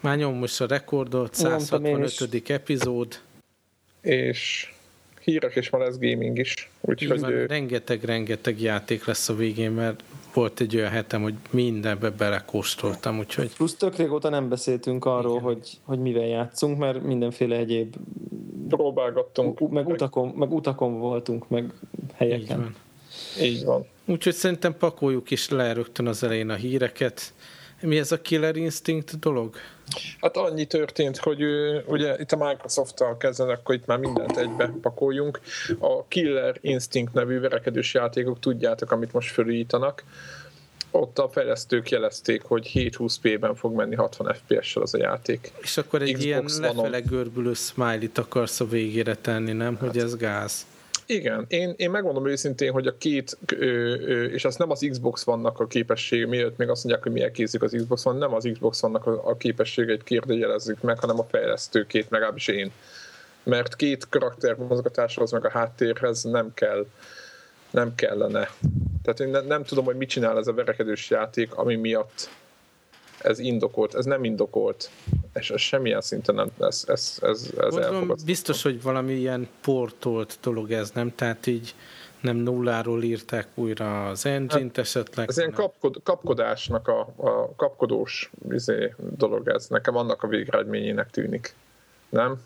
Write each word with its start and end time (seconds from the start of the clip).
Már 0.00 0.16
nyom 0.16 0.34
most 0.34 0.60
a 0.60 0.66
rekordot, 0.66 1.34
165. 1.34 2.50
epizód. 2.50 3.20
És 4.00 4.72
hírek 5.20 5.56
és 5.56 5.68
van 5.68 5.82
ez 5.82 5.98
gaming 5.98 6.38
is. 6.38 6.70
Úgyhogy... 6.80 7.20
Van, 7.20 7.46
rengeteg-rengeteg 7.46 8.60
játék 8.60 9.04
lesz 9.04 9.28
a 9.28 9.34
végén, 9.34 9.70
mert 9.70 10.02
volt 10.34 10.60
egy 10.60 10.76
olyan 10.76 10.90
hetem, 10.90 11.22
hogy 11.22 11.34
mindenbe 11.50 12.10
belekóstoltam, 12.10 13.18
úgyhogy... 13.18 13.54
Plusz 13.54 13.74
tök 13.74 13.96
régóta 13.96 14.28
nem 14.28 14.48
beszéltünk 14.48 15.04
arról, 15.04 15.40
hogy, 15.40 15.70
hogy 15.82 15.98
mivel 15.98 16.26
játszunk, 16.26 16.78
mert 16.78 17.02
mindenféle 17.02 17.56
egyéb... 17.56 17.94
Próbálgattunk. 18.68 19.70
Meg, 19.70 19.88
utakon, 19.88 20.28
meg 20.28 20.52
utakon 20.52 20.98
voltunk, 20.98 21.48
meg 21.48 21.72
helyeken. 22.14 22.60
Így 22.60 22.74
van. 23.36 23.46
Így 23.46 23.64
van. 23.64 23.86
Úgyhogy 24.04 24.34
szerintem 24.34 24.76
pakoljuk 24.76 25.30
is 25.30 25.48
le 25.48 25.72
rögtön 25.72 26.06
az 26.06 26.22
elején 26.22 26.50
a 26.50 26.54
híreket. 26.54 27.32
Mi 27.80 27.98
ez 27.98 28.12
a 28.12 28.20
Killer 28.20 28.56
Instinct 28.56 29.18
dolog? 29.18 29.54
Hát 30.20 30.36
annyi 30.36 30.64
történt, 30.64 31.16
hogy 31.16 31.42
ugye 31.86 32.16
itt 32.18 32.32
a 32.32 32.46
Microsoft-tal 32.46 33.16
kezdenek, 33.16 33.58
akkor 33.58 33.74
itt 33.74 33.86
már 33.86 33.98
mindent 33.98 34.36
egybe 34.36 34.72
pakoljunk. 34.80 35.40
A 35.78 36.04
Killer 36.04 36.56
Instinct 36.60 37.12
nevű 37.12 37.40
verekedős 37.40 37.94
játékok, 37.94 38.38
tudjátok, 38.38 38.90
amit 38.90 39.12
most 39.12 39.32
fölújítanak. 39.32 40.04
Ott 40.90 41.18
a 41.18 41.28
fejlesztők 41.28 41.90
jelezték, 41.90 42.42
hogy 42.42 42.70
720p-ben 42.74 43.54
fog 43.54 43.74
menni 43.74 43.94
60 43.94 44.34
FPS-sel 44.34 44.82
az 44.82 44.94
a 44.94 44.98
játék. 44.98 45.52
És 45.62 45.76
akkor 45.76 46.02
egy 46.02 46.12
Xbox 46.12 46.24
ilyen 46.24 46.74
lefele 46.74 47.00
görbülő 47.00 47.54
smiley-t 47.54 48.18
akarsz 48.18 48.60
a 48.60 48.66
végére 48.68 49.14
tenni, 49.14 49.52
nem? 49.52 49.76
Hát. 49.76 49.88
Hogy 49.88 49.98
ez 49.98 50.16
gáz. 50.16 50.66
Igen, 51.10 51.44
én, 51.48 51.74
én 51.76 51.90
megmondom 51.90 52.28
őszintén, 52.28 52.72
hogy 52.72 52.86
a 52.86 52.96
két, 52.98 53.38
ö, 53.46 53.64
ö, 53.64 54.24
és 54.24 54.44
az 54.44 54.56
nem 54.56 54.70
az 54.70 54.86
Xbox 54.90 55.24
vannak 55.24 55.60
a 55.60 55.66
képessége, 55.66 56.26
miért 56.26 56.56
még 56.56 56.68
azt 56.68 56.84
mondják, 56.84 57.04
hogy 57.04 57.12
mi 57.12 57.22
elkészük 57.22 57.62
az 57.62 57.72
Xbox 57.76 58.02
van, 58.02 58.16
nem 58.16 58.34
az 58.34 58.48
Xbox 58.52 58.80
vannak 58.80 59.06
a, 59.06 59.28
a 59.28 59.36
képességeit 59.36 60.02
kérdőjelezzük 60.02 60.80
meg, 60.80 60.98
hanem 60.98 61.18
a 61.18 61.26
fejlesztőkét, 61.30 62.10
legalábbis 62.10 62.48
én. 62.48 62.70
Mert 63.42 63.76
két 63.76 64.08
karakter 64.08 64.56
mozgatáshoz, 64.56 65.30
meg 65.30 65.44
a 65.44 65.50
háttérhez 65.50 66.22
nem 66.22 66.54
kell, 66.54 66.86
nem 67.70 67.94
kellene. 67.94 68.50
Tehát 69.02 69.20
én 69.20 69.28
ne, 69.28 69.40
nem 69.40 69.64
tudom, 69.64 69.84
hogy 69.84 69.96
mit 69.96 70.08
csinál 70.08 70.38
ez 70.38 70.46
a 70.46 70.52
verekedős 70.52 71.10
játék, 71.10 71.54
ami 71.54 71.76
miatt 71.76 72.30
ez 73.22 73.38
indokolt, 73.38 73.94
ez 73.94 74.04
nem 74.04 74.24
indokolt, 74.24 74.90
és 75.34 75.50
ez 75.50 75.60
semmilyen 75.60 76.00
szinten 76.00 76.34
nem, 76.34 76.50
ez, 76.60 76.84
ez, 76.86 77.18
ez, 77.22 77.50
ez 77.58 77.74
Gondolom, 77.74 78.12
biztos, 78.24 78.62
hogy 78.62 78.82
valami 78.82 79.12
ilyen 79.12 79.48
portolt 79.60 80.38
dolog 80.42 80.72
ez, 80.72 80.90
nem? 80.90 81.14
Tehát 81.14 81.46
így 81.46 81.74
nem 82.20 82.36
nulláról 82.36 83.02
írták 83.02 83.46
újra 83.54 84.08
az 84.08 84.26
engine-t 84.26 84.76
hát, 84.76 84.78
esetleg. 84.78 85.28
Ez 85.28 85.38
ilyen 85.38 85.52
kapkod, 85.52 86.00
kapkodásnak 86.02 86.88
a, 86.88 87.00
a 87.16 87.54
kapkodós 87.56 88.30
izé, 88.50 88.94
dolog 89.16 89.48
ez. 89.48 89.66
Nekem 89.66 89.96
annak 89.96 90.22
a 90.22 90.26
végeredményének 90.26 91.10
tűnik. 91.10 91.54
Nem? 92.08 92.42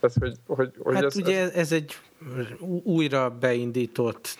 Tehát, 0.00 0.16
hogy, 0.20 0.36
hogy, 0.46 0.72
hogy 0.82 0.94
hát 0.94 1.04
ez, 1.04 1.16
ugye 1.16 1.40
ez, 1.40 1.52
ez 1.52 1.72
egy 1.72 1.92
újra 2.84 3.30
beindított 3.30 4.38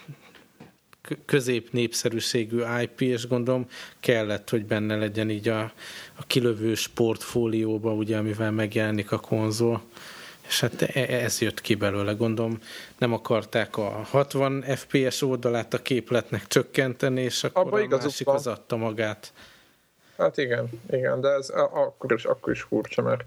közép 1.26 1.72
népszerűségű 1.72 2.62
IP, 2.82 3.00
és 3.00 3.26
gondolom 3.26 3.66
kellett, 4.00 4.50
hogy 4.50 4.64
benne 4.64 4.96
legyen 4.96 5.30
így 5.30 5.48
a, 5.48 5.60
a 6.14 6.26
kilövős 6.26 6.88
portfólióba, 6.88 7.92
ugye, 7.92 8.16
amivel 8.16 8.50
megjelenik 8.50 9.12
a 9.12 9.18
konzol. 9.18 9.82
És 10.46 10.60
hát 10.60 10.82
e, 10.82 10.90
e, 10.94 11.22
ez 11.24 11.40
jött 11.40 11.60
ki 11.60 11.74
belőle, 11.74 12.12
gondolom 12.12 12.58
nem 12.98 13.12
akarták 13.12 13.76
a 13.76 13.88
60 14.10 14.62
FPS 14.62 15.22
oldalát 15.22 15.74
a 15.74 15.82
képletnek 15.82 16.46
csökkenteni, 16.46 17.20
és 17.20 17.44
akkor 17.44 17.66
Abba 17.66 17.96
a 17.96 17.98
másik 18.02 18.26
van. 18.26 18.34
az 18.34 18.46
adta 18.46 18.76
magát. 18.76 19.32
Hát 20.16 20.36
igen, 20.38 20.68
igen, 20.90 21.20
de 21.20 21.28
ez 21.28 21.48
akkor 21.48 22.12
is, 22.12 22.24
akkor 22.24 22.52
is 22.52 22.60
furcsa, 22.60 23.02
mert, 23.02 23.24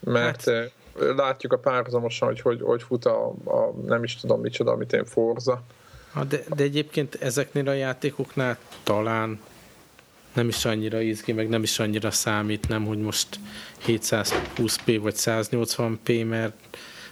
mert 0.00 0.44
hát, 0.44 0.72
látjuk 1.16 1.52
a 1.52 1.58
párhuzamosan, 1.58 2.28
hogy, 2.28 2.40
hogy 2.40 2.60
hogy 2.60 2.82
fut 2.82 3.04
a, 3.04 3.28
a 3.44 3.72
nem 3.86 4.04
is 4.04 4.16
tudom 4.16 4.40
micsoda, 4.40 4.72
amit 4.72 4.92
én 4.92 5.04
Forza, 5.04 5.62
de, 6.22 6.44
de 6.56 6.62
egyébként 6.62 7.14
ezeknél 7.14 7.68
a 7.68 7.72
játékoknál 7.72 8.58
talán 8.82 9.40
nem 10.34 10.48
is 10.48 10.64
annyira 10.64 11.00
izgi, 11.00 11.32
meg 11.32 11.48
nem 11.48 11.62
is 11.62 11.78
annyira 11.78 12.10
számít, 12.10 12.68
nem, 12.68 12.84
hogy 12.84 12.98
most 12.98 13.38
720p 13.86 14.98
vagy 15.02 15.14
180p, 15.16 16.28
mert, 16.28 16.54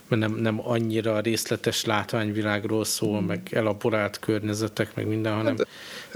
mert 0.09 0.23
nem, 0.23 0.35
nem 0.35 0.69
annyira 0.69 1.21
részletes 1.21 1.85
látványvilágról 1.85 2.85
szól, 2.85 3.21
mm. 3.21 3.25
meg 3.25 3.49
elaborált 3.51 4.19
környezetek, 4.19 4.95
meg 4.95 5.07
minden, 5.07 5.35
hanem... 5.35 5.57
De, 5.57 5.65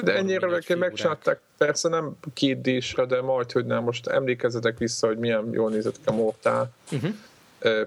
de 0.03 0.15
ennyire 0.15 0.47
meg 0.47 0.79
megcsinálták, 0.79 1.41
persze 1.57 1.89
nem 1.89 2.17
két 2.35 2.61
d 2.61 3.07
de 3.09 3.23
majd, 3.23 3.53
hogy 3.53 3.65
nem, 3.65 3.83
most 3.83 4.07
emlékezzetek 4.07 4.79
vissza, 4.79 5.07
hogy 5.07 5.19
milyen 5.19 5.49
jól 5.53 5.71
nézett 5.71 5.99
a 6.05 6.13
Mortal 6.13 6.71
uh-huh. 6.93 7.11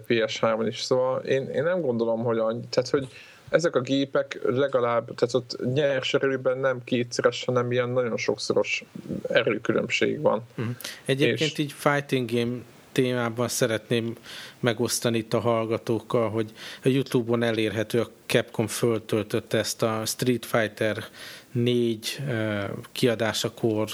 PS3-on 0.08 0.66
is, 0.68 0.82
szóval 0.82 1.20
én, 1.20 1.48
én 1.48 1.64
nem 1.64 1.82
gondolom, 1.82 2.24
hogy 2.24 2.38
annyi, 2.38 2.64
tehát 2.70 2.90
hogy 2.90 3.08
ezek 3.50 3.76
a 3.76 3.82
gépek 3.82 4.40
legalább, 4.44 5.16
tehát 5.16 5.34
ott 5.34 5.74
nyers 5.74 6.14
erőben 6.14 6.58
nem 6.58 6.84
kétszeres, 6.84 7.46
hanem 7.46 7.72
ilyen 7.72 7.90
nagyon 7.90 8.18
sokszoros 8.18 8.84
erőkülönbség 9.30 10.22
van. 10.22 10.44
Uh-huh. 10.58 10.76
Egyébként 11.06 11.52
és... 11.52 11.58
így 11.58 11.72
fighting 11.72 12.32
game 12.32 12.58
témában 12.92 13.48
szeretném 13.48 14.16
megosztani 14.60 15.18
itt 15.18 15.34
a 15.34 15.40
hallgatókkal, 15.40 16.30
hogy 16.30 16.52
a 16.84 16.90
Youtube-on 16.90 17.44
elérhető, 17.44 18.02
a 18.02 18.10
Capcom 18.26 18.68
föltöltötte 18.68 19.58
ezt 19.58 19.84
a 19.84 20.02
Street 20.06 20.46
Fighter 20.46 21.04
4 21.52 22.20
uh, 22.28 22.64
kiadásakor 22.92 23.90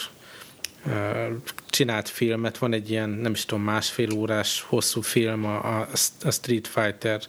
csinált 1.67 2.09
filmet, 2.09 2.57
van 2.57 2.73
egy 2.73 2.89
ilyen, 2.89 3.09
nem 3.09 3.31
is 3.31 3.45
tudom, 3.45 3.63
másfél 3.63 4.13
órás 4.13 4.61
hosszú 4.61 5.01
film 5.01 5.45
a, 5.45 5.79
a 6.23 6.31
Street 6.31 6.67
Fighter 6.67 7.21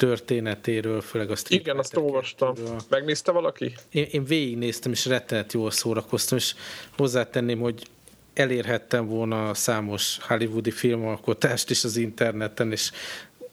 történetéről, 0.00 1.00
főleg 1.00 1.30
a 1.30 1.36
Street 1.36 1.60
Igen, 1.60 1.78
azt 1.78 1.96
olvastam. 1.96 2.54
Megnézte 2.88 3.32
valaki? 3.32 3.74
Én, 3.90 4.06
én 4.10 4.24
végignéztem, 4.24 4.92
és 4.92 5.06
rettenet 5.06 5.52
jól 5.52 5.70
szórakoztam, 5.70 6.38
és 6.38 6.54
hozzátenném, 6.96 7.60
hogy 7.60 7.82
elérhettem 8.34 9.06
volna 9.06 9.54
számos 9.54 10.18
hollywoodi 10.20 10.70
filmalkotást 10.70 11.70
is 11.70 11.84
az 11.84 11.96
interneten, 11.96 12.72
és 12.72 12.90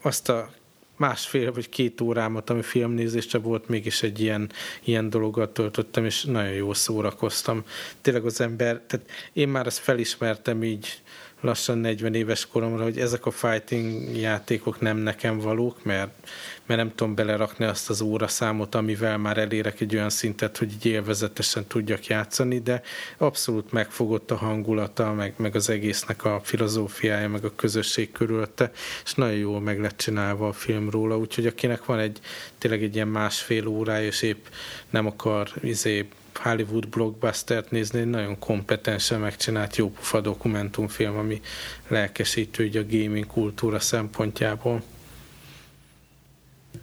azt 0.01 0.29
a 0.29 0.49
másfél 0.97 1.51
vagy 1.51 1.69
két 1.69 2.01
órámat, 2.01 2.49
ami 2.49 2.61
filmnézésre 2.61 3.39
volt, 3.39 3.67
mégis 3.67 4.03
egy 4.03 4.19
ilyen, 4.19 4.51
ilyen 4.83 5.09
dologgal 5.09 5.51
töltöttem, 5.51 6.05
és 6.05 6.23
nagyon 6.23 6.53
jól 6.53 6.73
szórakoztam. 6.73 7.63
Tényleg 8.01 8.25
az 8.25 8.41
ember, 8.41 8.81
tehát 8.87 9.09
én 9.33 9.47
már 9.47 9.65
ezt 9.65 9.79
felismertem 9.79 10.63
így 10.63 11.01
lassan 11.41 11.77
40 11.77 12.13
éves 12.13 12.47
koromra, 12.47 12.83
hogy 12.83 12.99
ezek 12.99 13.25
a 13.25 13.31
fighting 13.31 14.17
játékok 14.17 14.79
nem 14.79 14.97
nekem 14.97 15.39
valók, 15.39 15.83
mert, 15.83 16.29
mert 16.65 16.79
nem 16.79 16.95
tudom 16.95 17.15
belerakni 17.15 17.65
azt 17.65 17.89
az 17.89 18.01
óraszámot, 18.01 18.75
amivel 18.75 19.17
már 19.17 19.37
elérek 19.37 19.81
egy 19.81 19.95
olyan 19.95 20.09
szintet, 20.09 20.57
hogy 20.57 20.71
így 20.71 20.85
élvezetesen 20.85 21.65
tudjak 21.67 22.05
játszani, 22.05 22.59
de 22.59 22.81
abszolút 23.17 23.71
megfogott 23.71 24.31
a 24.31 24.35
hangulata, 24.35 25.13
meg, 25.13 25.33
meg 25.35 25.55
az 25.55 25.69
egésznek 25.69 26.25
a 26.25 26.41
filozófiája, 26.43 27.29
meg 27.29 27.45
a 27.45 27.55
közösség 27.55 28.11
körülte, 28.11 28.71
és 29.03 29.13
nagyon 29.13 29.37
jól 29.37 29.61
meg 29.61 29.79
lett 29.79 29.97
csinálva 29.97 30.47
a 30.47 30.53
film 30.53 30.89
róla, 30.89 31.17
úgyhogy 31.17 31.45
akinek 31.45 31.85
van 31.85 31.99
egy 31.99 32.19
tényleg 32.57 32.83
egy 32.83 32.95
ilyen 32.95 33.07
másfél 33.07 33.67
órája, 33.67 34.05
és 34.05 34.21
épp 34.21 34.45
nem 34.89 35.05
akar 35.05 35.49
izé 35.61 36.07
Hollywood 36.37 36.87
blockbustert 36.87 37.71
nézni, 37.71 37.99
egy 37.99 38.09
nagyon 38.09 38.39
kompetensen 38.39 39.19
megcsinált 39.19 39.75
jópofa 39.75 40.21
dokumentumfilm, 40.21 41.17
ami 41.17 41.41
lelkesítő 41.87 42.63
így 42.63 42.77
a 42.77 42.85
gaming 42.89 43.27
kultúra 43.27 43.79
szempontjából. 43.79 44.81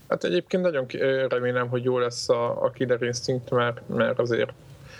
Hát 0.08 0.24
egyébként 0.24 0.62
nagyon 0.62 0.86
remélem, 1.28 1.68
hogy 1.68 1.84
jó 1.84 1.98
lesz 1.98 2.28
a, 2.28 2.64
a 2.64 2.70
Killer 2.70 3.02
Instinct, 3.02 3.50
mert, 3.50 3.88
mert 3.88 4.18
azért 4.18 4.52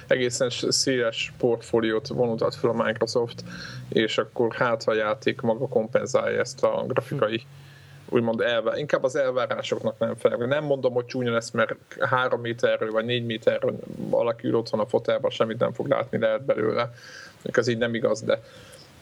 egészen 0.07 0.51
széles 0.69 1.33
portfóliót 1.39 2.07
vonultat 2.07 2.55
fel 2.55 2.71
a 2.71 2.85
Microsoft, 2.85 3.45
és 3.89 4.19
akkor 4.19 4.55
hát 4.55 4.83
a 4.85 4.95
játék 4.95 5.41
maga 5.41 5.69
kompenzálja 5.69 6.41
ezt 6.41 6.63
a 6.63 6.85
grafikai 6.89 7.37
hm 7.37 7.64
úgymond 8.09 8.41
elvár, 8.41 8.79
inkább 8.79 9.05
az 9.05 9.17
elvárásoknak 9.17 9.99
nem 9.99 10.15
felel. 10.17 10.47
Nem 10.47 10.65
mondom, 10.65 10.93
hogy 10.93 11.07
csúnya 11.07 11.33
lesz, 11.33 11.51
mert 11.51 11.75
három 12.01 12.41
méterről 12.41 12.91
vagy 12.91 13.05
négy 13.05 13.25
méterről 13.25 13.79
valaki 13.97 14.47
ül 14.47 14.57
otthon 14.57 14.81
a 14.81 14.87
fotelban, 14.87 15.31
semmit 15.31 15.59
nem 15.59 15.73
fog 15.73 15.89
látni 15.89 16.19
lehet 16.19 16.45
belőle. 16.45 16.93
Ez 17.43 17.69
így 17.69 17.79
nem 17.79 17.95
igaz, 17.95 18.23
de 18.23 18.41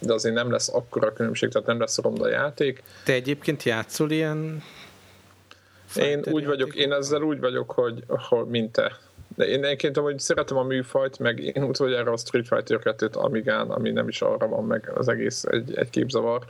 de 0.04 0.12
azért 0.12 0.34
nem 0.34 0.50
lesz 0.50 0.68
akkora 0.68 1.12
különbség, 1.12 1.48
tehát 1.48 1.66
nem 1.66 1.80
lesz 1.80 1.98
ronda 1.98 2.28
játék. 2.28 2.82
Te 3.04 3.12
egyébként 3.12 3.62
játszol 3.62 4.10
ilyen 4.10 4.62
én 5.96 6.22
úgy 6.30 6.46
vagyok, 6.46 6.74
én 6.74 6.92
ezzel 6.92 7.22
úgy 7.22 7.40
vagyok, 7.40 7.70
hogy, 7.70 8.04
hogy 8.06 8.46
mint 8.46 8.72
te. 8.72 8.98
De 9.36 9.44
én 9.44 9.64
egyébként 9.64 9.96
hogy 9.96 10.18
szeretem 10.18 10.56
a 10.56 10.62
műfajt, 10.62 11.18
meg 11.18 11.38
én 11.38 11.62
utoljára 11.62 12.12
a 12.12 12.16
Street 12.16 12.48
Fighter 12.48 12.94
2-t 12.98 13.12
Amigán, 13.12 13.70
ami 13.70 13.90
nem 13.90 14.08
is 14.08 14.22
arra 14.22 14.48
van 14.48 14.64
meg 14.64 14.90
az 14.94 15.08
egész 15.08 15.44
egy, 15.44 15.74
egy 15.74 15.90
képzavar, 15.90 16.44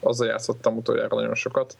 azzal 0.00 0.26
játszottam 0.26 0.76
utoljára 0.76 1.16
nagyon 1.16 1.34
sokat 1.34 1.76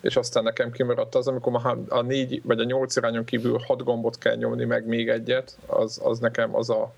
és 0.00 0.16
aztán 0.16 0.42
nekem 0.42 0.70
kimaradt 0.70 1.14
az, 1.14 1.26
amikor 1.26 1.84
a 1.88 2.02
négy 2.02 2.42
vagy 2.44 2.60
a 2.60 2.64
nyolc 2.64 2.96
irányon 2.96 3.24
kívül 3.24 3.58
hat 3.66 3.84
gombot 3.84 4.18
kell 4.18 4.36
nyomni, 4.36 4.64
meg 4.64 4.86
még 4.86 5.08
egyet, 5.08 5.56
az, 5.66 6.00
az 6.02 6.18
nekem 6.18 6.54
az 6.54 6.70
a, 6.70 6.92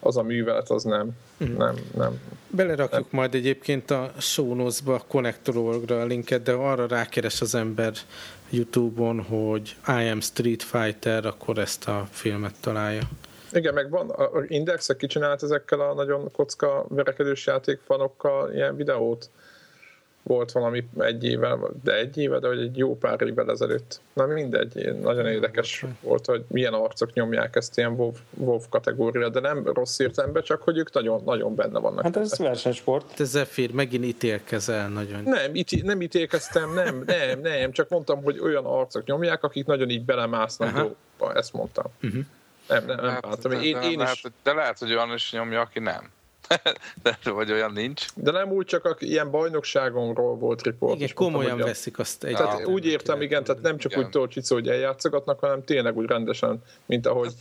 az 0.00 0.16
a 0.16 0.22
művelet 0.22 0.70
az 0.70 0.84
nem, 0.84 1.10
mm. 1.44 1.56
nem, 1.56 1.74
nem. 1.96 2.20
Belerakjuk 2.50 3.10
nem. 3.10 3.20
majd 3.20 3.34
egyébként 3.34 3.90
a 3.90 4.12
notes-ba, 4.36 4.94
a 4.94 5.02
Connector.org-ra 5.08 6.00
a 6.00 6.04
linket, 6.04 6.42
de 6.42 6.52
arra 6.52 6.86
rákeres 6.86 7.40
az 7.40 7.54
ember 7.54 7.92
Youtube-on, 8.50 9.22
hogy 9.22 9.76
I 9.86 10.08
am 10.08 10.20
Street 10.20 10.62
Fighter, 10.62 11.26
akkor 11.26 11.58
ezt 11.58 11.88
a 11.88 12.08
filmet 12.10 12.54
találja. 12.60 13.02
Igen, 13.52 13.74
meg 13.74 13.90
van, 13.90 14.10
a 14.10 14.30
Indexek 14.48 14.96
kicsinált 14.96 15.42
ezekkel 15.42 15.80
a 15.80 15.94
nagyon 15.94 16.30
kocka 16.32 16.86
verekedős 16.88 17.46
játékfanokkal 17.46 18.54
ilyen 18.54 18.76
videót 18.76 19.30
volt 20.26 20.52
valami 20.52 20.88
egy 20.98 21.24
éve, 21.24 21.58
de 21.82 21.96
egy 21.96 22.18
éve, 22.18 22.38
de 22.38 22.46
hogy 22.46 22.60
egy 22.60 22.76
jó 22.76 22.96
pár 22.98 23.22
évvel 23.22 23.50
ezelőtt. 23.50 24.00
Na 24.12 24.26
mindegy, 24.26 24.94
nagyon 25.02 25.26
érdekes 25.26 25.84
volt, 26.00 26.26
hogy 26.26 26.44
milyen 26.48 26.72
arcok 26.72 27.12
nyomják 27.12 27.56
ezt 27.56 27.78
ilyen 27.78 27.92
WoW, 27.92 28.12
WoW 28.30 28.60
kategória, 28.70 29.28
de 29.28 29.40
nem 29.40 29.66
rossz 29.72 29.98
értelemben, 29.98 30.42
csak 30.42 30.62
hogy 30.62 30.78
ők 30.78 30.92
nagyon, 30.92 31.22
nagyon 31.24 31.54
benne 31.54 31.78
vannak. 31.78 32.02
Hát 32.02 32.16
ez 32.16 32.38
versenysport. 32.38 33.14
Te 33.16 33.24
Zephyr, 33.24 33.72
megint 33.72 34.04
ítélkezel 34.04 34.88
nagyon. 34.88 35.22
Nem, 35.24 35.54
iti, 35.54 35.80
nem 35.80 36.02
ítélkeztem, 36.02 36.74
nem, 36.74 37.02
nem, 37.06 37.40
nem, 37.40 37.70
csak 37.70 37.88
mondtam, 37.88 38.22
hogy 38.22 38.38
olyan 38.38 38.64
arcok 38.64 39.04
nyomják, 39.04 39.42
akik 39.42 39.66
nagyon 39.66 39.90
így 39.90 40.04
belemásznak 40.04 40.72
dolgokba, 40.72 41.34
ezt 41.34 41.52
mondtam. 41.52 41.86
Uh-huh. 42.02 42.24
Nem, 42.68 42.84
nem, 42.84 42.96
nem 42.96 43.18
hát, 43.22 43.48
de, 43.48 43.60
én, 43.60 43.76
én 43.76 43.98
lehet, 43.98 44.14
is... 44.14 44.24
de 44.42 44.52
lehet, 44.52 44.78
hogy 44.78 44.92
olyan 44.92 45.12
is 45.14 45.32
nyomja, 45.32 45.60
aki 45.60 45.78
nem. 45.78 46.10
De, 47.02 47.18
vagy 47.30 47.52
olyan 47.52 47.72
nincs. 47.72 48.06
De 48.14 48.30
nem 48.30 48.50
úgy 48.50 48.66
csak 48.66 48.84
a, 48.84 48.96
ilyen 48.98 49.30
bajnokságonról 49.30 50.36
volt 50.36 50.62
riport. 50.62 50.94
Igen, 50.94 51.14
komolyan 51.14 51.48
mondtam, 51.48 51.68
veszik 51.68 51.98
azt 51.98 52.24
egy. 52.24 52.36
Tehát 52.36 52.66
úgy 52.66 52.86
értem, 52.86 53.22
igen, 53.22 53.44
tehát 53.44 53.62
nem 53.62 53.78
csak 53.78 53.92
igen. 53.92 54.04
úgy 54.04 54.10
Tolcsicó, 54.10 54.54
hogy 54.54 54.68
eljátszogatnak, 54.68 55.40
hanem 55.40 55.64
tényleg 55.64 55.96
úgy 55.96 56.06
rendesen, 56.06 56.62
mint 56.86 57.06
ahogy, 57.06 57.32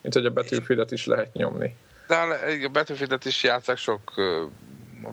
mint 0.00 0.14
hogy 0.14 0.26
a 0.26 0.30
betűfidet 0.30 0.90
is 0.90 1.06
lehet 1.06 1.32
nyomni. 1.32 1.76
De 2.06 2.16
a 2.64 2.68
betűfidet 2.68 3.24
is 3.24 3.42
játszák 3.42 3.76
sok 3.76 4.00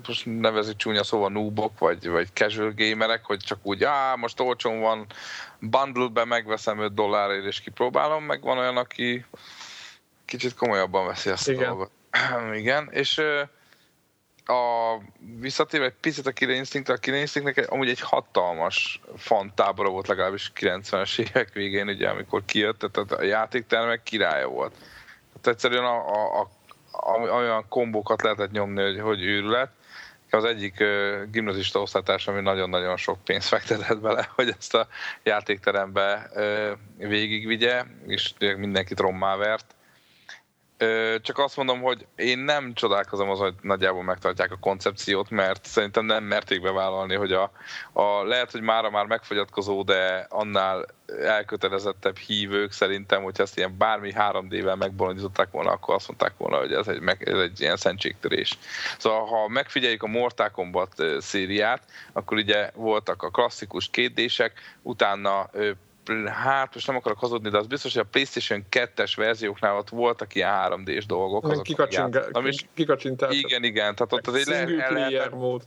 most 0.07 0.25
nevezik 0.25 0.75
csúnya 0.75 1.03
szóval 1.03 1.29
noobok, 1.29 1.79
vagy, 1.79 2.07
vagy 2.07 2.27
casual 2.33 2.73
gamerek, 2.75 3.25
hogy 3.25 3.37
csak 3.37 3.59
úgy, 3.63 3.83
á, 3.83 4.15
most 4.15 4.39
olcsón 4.39 4.79
van, 4.79 5.05
bundle-be 5.59 6.25
megveszem 6.25 6.79
5 6.79 6.93
dollárért 6.93 7.45
és 7.45 7.61
kipróbálom, 7.61 8.23
meg 8.23 8.41
van 8.41 8.57
olyan, 8.57 8.77
aki 8.77 9.25
kicsit 10.25 10.55
komolyabban 10.55 11.05
veszi 11.05 11.29
ezt 11.29 11.49
Igen. 11.49 11.63
a 11.63 11.65
dolgot. 11.65 11.91
Igen, 12.53 12.89
és 12.91 13.21
a, 14.45 14.97
visszatérve 15.39 15.85
egy 15.85 15.93
picit 16.01 16.27
a 16.27 16.31
Killer 16.31 16.55
Instinct, 16.55 16.89
a 16.89 16.97
Killer 16.97 17.19
Instinctnek 17.19 17.71
amúgy 17.71 17.89
egy 17.89 17.99
hatalmas 17.99 19.01
fantábora 19.17 19.89
volt 19.89 20.07
legalábbis 20.07 20.51
90-es 20.55 21.19
évek 21.29 21.53
végén, 21.53 21.87
ugye, 21.87 22.09
amikor 22.09 22.45
kijött, 22.45 22.79
tehát 22.79 23.11
a 23.11 23.23
játéktermek 23.23 24.03
királya 24.03 24.47
volt. 24.47 24.73
Tehát 25.27 25.47
egyszerűen 25.47 25.83
a, 25.83 26.09
a, 26.09 26.41
a, 26.41 26.47
a, 26.91 27.17
olyan 27.17 27.65
kombókat 27.69 28.21
lehetett 28.21 28.51
nyomni, 28.51 28.83
hogy, 28.83 28.99
hogy 28.99 29.23
őrület. 29.23 29.71
Az 30.29 30.43
egyik 30.43 30.75
uh, 30.79 31.23
gimnazista 31.31 31.81
osztálytárs, 31.81 32.27
ami 32.27 32.41
nagyon-nagyon 32.41 32.97
sok 32.97 33.23
pénzt 33.23 33.47
fektetett 33.47 33.99
bele, 33.99 34.29
hogy 34.35 34.53
ezt 34.57 34.73
a 34.75 34.87
játékterembe 35.23 36.29
uh, 36.33 36.71
végigvigye, 37.09 37.83
és 38.07 38.33
mindenkit 38.57 38.99
rommá 38.99 39.35
vert 39.35 39.75
csak 41.21 41.37
azt 41.37 41.57
mondom, 41.57 41.81
hogy 41.81 42.05
én 42.15 42.39
nem 42.39 42.73
csodálkozom 42.73 43.29
azon, 43.29 43.45
hogy 43.45 43.55
nagyjából 43.61 44.03
megtartják 44.03 44.51
a 44.51 44.57
koncepciót, 44.59 45.29
mert 45.29 45.65
szerintem 45.65 46.05
nem 46.05 46.23
merték 46.23 46.61
bevállalni, 46.61 47.15
hogy 47.15 47.31
a, 47.31 47.51
a 47.93 48.23
lehet, 48.23 48.51
hogy 48.51 48.61
mára 48.61 48.89
már 48.89 49.05
megfogyatkozó, 49.05 49.83
de 49.83 50.27
annál 50.29 50.85
elkötelezettebb 51.21 52.17
hívők 52.17 52.71
szerintem, 52.71 53.23
hogyha 53.23 53.43
ezt 53.43 53.57
ilyen 53.57 53.77
bármi 53.77 54.13
3D-vel 54.15 54.77
megbolondították 54.77 55.51
volna, 55.51 55.71
akkor 55.71 55.95
azt 55.95 56.07
mondták 56.07 56.33
volna, 56.37 56.57
hogy 56.57 56.73
ez 56.73 56.87
egy, 56.87 57.01
ez 57.19 57.39
egy 57.39 57.61
ilyen 57.61 57.77
szentségtörés. 57.77 58.57
Szóval 58.97 59.25
ha 59.25 59.47
megfigyeljük 59.47 60.03
a 60.03 60.07
Mortal 60.07 60.49
Kombat 60.49 61.03
szériát, 61.19 61.83
akkor 62.13 62.37
ugye 62.37 62.71
voltak 62.73 63.23
a 63.23 63.29
klasszikus 63.29 63.89
kétdések, 63.89 64.77
utána 64.81 65.49
hát 66.25 66.73
most 66.73 66.87
nem 66.87 66.95
akarok 66.95 67.19
hazudni, 67.19 67.49
de 67.49 67.57
az 67.57 67.67
biztos, 67.67 67.93
hogy 67.93 68.01
a 68.01 68.09
PlayStation 68.11 68.65
2-es 68.71 69.13
verzióknál 69.15 69.77
ott 69.77 69.89
voltak 69.89 70.35
ilyen 70.35 70.51
3D-s 70.51 71.05
dolgok. 71.05 71.43
Azok 71.43 71.63
kikacsintás. 72.73 73.35
Igen, 73.35 73.63
igen, 73.63 73.95
tehát 73.95 74.13
ott 74.13 74.27
azért 74.27 74.47
le, 74.47 74.83
el 74.83 74.93
lehetett, 74.93 75.31
mód. 75.31 75.63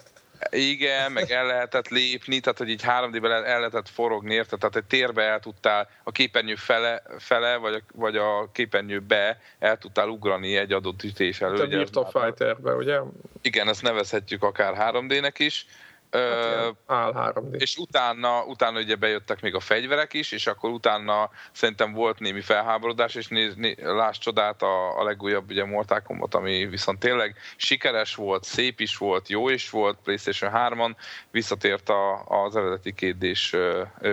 Igen, 0.51 1.13
meg 1.13 1.31
el 1.31 1.47
lehetett 1.47 1.89
lépni, 1.89 2.41
tehát 2.41 2.59
hogy 2.59 2.69
így 2.69 2.83
3D-ben 2.87 3.31
el 3.31 3.59
lehetett 3.59 3.89
forogni, 3.89 4.35
érte? 4.35 4.57
Tehát 4.57 4.77
egy 4.77 4.85
térbe 4.85 5.23
el 5.23 5.41
tudtál 5.41 5.89
a 6.03 6.13
képernyő 6.13 6.55
fele, 6.55 7.03
fele 7.19 7.57
vagy, 7.57 7.75
a, 7.75 7.81
vagy 7.95 8.17
a 8.17 8.49
képernyőbe 8.53 9.41
el 9.59 9.79
tudtál 9.79 10.09
ugrani 10.09 10.57
egy 10.57 10.73
adott 10.73 11.03
ütés 11.03 11.41
elő. 11.41 11.87
Te 11.87 12.01
a 12.01 12.07
Fighterbe, 12.07 12.75
ugye? 12.75 12.99
Igen, 13.43 13.69
ezt 13.69 13.83
nevezhetjük 13.83 14.43
akár 14.43 14.93
3D-nek 14.95 15.35
is. 15.37 15.67
Hát 16.11 17.13
3D. 17.17 17.61
És 17.61 17.77
utána, 17.77 18.45
utána 18.45 18.79
ugye 18.79 18.95
bejöttek 18.95 19.41
még 19.41 19.55
a 19.55 19.61
fegyverek 19.61 20.13
is, 20.13 20.33
és 20.33 20.47
akkor 20.47 20.71
utána 20.71 21.31
szerintem 21.53 21.93
volt 21.93 22.19
némi 22.19 22.41
felháborodás, 22.41 23.15
és 23.15 23.27
néz, 23.29 23.55
né, 23.55 23.75
láss 23.83 24.19
csodát 24.19 24.63
a, 24.63 24.99
a 25.01 25.05
legújabb 25.05 25.51
ugye 25.51 25.65
Mortal 25.65 26.03
Kombat, 26.03 26.35
ami 26.35 26.67
viszont 26.67 26.99
tényleg 26.99 27.37
sikeres 27.57 28.15
volt, 28.15 28.45
szép 28.45 28.81
is 28.81 28.97
volt, 28.97 29.29
jó 29.29 29.49
is 29.49 29.71
volt, 29.71 29.99
PlayStation 30.05 30.51
3-on, 30.55 30.95
visszatért 31.31 31.89
a, 31.89 32.25
az 32.25 32.57
eredeti 32.57 32.93
kétdés 32.95 33.55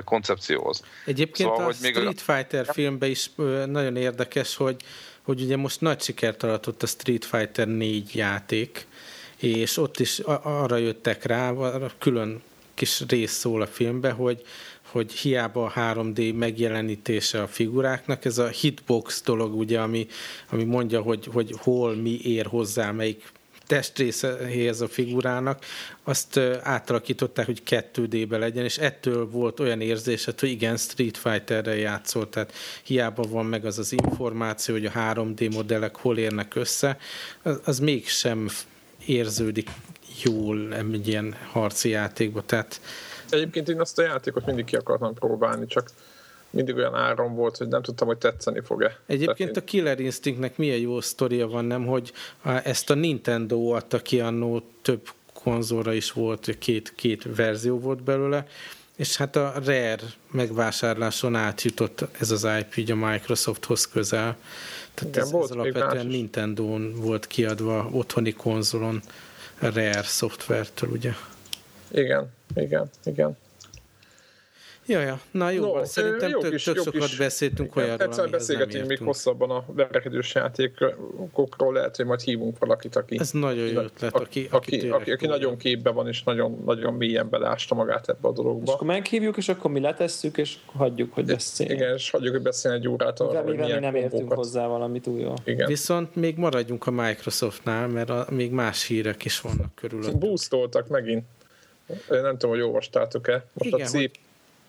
koncepcióhoz. 0.03 0.83
Egyébként 1.05 1.49
szóval, 1.49 1.63
a 1.63 1.65
hogy 1.65 1.75
Street 1.75 2.03
még 2.03 2.19
Fighter 2.19 2.65
a... 2.69 2.73
filmben 2.73 3.09
is 3.09 3.29
nagyon 3.65 3.95
érdekes, 3.95 4.55
hogy, 4.55 4.75
hogy 5.21 5.41
ugye 5.41 5.57
most 5.57 5.81
nagy 5.81 6.01
sikert 6.01 6.43
aratott 6.43 6.83
a 6.83 6.87
Street 6.87 7.25
Fighter 7.25 7.67
4 7.67 8.15
játék, 8.15 8.87
és 9.37 9.77
ott 9.77 9.99
is 9.99 10.19
arra 10.43 10.77
jöttek 10.77 11.23
rá, 11.23 11.53
külön 11.99 12.41
kis 12.73 13.03
rész 13.07 13.31
szól 13.31 13.61
a 13.61 13.67
filmbe, 13.67 14.11
hogy, 14.11 14.41
hogy 14.91 15.11
hiába 15.11 15.65
a 15.65 15.71
3D 15.71 16.35
megjelenítése 16.35 17.41
a 17.41 17.47
figuráknak, 17.47 18.25
ez 18.25 18.37
a 18.37 18.47
hitbox 18.47 19.21
dolog, 19.23 19.55
ugye, 19.55 19.79
ami, 19.79 20.07
ami 20.49 20.63
mondja, 20.63 21.01
hogy, 21.01 21.29
hogy 21.31 21.55
hol 21.57 21.95
mi 21.95 22.19
ér 22.23 22.45
hozzá, 22.45 22.91
melyik 22.91 23.23
testrészéhez 23.67 24.81
a 24.81 24.87
figurának, 24.87 25.65
azt 26.03 26.37
átalakították, 26.61 27.45
hogy 27.45 27.61
2D-be 27.65 28.37
legyen, 28.37 28.63
és 28.63 28.77
ettől 28.77 29.29
volt 29.29 29.59
olyan 29.59 29.81
érzésed, 29.81 30.39
hogy 30.39 30.49
igen, 30.49 30.77
Street 30.77 31.17
Fighter-re 31.17 31.75
játszott, 31.75 32.31
tehát 32.31 32.53
hiába 32.83 33.23
van 33.23 33.45
meg 33.45 33.65
az 33.65 33.79
az 33.79 33.91
információ, 33.91 34.73
hogy 34.73 34.85
a 34.85 34.91
3D 34.91 35.53
modellek 35.53 35.95
hol 35.95 36.17
érnek 36.17 36.55
össze, 36.55 36.97
az, 37.41 37.59
az 37.63 37.79
mégsem 37.79 38.49
érződik 39.05 39.69
jól 40.23 40.73
egy 40.73 41.07
ilyen 41.07 41.35
harci 41.51 41.89
játékba. 41.89 42.41
Tehát... 42.45 42.81
Egyébként 43.29 43.69
én 43.69 43.79
azt 43.79 43.99
a 43.99 44.01
játékot 44.01 44.45
mindig 44.45 44.65
ki 44.65 44.75
akartam 44.75 45.13
próbálni, 45.13 45.65
csak 45.65 45.89
mindig 46.49 46.75
olyan 46.75 46.95
áron 46.95 47.35
volt, 47.35 47.57
hogy 47.57 47.67
nem 47.67 47.81
tudtam, 47.81 48.07
hogy 48.07 48.17
tetszeni 48.17 48.61
fog-e. 48.65 48.99
Egyébként 49.05 49.57
a 49.57 49.63
Killer 49.63 49.99
Instinctnek 49.99 50.57
milyen 50.57 50.79
jó 50.79 51.01
sztoria 51.01 51.47
van, 51.47 51.65
nem, 51.65 51.85
hogy 51.85 52.11
ezt 52.63 52.89
a 52.89 52.93
Nintendo 52.93 53.67
adta 53.67 53.99
ki 54.01 54.19
annó 54.19 54.61
több 54.81 55.09
konzolra 55.33 55.93
is 55.93 56.11
volt, 56.11 56.57
két, 56.59 56.93
két 56.95 57.35
verzió 57.35 57.79
volt 57.79 58.03
belőle, 58.03 58.47
és 58.95 59.17
hát 59.17 59.35
a 59.35 59.53
Rare 59.65 59.97
megvásárláson 60.31 61.35
átjutott 61.35 62.05
ez 62.19 62.31
az 62.31 62.47
IP 62.59 62.89
a 62.89 62.95
Microsofthoz 62.95 63.87
közel. 63.87 64.37
Tehát 64.95 65.15
Igen, 65.15 65.25
ez, 65.25 65.31
volt 65.31 65.49
ez 65.49 65.55
alapvetően 65.55 66.05
nintendo 66.05 66.77
volt 66.95 67.27
kiadva 67.27 67.89
otthoni 67.91 68.33
konzolon 68.33 69.01
Rare 69.59 70.03
szoftvertől, 70.03 70.89
ugye? 70.89 71.11
Igen, 71.91 72.33
igen, 72.55 72.89
igen. 73.03 73.37
Ja, 74.87 74.99
ja. 74.99 75.19
Na 75.31 75.49
jó, 75.49 75.75
no, 75.75 75.85
szerintem 75.85 76.29
jó 76.29 76.39
tök, 76.39 76.51
kis, 76.51 76.63
tök 76.63 76.77
sokat 76.77 77.07
kis, 77.07 77.17
beszéltünk 77.17 77.75
olyan 77.75 78.01
Egyszer 78.01 78.29
beszélgetünk 78.29 78.87
még 78.87 78.97
hosszabban 78.97 79.51
a 79.51 79.63
verekedős 79.67 80.35
játékokról, 80.35 81.73
lehet, 81.73 81.95
hogy 81.95 82.05
majd 82.05 82.21
hívunk 82.21 82.59
valakit, 82.59 82.95
aki... 82.95 83.19
Ez 83.19 83.31
nagyon 83.31 83.67
jó 83.67 83.79
ötlet, 83.79 84.13
aki, 84.13 84.47
aki, 84.51 84.75
aki, 84.75 84.89
aki, 84.89 85.11
aki 85.11 85.27
nagyon 85.27 85.57
képbe 85.57 85.89
van, 85.89 86.07
és 86.07 86.23
nagyon, 86.23 86.61
nagyon 86.65 86.93
mélyen 86.93 87.29
belásta 87.29 87.75
magát 87.75 88.09
ebbe 88.09 88.27
a 88.27 88.31
dologba. 88.31 88.63
És 88.65 88.71
akkor 88.71 88.87
meghívjuk, 88.87 89.37
és 89.37 89.49
akkor 89.49 89.71
mi 89.71 89.79
letesszük, 89.79 90.37
és 90.37 90.57
hagyjuk, 90.65 91.13
hogy 91.13 91.25
beszéljen. 91.25 91.77
Igen, 91.77 91.93
és 91.93 92.09
hagyjuk, 92.09 92.33
hogy 92.33 92.43
beszéljen 92.43 92.81
egy 92.81 92.87
órát 92.87 93.19
arra, 93.19 93.41
hogy 93.41 93.55
milyen 93.55 93.79
nem 93.79 93.95
értünk 93.95 94.33
hozzá 94.33 94.67
valamit 94.67 95.07
újra. 95.07 95.33
Igen. 95.43 95.67
Viszont 95.67 96.15
még 96.15 96.37
maradjunk 96.37 96.87
a 96.87 96.91
Microsoftnál, 96.91 97.87
mert 97.87 98.09
a, 98.09 98.25
még 98.29 98.51
más 98.51 98.85
hírek 98.85 99.25
is 99.25 99.41
vannak 99.41 99.75
körülött. 99.75 100.17
Boostoltak 100.17 100.87
megint. 100.87 101.23
Én 102.11 102.21
nem 102.21 102.37
tudom, 102.37 102.55
hogy 102.55 102.61
olvastátok-e. 102.61 103.45
Most 103.53 103.69
Igen, 103.69 103.81
a 103.81 103.89
C, 103.89 103.93
hogy 103.93 104.11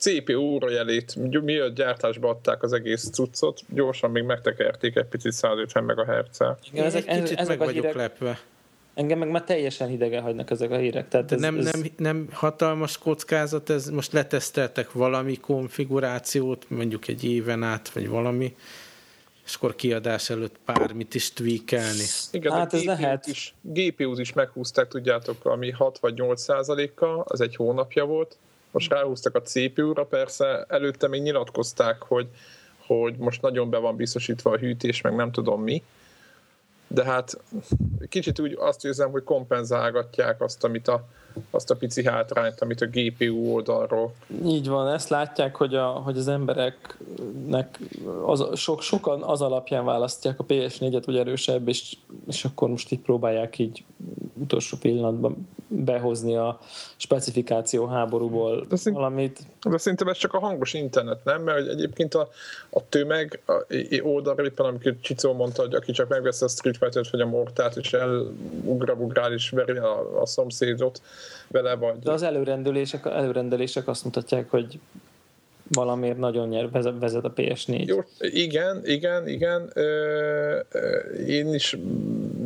CPU 0.06 0.70
jelét, 0.70 1.40
miért 1.42 1.74
gyártásba 1.74 2.28
adták 2.28 2.62
az 2.62 2.72
egész 2.72 3.10
cuccot, 3.10 3.60
gyorsan 3.68 4.10
még 4.10 4.22
megtekerték 4.22 4.96
egy 4.96 5.04
picit 5.04 5.32
150 5.32 5.84
MHz-el. 5.84 6.58
Igen, 6.72 6.84
ezek, 6.84 7.06
ez, 7.06 7.30
ezek 7.30 7.46
meg 7.46 7.58
vagyok 7.58 7.84
hírek, 7.84 7.94
lepve. 7.94 8.40
Engem 8.94 9.18
meg 9.18 9.30
már 9.30 9.44
teljesen 9.44 9.88
hidegen 9.88 10.22
hagynak 10.22 10.50
ezek 10.50 10.70
a 10.70 10.76
hírek. 10.76 11.08
Tehát 11.08 11.32
ez, 11.32 11.40
nem, 11.40 11.58
ez... 11.58 11.72
Nem, 11.72 11.82
nem 11.96 12.28
hatalmas 12.32 12.98
kockázat, 12.98 13.70
ez 13.70 13.88
most 13.88 14.12
leteszteltek 14.12 14.92
valami 14.92 15.36
konfigurációt, 15.36 16.70
mondjuk 16.70 17.08
egy 17.08 17.24
éven 17.24 17.62
át, 17.62 17.88
vagy 17.88 18.08
valami. 18.08 18.54
és 19.46 19.54
akkor 19.54 19.74
kiadás 19.74 20.30
előtt 20.30 20.56
bármit 20.64 21.14
is 21.14 21.32
tweakelni. 21.32 22.04
Igen, 22.30 22.52
Hát 22.52 22.72
a 22.72 22.76
ez 22.76 22.84
lehet. 22.84 23.26
Is, 23.26 23.54
GPU-t 23.60 24.18
is 24.18 24.32
meghúzták, 24.32 24.88
tudjátok, 24.88 25.44
ami 25.44 25.70
6 25.70 25.98
vagy 25.98 26.14
8 26.14 26.40
százaléka, 26.42 27.22
az 27.22 27.40
egy 27.40 27.56
hónapja 27.56 28.04
volt. 28.04 28.38
Most 28.76 28.90
ráhúztak 28.90 29.34
a 29.34 29.42
CPU-ra, 29.42 30.04
persze 30.04 30.64
előtte 30.68 31.08
még 31.08 31.22
nyilatkozták, 31.22 32.02
hogy, 32.02 32.28
hogy 32.86 33.16
most 33.16 33.42
nagyon 33.42 33.70
be 33.70 33.78
van 33.78 33.96
biztosítva 33.96 34.50
a 34.50 34.58
hűtés, 34.58 35.00
meg 35.00 35.14
nem 35.14 35.30
tudom 35.32 35.62
mi. 35.62 35.82
De 36.86 37.04
hát 37.04 37.38
kicsit 38.08 38.40
úgy 38.40 38.56
azt 38.58 38.84
érzem, 38.84 39.10
hogy 39.10 39.24
kompenzálgatják 39.24 40.40
azt, 40.40 40.64
amit 40.64 40.88
a, 40.88 41.08
azt 41.50 41.70
a 41.70 41.74
pici 41.76 42.04
hátrányt, 42.06 42.60
amit 42.60 42.80
a 42.80 42.86
GPU 42.86 43.52
oldalról 43.52 44.12
Így 44.44 44.68
van, 44.68 44.92
ezt 44.92 45.08
látják, 45.08 45.56
hogy, 45.56 45.74
a, 45.74 45.86
hogy 45.86 46.18
az 46.18 46.28
embereknek 46.28 47.78
az, 48.26 48.44
sok, 48.54 48.82
sokan 48.82 49.22
az 49.22 49.40
alapján 49.40 49.84
választják 49.84 50.38
a 50.38 50.44
PS4-et, 50.44 51.02
hogy 51.04 51.16
erősebb, 51.16 51.68
és, 51.68 51.96
és 52.26 52.44
akkor 52.44 52.68
most 52.68 52.92
így 52.92 53.00
próbálják 53.00 53.58
így 53.58 53.84
utolsó 54.34 54.76
pillanatban 54.80 55.48
behozni 55.68 56.36
a 56.36 56.58
specifikáció 56.96 57.86
háborúból 57.86 58.66
De 58.68 58.76
szint- 58.76 58.96
valamit. 58.96 59.40
De 59.68 59.78
szerintem 59.78 60.08
ez 60.08 60.16
csak 60.16 60.34
a 60.34 60.38
hangos 60.38 60.74
internet, 60.74 61.24
nem? 61.24 61.42
Mert 61.42 61.68
egyébként 61.68 62.14
a, 62.14 62.28
a 62.70 62.88
tömeg 62.88 63.40
a, 63.46 63.52
i- 63.68 64.00
oldalra 64.00 64.44
éppen, 64.44 64.66
amikor 64.66 64.94
Csicó 65.00 65.32
mondta, 65.32 65.62
hogy 65.62 65.74
aki 65.74 65.92
csak 65.92 66.08
megvesz 66.08 66.42
a 66.42 66.48
Street 66.48 66.76
Fighter-t 66.76 67.10
vagy 67.10 67.20
a 67.20 67.26
Mortát, 67.26 67.76
és 67.76 67.92
elugrabugrál 67.92 69.32
és 69.32 69.50
veri 69.50 69.76
a, 69.76 70.20
a 70.20 70.26
szomszédot 70.26 71.00
vele, 71.48 71.74
vagy... 71.74 71.98
De 71.98 72.12
az 72.12 72.22
előrendelések, 72.22 73.06
előrendelések 73.06 73.88
azt 73.88 74.04
mutatják, 74.04 74.50
hogy 74.50 74.78
valamiért 75.68 76.18
nagyon 76.18 76.48
nyer, 76.48 76.70
vezet, 76.70 77.24
a 77.24 77.32
PS4. 77.32 77.86
Jó, 77.86 77.98
igen, 78.18 78.80
igen, 78.84 79.28
igen. 79.28 79.72
Én 81.26 81.54
is 81.54 81.76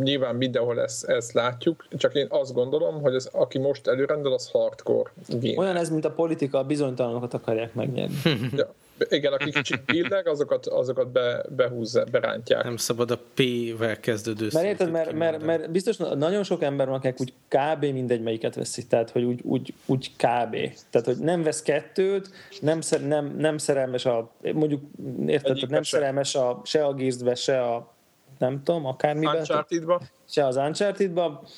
nyilván 0.01 0.37
mindenhol 0.37 0.81
ezt, 0.81 1.05
ezt 1.05 1.33
látjuk, 1.33 1.87
csak 1.97 2.15
én 2.15 2.27
azt 2.29 2.53
gondolom, 2.53 3.01
hogy 3.01 3.15
az, 3.15 3.29
aki 3.33 3.59
most 3.59 3.87
előrendel, 3.87 4.33
az 4.33 4.51
hardcore 4.51 5.11
game. 5.29 5.59
Olyan 5.59 5.77
ez, 5.77 5.91
mint 5.91 6.05
a 6.05 6.11
politika, 6.11 6.59
a 6.59 6.65
bizonytalanokat 6.65 7.35
akarják 7.35 7.75
megnyerni. 7.75 8.15
Ja. 8.57 8.75
Igen, 9.09 9.33
aki 9.33 9.51
kicsit 9.51 9.85
billeg, 9.85 10.29
azokat, 10.29 10.67
azokat 10.67 11.09
be, 11.09 11.43
behúzza, 11.49 12.05
berántják. 12.11 12.65
Nem 12.65 12.77
szabad 12.77 13.11
a 13.11 13.19
P-vel 13.35 14.01
kezdődő 14.01 14.49
Mert 14.53 14.67
érted, 14.67 14.91
mert, 14.91 15.13
mert, 15.13 15.43
mert 15.45 15.71
biztos 15.71 15.97
nagyon 15.97 16.43
sok 16.43 16.63
ember 16.63 16.87
van, 16.87 16.97
akinek 16.97 17.21
úgy 17.21 17.33
kb. 17.49 17.85
mindegy 17.85 18.23
melyiket 18.23 18.55
veszik, 18.55 18.87
tehát 18.87 19.11
hogy 19.11 19.23
úgy, 19.23 19.41
úgy, 19.43 19.75
úgy 19.87 20.11
kb. 20.11 20.57
Tehát, 20.91 21.07
hogy 21.07 21.17
nem 21.17 21.43
vesz 21.43 21.63
kettőt, 21.63 22.31
nem, 22.61 22.81
szer, 22.81 23.07
nem, 23.07 23.35
nem 23.37 23.59
szerelmes 23.59 24.05
a, 24.05 24.31
mondjuk 24.53 24.83
érted, 25.27 25.55
tehát 25.55 25.71
nem 25.71 25.83
se. 25.83 25.97
szerelmes 25.97 26.35
a, 26.35 26.61
se 26.65 26.85
a 26.85 26.95
Gears-be, 26.95 27.35
se 27.35 27.63
a 27.63 27.93
nem 28.39 28.63
tudom, 28.63 28.87
akármiben, 28.87 29.37
Uncharted-ba. 29.37 30.01
se 30.29 30.47
az 30.47 30.57
Uncharted-ba, 30.57 31.43
E- 31.43 31.49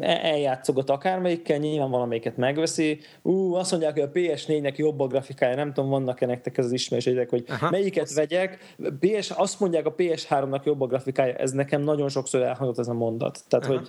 eljátszogat 0.00 0.90
akármelyikkel, 0.90 1.58
nyilván 1.58 1.90
valamelyiket 1.90 2.36
megveszi. 2.36 3.00
Ú, 3.22 3.54
azt 3.54 3.70
mondják, 3.70 3.92
hogy 3.92 4.02
a 4.02 4.10
PS4-nek 4.10 4.76
jobb 4.76 5.00
a 5.00 5.06
grafikája, 5.06 5.54
nem 5.54 5.72
tudom, 5.72 5.90
vannak-e 5.90 6.26
nektek 6.26 6.58
ez 6.58 6.64
az 6.64 6.72
ismerőseitek, 6.72 7.30
hogy 7.30 7.44
Aha. 7.48 7.70
melyiket 7.70 8.12
vegyek. 8.12 8.74
PS, 9.00 9.30
azt 9.30 9.60
mondják, 9.60 9.86
a 9.86 9.94
PS3-nak 9.94 10.62
jobb 10.64 10.80
a 10.80 10.86
grafikája, 10.86 11.34
ez 11.34 11.50
nekem 11.50 11.82
nagyon 11.82 12.08
sokszor 12.08 12.42
elhangzott 12.42 12.78
ez 12.78 12.88
a 12.88 12.94
mondat. 12.94 13.40
Tehát, 13.48 13.64
Aha. 13.64 13.74
hogy 13.74 13.88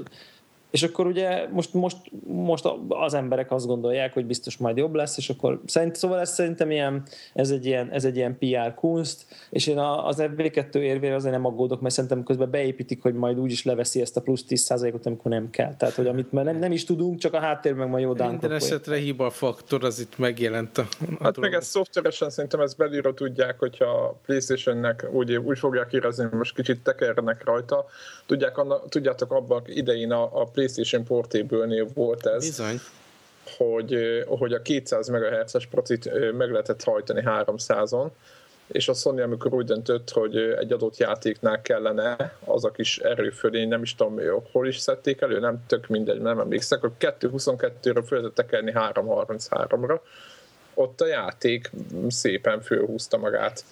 és 0.75 0.83
akkor 0.83 1.07
ugye 1.07 1.47
most, 1.51 1.73
most, 1.73 1.97
most 2.25 2.65
az 2.87 3.13
emberek 3.13 3.51
azt 3.51 3.65
gondolják, 3.65 4.13
hogy 4.13 4.25
biztos 4.25 4.57
majd 4.57 4.77
jobb 4.77 4.93
lesz, 4.93 5.17
és 5.17 5.29
akkor 5.29 5.61
szerint, 5.65 5.95
szóval 5.95 6.19
ez 6.19 6.33
szerintem 6.33 6.71
ilyen, 6.71 7.03
ez 7.33 7.49
egy 7.49 7.65
ilyen, 7.65 7.89
ez 7.91 8.05
egy 8.05 8.15
ilyen 8.15 8.37
PR 8.37 8.73
kunst, 8.73 9.25
és 9.49 9.67
én 9.67 9.77
az 9.77 10.17
FB2 10.19 10.75
érvére 10.75 11.15
azért 11.15 11.33
nem 11.33 11.45
aggódok, 11.45 11.81
mert 11.81 11.93
szerintem 11.93 12.23
közben 12.23 12.49
beépítik, 12.49 13.01
hogy 13.01 13.13
majd 13.13 13.39
úgyis 13.39 13.63
leveszi 13.63 14.01
ezt 14.01 14.17
a 14.17 14.21
plusz 14.21 14.45
10%-ot, 14.49 15.05
amikor 15.05 15.31
nem 15.31 15.49
kell. 15.49 15.75
Tehát, 15.75 15.95
hogy 15.95 16.07
amit 16.07 16.31
már 16.31 16.45
nem, 16.45 16.57
nem 16.57 16.71
is 16.71 16.83
tudunk, 16.83 17.19
csak 17.19 17.33
a 17.33 17.39
háttérben 17.39 17.89
majd 17.89 18.03
jó 18.03 18.13
Minden 18.13 18.51
esetre 18.51 18.97
hiba 18.97 19.29
faktor 19.29 19.83
az 19.83 19.99
itt 19.99 20.17
megjelent 20.17 20.77
a, 20.77 20.87
a 21.19 21.23
Hát 21.23 21.37
meg 21.37 21.53
ezt 21.53 21.69
szoftveresen 21.69 22.29
szerintem 22.29 22.59
ezt 22.59 22.77
belülről 22.77 23.13
tudják, 23.13 23.59
hogyha 23.59 23.85
a 23.85 24.19
Playstation-nek 24.25 25.07
úgy, 25.11 25.35
úgy 25.35 25.59
fogják 25.59 25.93
érezni, 25.93 26.23
hogy 26.23 26.37
most 26.37 26.55
kicsit 26.55 26.81
tekernek 26.81 27.43
rajta. 27.43 27.85
Tudják, 28.25 28.57
anna, 28.57 28.79
tudjátok, 28.79 29.31
abban 29.31 29.61
idején 29.65 30.11
a, 30.11 30.23
a 30.41 30.43
PlayStation 30.43 30.64
Portable-nél 31.07 31.87
volt 31.93 32.25
ez, 32.25 32.45
Bizony. 32.45 32.79
hogy, 33.57 33.93
ö, 33.93 34.23
hogy 34.27 34.53
a 34.53 34.61
200 34.61 35.07
MHz-es 35.07 35.65
procit 35.65 36.05
ö, 36.05 36.31
meg 36.31 36.51
lehetett 36.51 36.83
hajtani 36.83 37.21
300-on, 37.25 38.07
és 38.67 38.87
a 38.87 38.93
Sony, 38.93 39.21
amikor 39.21 39.53
úgy 39.53 39.65
döntött, 39.65 40.09
hogy 40.09 40.35
ö, 40.35 40.57
egy 40.57 40.71
adott 40.71 40.97
játéknál 40.97 41.61
kellene 41.61 42.37
az 42.45 42.65
a 42.65 42.71
kis 42.71 42.97
erőfölény, 42.97 43.67
nem 43.67 43.81
is 43.81 43.95
tudom, 43.95 44.19
hol 44.51 44.67
is 44.67 44.77
szedték 44.77 45.21
elő, 45.21 45.39
nem 45.39 45.63
tök 45.67 45.87
mindegy, 45.87 46.21
nem 46.21 46.39
emlékszek, 46.39 46.79
hogy 46.79 46.91
2.22-ről 46.99 48.03
föl 48.07 48.19
lehetett 48.19 48.35
tekerni 48.35 48.71
3.33-ra, 48.75 49.99
ott 50.73 51.01
a 51.01 51.07
játék 51.07 51.71
szépen 52.07 52.61
fölhúzta 52.61 53.17
magát 53.17 53.63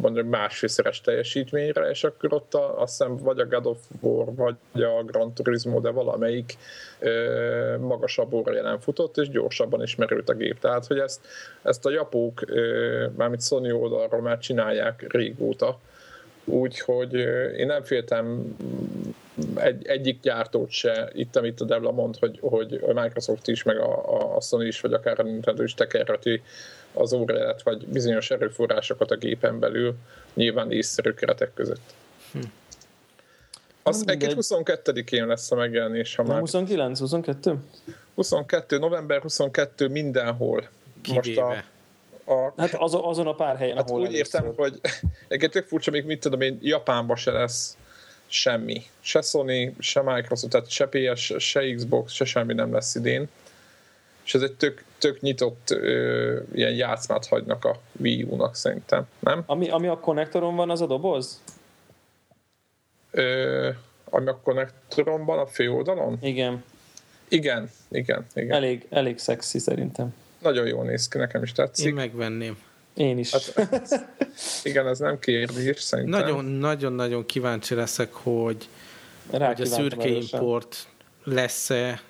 mondjuk 0.00 0.28
másfélszeres 0.28 1.00
teljesítményre, 1.00 1.90
és 1.90 2.04
akkor 2.04 2.32
ott 2.32 2.54
a, 2.54 2.80
azt 2.80 2.98
hiszem 2.98 3.16
vagy 3.16 3.38
a 3.38 3.46
God 3.46 3.66
of 3.66 3.78
War, 4.00 4.34
vagy 4.34 4.82
a 4.82 5.02
Gran 5.02 5.32
Turismo, 5.32 5.80
de 5.80 5.90
valamelyik 5.90 6.56
ö, 6.98 7.76
magasabb 7.80 8.32
óra 8.32 8.62
nem 8.62 8.78
futott, 8.78 9.16
és 9.16 9.28
gyorsabban 9.28 9.82
is 9.82 9.96
a 10.26 10.34
gép. 10.34 10.58
Tehát, 10.58 10.86
hogy 10.86 10.98
ezt, 10.98 11.20
ezt 11.62 11.86
a 11.86 11.90
japók, 11.90 12.42
ö, 12.46 13.06
mármint 13.16 13.42
Sony 13.42 13.70
oldalról 13.70 14.20
már 14.20 14.38
csinálják 14.38 15.04
régóta, 15.12 15.78
úgyhogy 16.48 17.14
én 17.56 17.66
nem 17.66 17.82
féltem 17.82 18.56
egy, 19.54 19.86
egyik 19.86 20.20
gyártót 20.20 20.70
se, 20.70 21.10
itt 21.12 21.36
amit 21.36 21.60
a 21.60 21.64
Devla 21.64 21.90
mond, 21.90 22.16
hogy, 22.18 22.38
hogy 22.42 22.80
a 22.86 23.00
Microsoft 23.00 23.48
is, 23.48 23.62
meg 23.62 23.78
a, 23.78 24.36
a 24.36 24.40
Sony 24.40 24.66
is, 24.66 24.80
vagy 24.80 24.92
akár 24.92 25.20
a 25.20 25.22
Nintendo 25.22 25.62
is 25.62 25.74
tekerheti 25.74 26.42
az 26.92 27.12
óráját, 27.12 27.62
vagy 27.62 27.86
bizonyos 27.86 28.30
erőforrásokat 28.30 29.10
a 29.10 29.16
gépen 29.16 29.58
belül, 29.58 29.94
nyilván 30.34 30.72
észszerű 30.72 31.10
keretek 31.12 31.54
között. 31.54 31.94
Az 33.82 34.02
Nem 34.02 34.14
egyébként 34.14 34.48
mindegy. 34.48 35.04
22-én 35.04 35.26
lesz 35.26 35.52
a 35.52 35.54
megjelenés, 35.54 36.14
ha 36.14 36.22
már 36.22 36.38
29, 36.38 36.98
22? 36.98 37.58
22, 38.14 38.78
november 38.78 39.20
22 39.20 39.88
mindenhol. 39.88 40.68
Most 41.08 41.18
a, 41.18 41.20
Kivéve. 41.22 41.64
A 42.28 42.52
Hát 42.56 42.74
az, 42.74 42.94
azon 43.02 43.26
a 43.26 43.34
pár 43.34 43.56
helyen, 43.56 43.76
Hát 43.76 43.90
ahol 43.90 44.00
úgy 44.00 44.12
értem, 44.12 44.44
először. 44.44 44.58
hogy 44.64 44.80
egyébként 45.28 45.52
tök 45.52 45.66
furcsa, 45.66 45.90
még 45.90 46.04
mit 46.04 46.20
tudom 46.20 46.40
én, 46.40 46.58
Japánban 46.62 47.16
se 47.16 47.30
lesz 47.30 47.76
semmi. 48.26 48.82
Se 49.00 49.20
Sony, 49.20 49.74
se 49.78 50.02
Microsoft, 50.02 50.52
tehát 50.52 50.70
se 50.70 50.88
PS, 50.88 51.34
se 51.38 51.74
Xbox, 51.74 52.12
se 52.12 52.24
semmi 52.24 52.54
nem 52.54 52.72
lesz 52.72 52.94
idén. 52.94 53.28
És 54.24 54.34
ez 54.34 54.42
egy 54.42 54.52
tök, 54.54 54.84
tök 54.98 55.20
nyitott 55.20 55.70
ö, 55.70 56.40
ilyen 56.54 56.72
játszmát 56.74 57.26
hagynak 57.26 57.64
a 57.64 57.80
Wii 58.00 58.22
U-nak 58.22 58.54
szerintem, 58.54 59.06
nem? 59.18 59.42
Ami, 59.46 59.68
ami 59.70 59.86
a 59.86 59.98
konnektoron 60.00 60.56
van, 60.56 60.70
az 60.70 60.80
a 60.80 60.86
doboz? 60.86 61.42
Ö, 63.10 63.70
ami 64.04 64.26
a 64.28 64.40
konnektoron 64.42 65.24
van 65.24 65.38
a 65.38 65.46
főoldalon? 65.46 66.18
Igen, 66.20 66.64
Igen, 67.28 67.70
igen, 67.90 68.26
igen. 68.34 68.56
elég, 68.56 68.86
elég 68.90 69.18
szexi 69.18 69.58
szerintem. 69.58 70.14
Nagyon 70.38 70.66
jól 70.66 70.84
néz 70.84 71.08
ki, 71.08 71.18
nekem 71.18 71.42
is 71.42 71.52
tetszik. 71.52 71.86
Én 71.86 71.94
megvenném. 71.94 72.58
Én 72.94 73.18
is. 73.18 73.30
Hát, 73.30 73.70
igen, 74.62 74.88
ez 74.88 74.98
nem 74.98 75.18
kérdés 75.18 75.80
szerintem. 75.80 76.20
Nagyon-nagyon-nagyon 76.20 77.26
kíváncsi 77.26 77.74
leszek, 77.74 78.12
hogy, 78.12 78.68
hogy 79.30 79.60
a 79.60 79.64
szürke 79.64 80.08
import 80.08 80.86
lesz-e, 81.24 82.00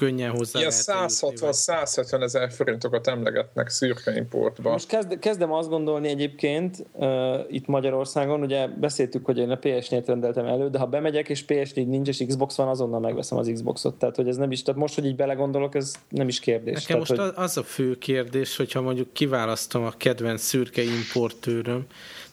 könnyen 0.00 0.30
hozzá 0.30 0.58
Ilyen 0.58 0.72
lehet 0.86 0.88
eljutni, 0.88 1.36
vagy- 1.40 1.54
160-170 1.54 2.22
ezer 2.22 2.50
forintokat 2.52 3.06
emlegetnek 3.06 3.68
szürke 3.68 4.16
importba. 4.16 4.70
Most 4.70 4.86
kezd, 4.88 5.18
kezdem 5.18 5.52
azt 5.52 5.68
gondolni 5.68 6.08
egyébként 6.08 6.86
uh, 6.92 7.34
itt 7.48 7.66
Magyarországon, 7.66 8.40
ugye 8.42 8.66
beszéltük, 8.66 9.24
hogy 9.24 9.38
én 9.38 9.50
a 9.50 9.58
PS4-t 9.58 10.02
rendeltem 10.06 10.46
elő, 10.46 10.68
de 10.70 10.78
ha 10.78 10.86
bemegyek 10.86 11.28
és 11.28 11.44
PS4 11.48 11.86
nincs 11.86 12.08
és 12.08 12.24
Xbox 12.26 12.56
van, 12.56 12.68
azonnal 12.68 13.00
megveszem 13.00 13.38
az 13.38 13.50
Xboxot. 13.52 13.94
Tehát, 13.94 14.16
hogy 14.16 14.28
ez 14.28 14.36
nem 14.36 14.50
is, 14.50 14.62
tehát 14.62 14.80
most, 14.80 14.94
hogy 14.94 15.06
így 15.06 15.16
belegondolok, 15.16 15.74
ez 15.74 15.94
nem 16.08 16.28
is 16.28 16.40
kérdés. 16.40 16.72
Nekem 16.86 16.86
tehát, 16.86 16.98
most 17.08 17.20
hogy, 17.20 17.30
az- 17.44 17.44
az 17.50 17.56
a 17.56 17.62
fő 17.62 17.94
kérdés, 17.98 18.56
hogyha 18.56 18.80
mondjuk 18.80 19.12
kiválasztom 19.12 19.84
a 19.84 19.90
kedvenc 19.96 20.42
szürke 20.42 20.82
importőröm, 20.82 21.86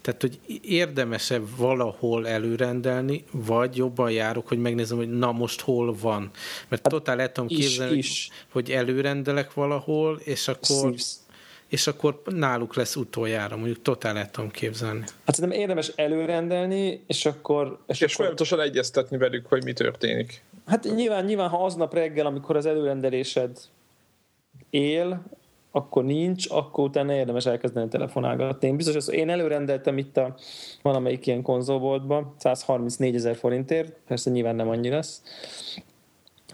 tehát 0.07 0.21
hogy 0.21 0.61
érdemes-e 0.63 1.39
valahol 1.57 2.27
előrendelni, 2.27 3.23
vagy 3.31 3.77
jobban 3.77 4.11
járok, 4.11 4.47
hogy 4.47 4.57
megnézem, 4.57 4.97
hogy 4.97 5.09
na 5.09 5.31
most 5.31 5.61
hol 5.61 5.95
van. 6.01 6.31
Mert 6.67 6.81
hát 6.81 6.91
totál 6.91 7.21
el 7.21 7.31
tudom 7.31 7.49
képzelni, 7.49 7.97
is. 7.97 8.29
hogy 8.51 8.71
előrendelek 8.71 9.53
valahol, 9.53 10.19
és 10.23 10.47
akkor, 10.47 10.89
szívsz. 10.91 11.19
és 11.67 11.87
akkor 11.87 12.21
náluk 12.25 12.75
lesz 12.75 12.95
utoljára, 12.95 13.55
mondjuk 13.55 13.81
totál 13.81 14.17
el 14.17 14.31
tudom 14.31 14.51
képzelni. 14.51 15.03
Hát 15.25 15.35
szerintem 15.35 15.59
érdemes 15.59 15.91
előrendelni, 15.95 17.03
és 17.07 17.25
akkor... 17.25 17.79
És, 17.87 17.95
És 17.95 18.01
akkor 18.01 18.15
folyamatosan 18.15 18.59
egyeztetni 18.59 19.17
velük, 19.17 19.45
hogy 19.45 19.63
mi 19.63 19.73
történik. 19.73 20.43
hát 20.65 20.83
nyilván, 20.95 21.25
nyilván, 21.25 21.49
ha 21.49 21.65
aznap 21.65 21.93
reggel, 21.93 22.25
amikor 22.25 22.55
az 22.55 22.65
előrendelésed 22.65 23.57
él, 24.69 25.23
akkor 25.77 26.03
nincs, 26.03 26.49
akkor 26.49 26.83
utána 26.83 27.13
érdemes 27.13 27.45
elkezdeni 27.45 27.87
telefonálgatni. 27.87 28.67
Én 28.67 28.75
biztos, 28.75 29.05
hogy 29.05 29.13
én 29.13 29.29
előrendeltem 29.29 29.97
itt 29.97 30.17
a 30.17 30.35
valamelyik 30.81 31.27
ilyen 31.27 31.41
konzolboltba 31.41 32.33
134 32.37 33.15
ezer 33.15 33.35
forintért, 33.35 33.93
persze 34.07 34.29
nyilván 34.29 34.55
nem 34.55 34.69
annyi 34.69 34.89
lesz, 34.89 35.21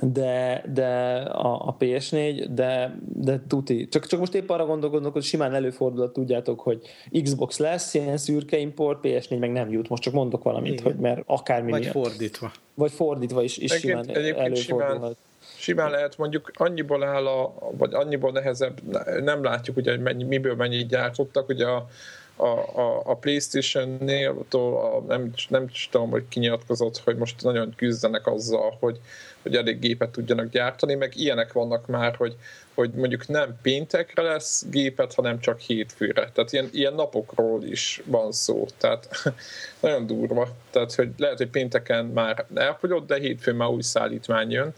de, 0.02 0.64
de 0.74 0.88
a, 1.22 1.68
a 1.68 1.76
PS4, 1.80 2.48
de, 2.50 2.98
de 3.14 3.42
tuti. 3.48 3.88
Csak, 3.88 4.06
csak 4.06 4.20
most 4.20 4.34
épp 4.34 4.50
arra 4.50 4.66
gondolkodok, 4.66 5.14
hogy 5.14 5.24
simán 5.24 5.54
előfordul, 5.54 6.12
tudjátok, 6.12 6.60
hogy 6.60 6.82
Xbox 7.24 7.58
lesz, 7.58 7.94
ilyen 7.94 8.18
szürke 8.18 8.58
import, 8.58 9.00
PS4 9.04 9.40
meg 9.40 9.52
nem 9.52 9.72
jut. 9.72 9.90
Most 9.90 10.02
csak 10.02 10.14
mondok 10.14 10.44
valamit, 10.44 10.72
Igen. 10.72 10.84
hogy 10.84 10.96
mert 10.96 11.22
akármi 11.26 11.72
Vagy 11.72 11.80
miatt. 11.80 11.94
fordítva. 11.94 12.52
Vagy 12.74 12.92
fordítva 12.92 13.44
is, 13.44 13.58
is 13.58 13.72
simán 13.72 14.10
előfordulhat. 14.10 14.58
Simán, 14.58 15.16
simán 15.64 15.92
lehet 15.92 16.18
mondjuk 16.18 16.52
annyiból 16.54 17.04
áll, 17.04 17.28
a, 17.28 17.54
vagy 17.72 17.94
annyiból 17.94 18.32
nehezebb, 18.32 18.82
nem 19.24 19.44
látjuk 19.44 19.78
ugye, 19.78 19.92
hogy 19.92 20.02
mennyi, 20.02 20.24
miből 20.24 20.56
mennyit 20.56 20.88
gyártottak, 20.88 21.50
ugye 21.50 21.66
a, 21.66 21.88
a, 22.36 22.48
a, 22.80 23.02
a 23.06 23.16
Playstation-nél 23.16 24.46
a, 24.52 25.00
nem, 25.08 25.34
nem 25.48 25.66
is 25.72 25.90
tudom, 25.92 26.10
hogy 26.10 26.28
kinyilatkozott, 26.28 26.98
hogy 26.98 27.16
most 27.16 27.44
nagyon 27.44 27.74
küzdenek 27.76 28.28
azzal, 28.28 28.78
hogy, 28.80 29.00
hogy 29.42 29.56
elég 29.56 29.80
gépet 29.80 30.10
tudjanak 30.10 30.50
gyártani, 30.50 30.96
meg 30.96 31.16
ilyenek 31.16 31.54
vannak 31.54 31.88
már, 31.88 32.16
hogy, 32.16 32.36
hogy 32.74 32.92
mondjuk 32.92 33.28
nem 33.28 33.58
péntekre 33.62 34.22
lesz 34.22 34.66
gépet, 34.70 35.14
hanem 35.14 35.40
csak 35.40 35.60
hétfőre. 35.60 36.32
Tehát 36.34 36.52
ilyen, 36.52 36.70
ilyen 36.72 36.94
napokról 36.94 37.64
is 37.64 38.02
van 38.06 38.32
szó. 38.32 38.68
Tehát 38.78 39.10
nagyon 39.82 40.06
durva. 40.06 40.48
Tehát 40.72 40.96
hogy 40.96 41.10
lehet, 41.18 41.38
hogy 41.38 41.50
pénteken 41.50 42.06
már 42.06 42.46
elfogyott, 42.54 43.08
de 43.08 43.20
hétfőn 43.20 43.56
már 43.56 43.70
új 43.70 43.82
szállítmány 43.82 44.52
jön, 44.52 44.74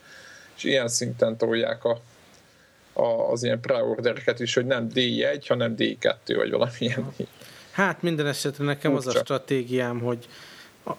és 0.56 0.64
ilyen 0.64 0.88
szinten 0.88 1.38
tolják 1.38 1.84
a, 1.84 2.00
a, 2.94 3.32
az 3.32 3.44
ilyen 3.44 3.60
preordereket 3.60 4.40
is, 4.40 4.54
hogy 4.54 4.66
nem 4.66 4.88
D1, 4.94 5.44
hanem 5.48 5.76
D2, 5.78 6.34
vagy 6.36 6.52
valamilyen. 6.52 7.14
Hát 7.72 8.02
minden 8.02 8.28
esetre 8.28 8.64
nekem 8.64 8.92
Úgy 8.92 8.98
az 8.98 9.08
a 9.08 9.12
stratégiám, 9.12 10.00
hogy 10.00 10.28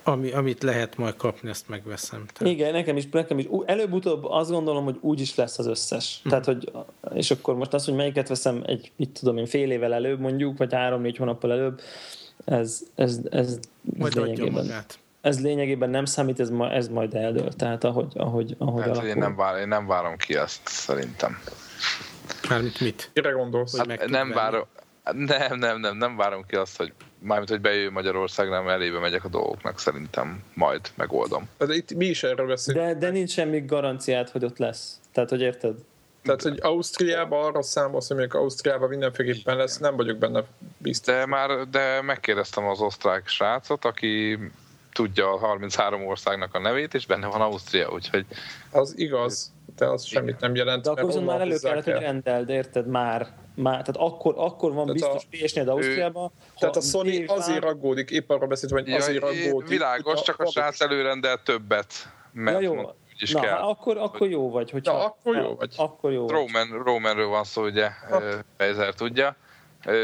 ami, 0.02 0.32
amit 0.32 0.62
lehet 0.62 0.96
majd 0.96 1.16
kapni, 1.16 1.48
ezt 1.48 1.68
megveszem. 1.68 2.26
Tehát. 2.32 2.54
Igen, 2.54 2.72
nekem 2.72 2.96
is, 2.96 3.08
nekem 3.10 3.38
is. 3.38 3.46
Előbb-utóbb 3.64 4.25
azt 4.25 4.50
gondolom, 4.50 4.84
hogy 4.84 4.98
úgy 5.00 5.20
is 5.20 5.34
lesz 5.34 5.58
az 5.58 5.66
összes. 5.66 6.20
Mm. 6.26 6.30
Tehát, 6.30 6.44
hogy, 6.44 6.72
és 7.14 7.30
akkor 7.30 7.54
most 7.54 7.75
azt, 7.75 7.84
hogy 7.84 7.94
melyiket 7.94 8.28
veszem 8.28 8.62
egy, 8.66 8.92
mit 8.96 9.18
tudom 9.18 9.36
én, 9.36 9.46
fél 9.46 9.70
évvel 9.70 9.94
előbb 9.94 10.20
mondjuk, 10.20 10.58
vagy 10.58 10.72
három-négy 10.72 11.16
hónappal 11.16 11.52
előbb, 11.52 11.80
ez, 12.44 12.82
ez, 12.94 13.18
ez, 13.30 13.48
ez 13.48 13.58
majd 13.82 14.14
lényegében. 14.14 14.52
Magát. 14.52 14.98
Ez 15.20 15.42
lényegében 15.42 15.90
nem 15.90 16.04
számít, 16.04 16.40
ez, 16.40 16.50
ma, 16.50 16.70
ez 16.70 16.88
majd 16.88 17.14
eldől. 17.14 17.52
Tehát 17.52 17.85
ahogy, 17.85 18.12
ahogy, 18.14 18.54
ahogy 18.58 18.82
hát, 18.82 18.90
alakul. 18.90 19.08
Én 19.08 19.16
nem, 19.16 19.37
vár, 19.37 19.58
én 19.61 19.68
nem 19.68 19.87
várom 19.87 20.16
ki 20.16 20.37
ezt, 20.37 20.61
szerintem. 20.68 21.38
Mármint 22.49 22.80
mit? 22.80 23.11
Mire 23.14 23.30
gondolsz? 23.30 23.76
Hát 23.76 24.06
nem 24.08 24.30
várom, 24.30 24.64
nem, 25.12 25.58
nem, 25.58 25.80
nem, 25.80 25.96
nem 25.96 26.16
várom 26.16 26.44
ki 26.46 26.56
azt, 26.56 26.76
hogy 26.76 26.92
mármint, 27.18 27.50
hogy 27.50 27.61
bejön 27.61 27.92
Magyarországra, 27.92 28.62
mert 28.62 28.80
elébe 28.80 28.99
megyek 28.99 29.25
a 29.25 29.28
dolgoknak, 29.28 29.78
szerintem 29.78 30.42
majd 30.54 30.80
megoldom. 30.94 31.49
De 31.58 31.75
itt 31.75 31.94
mi 31.94 32.06
is 32.06 32.23
erről 32.23 32.46
beszélünk. 32.46 32.87
De, 32.87 32.94
de 32.94 33.11
nincs 33.11 33.30
semmi 33.30 33.61
garanciát, 33.61 34.30
hogy 34.30 34.44
ott 34.44 34.58
lesz. 34.58 35.00
Tehát, 35.12 35.30
hogy 35.30 35.40
érted? 35.40 35.75
Tehát, 36.23 36.42
hogy 36.42 36.58
Ausztriában 36.62 37.44
arra 37.44 37.62
számolsz, 37.62 38.08
hogy 38.08 38.16
mondjuk 38.16 38.40
Ausztriában 38.40 38.88
mindenféleképpen 38.88 39.56
lesz, 39.56 39.78
nem 39.78 39.96
vagyok 39.96 40.18
benne 40.18 40.44
biztos. 40.78 41.14
De 41.14 41.26
már 41.26 41.68
de 41.68 42.02
megkérdeztem 42.02 42.66
az 42.66 42.80
osztrák 42.80 43.28
srácot, 43.28 43.85
aki 43.85 44.38
tudja 44.96 45.32
a 45.32 45.38
33 45.38 46.06
országnak 46.06 46.54
a 46.54 46.58
nevét, 46.58 46.94
és 46.94 47.06
benne 47.06 47.26
van 47.26 47.40
Ausztria, 47.40 47.90
úgyhogy... 47.92 48.26
Az 48.70 48.98
igaz, 48.98 49.52
de 49.76 49.86
az 49.86 50.04
semmit 50.04 50.40
nem 50.40 50.54
jelent. 50.54 50.82
De 50.82 50.90
akkor 50.90 51.22
már 51.22 51.40
elő 51.40 51.56
kellett, 51.58 51.84
hogy 51.84 51.92
rendeld, 51.92 52.48
érted, 52.48 52.86
már 52.86 53.34
már, 53.54 53.82
tehát 53.82 53.96
akkor, 53.96 54.34
akkor 54.36 54.72
van 54.72 54.94
tehát 54.94 55.12
biztos 55.12 55.26
PS4 55.32 55.68
Ausztriában. 55.68 56.32
Tehát 56.58 56.76
a 56.76 56.80
Sony 56.80 57.24
azért 57.26 57.64
aggódik, 57.64 58.10
épp 58.10 58.30
arra 58.30 58.46
beszéltem, 58.46 58.78
hogy 58.78 58.92
azért 58.92 59.22
ja, 59.22 59.26
aggódik. 59.26 59.68
Világos, 59.68 60.22
csak 60.22 60.40
a 60.40 60.46
srác 60.46 60.80
előrendel 60.80 61.42
többet, 61.42 61.92
mert 62.32 62.62
ja, 62.62 62.72
jó. 62.72 62.90
is 63.18 63.32
Na, 63.32 63.40
kell. 63.40 63.50
Hát 63.50 63.62
akkor, 63.62 63.96
akkor 63.96 64.28
jó 64.28 64.50
vagy. 64.50 64.70
Hogyha, 64.70 64.92
Na, 64.92 65.04
akkor 65.04 65.36
jó 65.36 65.54
vagy. 65.54 65.74
Akkor 65.76 66.12
jó 66.12 66.28
Roman, 66.28 66.68
vagy. 66.70 66.80
Romanről 66.84 67.28
van 67.28 67.44
szó, 67.44 67.62
ugye, 67.64 67.88
Pejzer 68.56 68.94
tudja. 68.94 69.36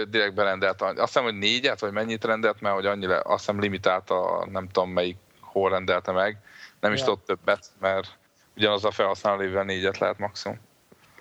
Direkt 0.09 0.35
berendelt, 0.35 0.83
azt 0.83 0.99
hiszem, 0.99 1.23
hogy 1.23 1.39
négyet, 1.39 1.81
vagy 1.81 1.93
mennyit 1.93 2.25
rendelt, 2.25 2.61
mert 2.61 2.75
hogy 2.75 2.87
annyi 2.87 3.07
le, 3.07 3.21
azt 3.25 3.39
hiszem 3.39 3.61
limitálta, 3.61 4.47
nem 4.51 4.69
tudom 4.69 4.91
melyik 4.91 5.17
hol 5.41 5.71
rendelte 5.71 6.13
meg. 6.13 6.39
Nem 6.81 6.93
is 6.93 6.99
ja. 6.99 7.05
tudott 7.05 7.27
többet, 7.27 7.67
mert 7.81 8.19
ugyanaz 8.57 8.85
a 8.85 8.91
felhasználóval 8.91 9.65
négyet 9.65 9.99
lehet 9.99 10.19
maximum. 10.19 10.61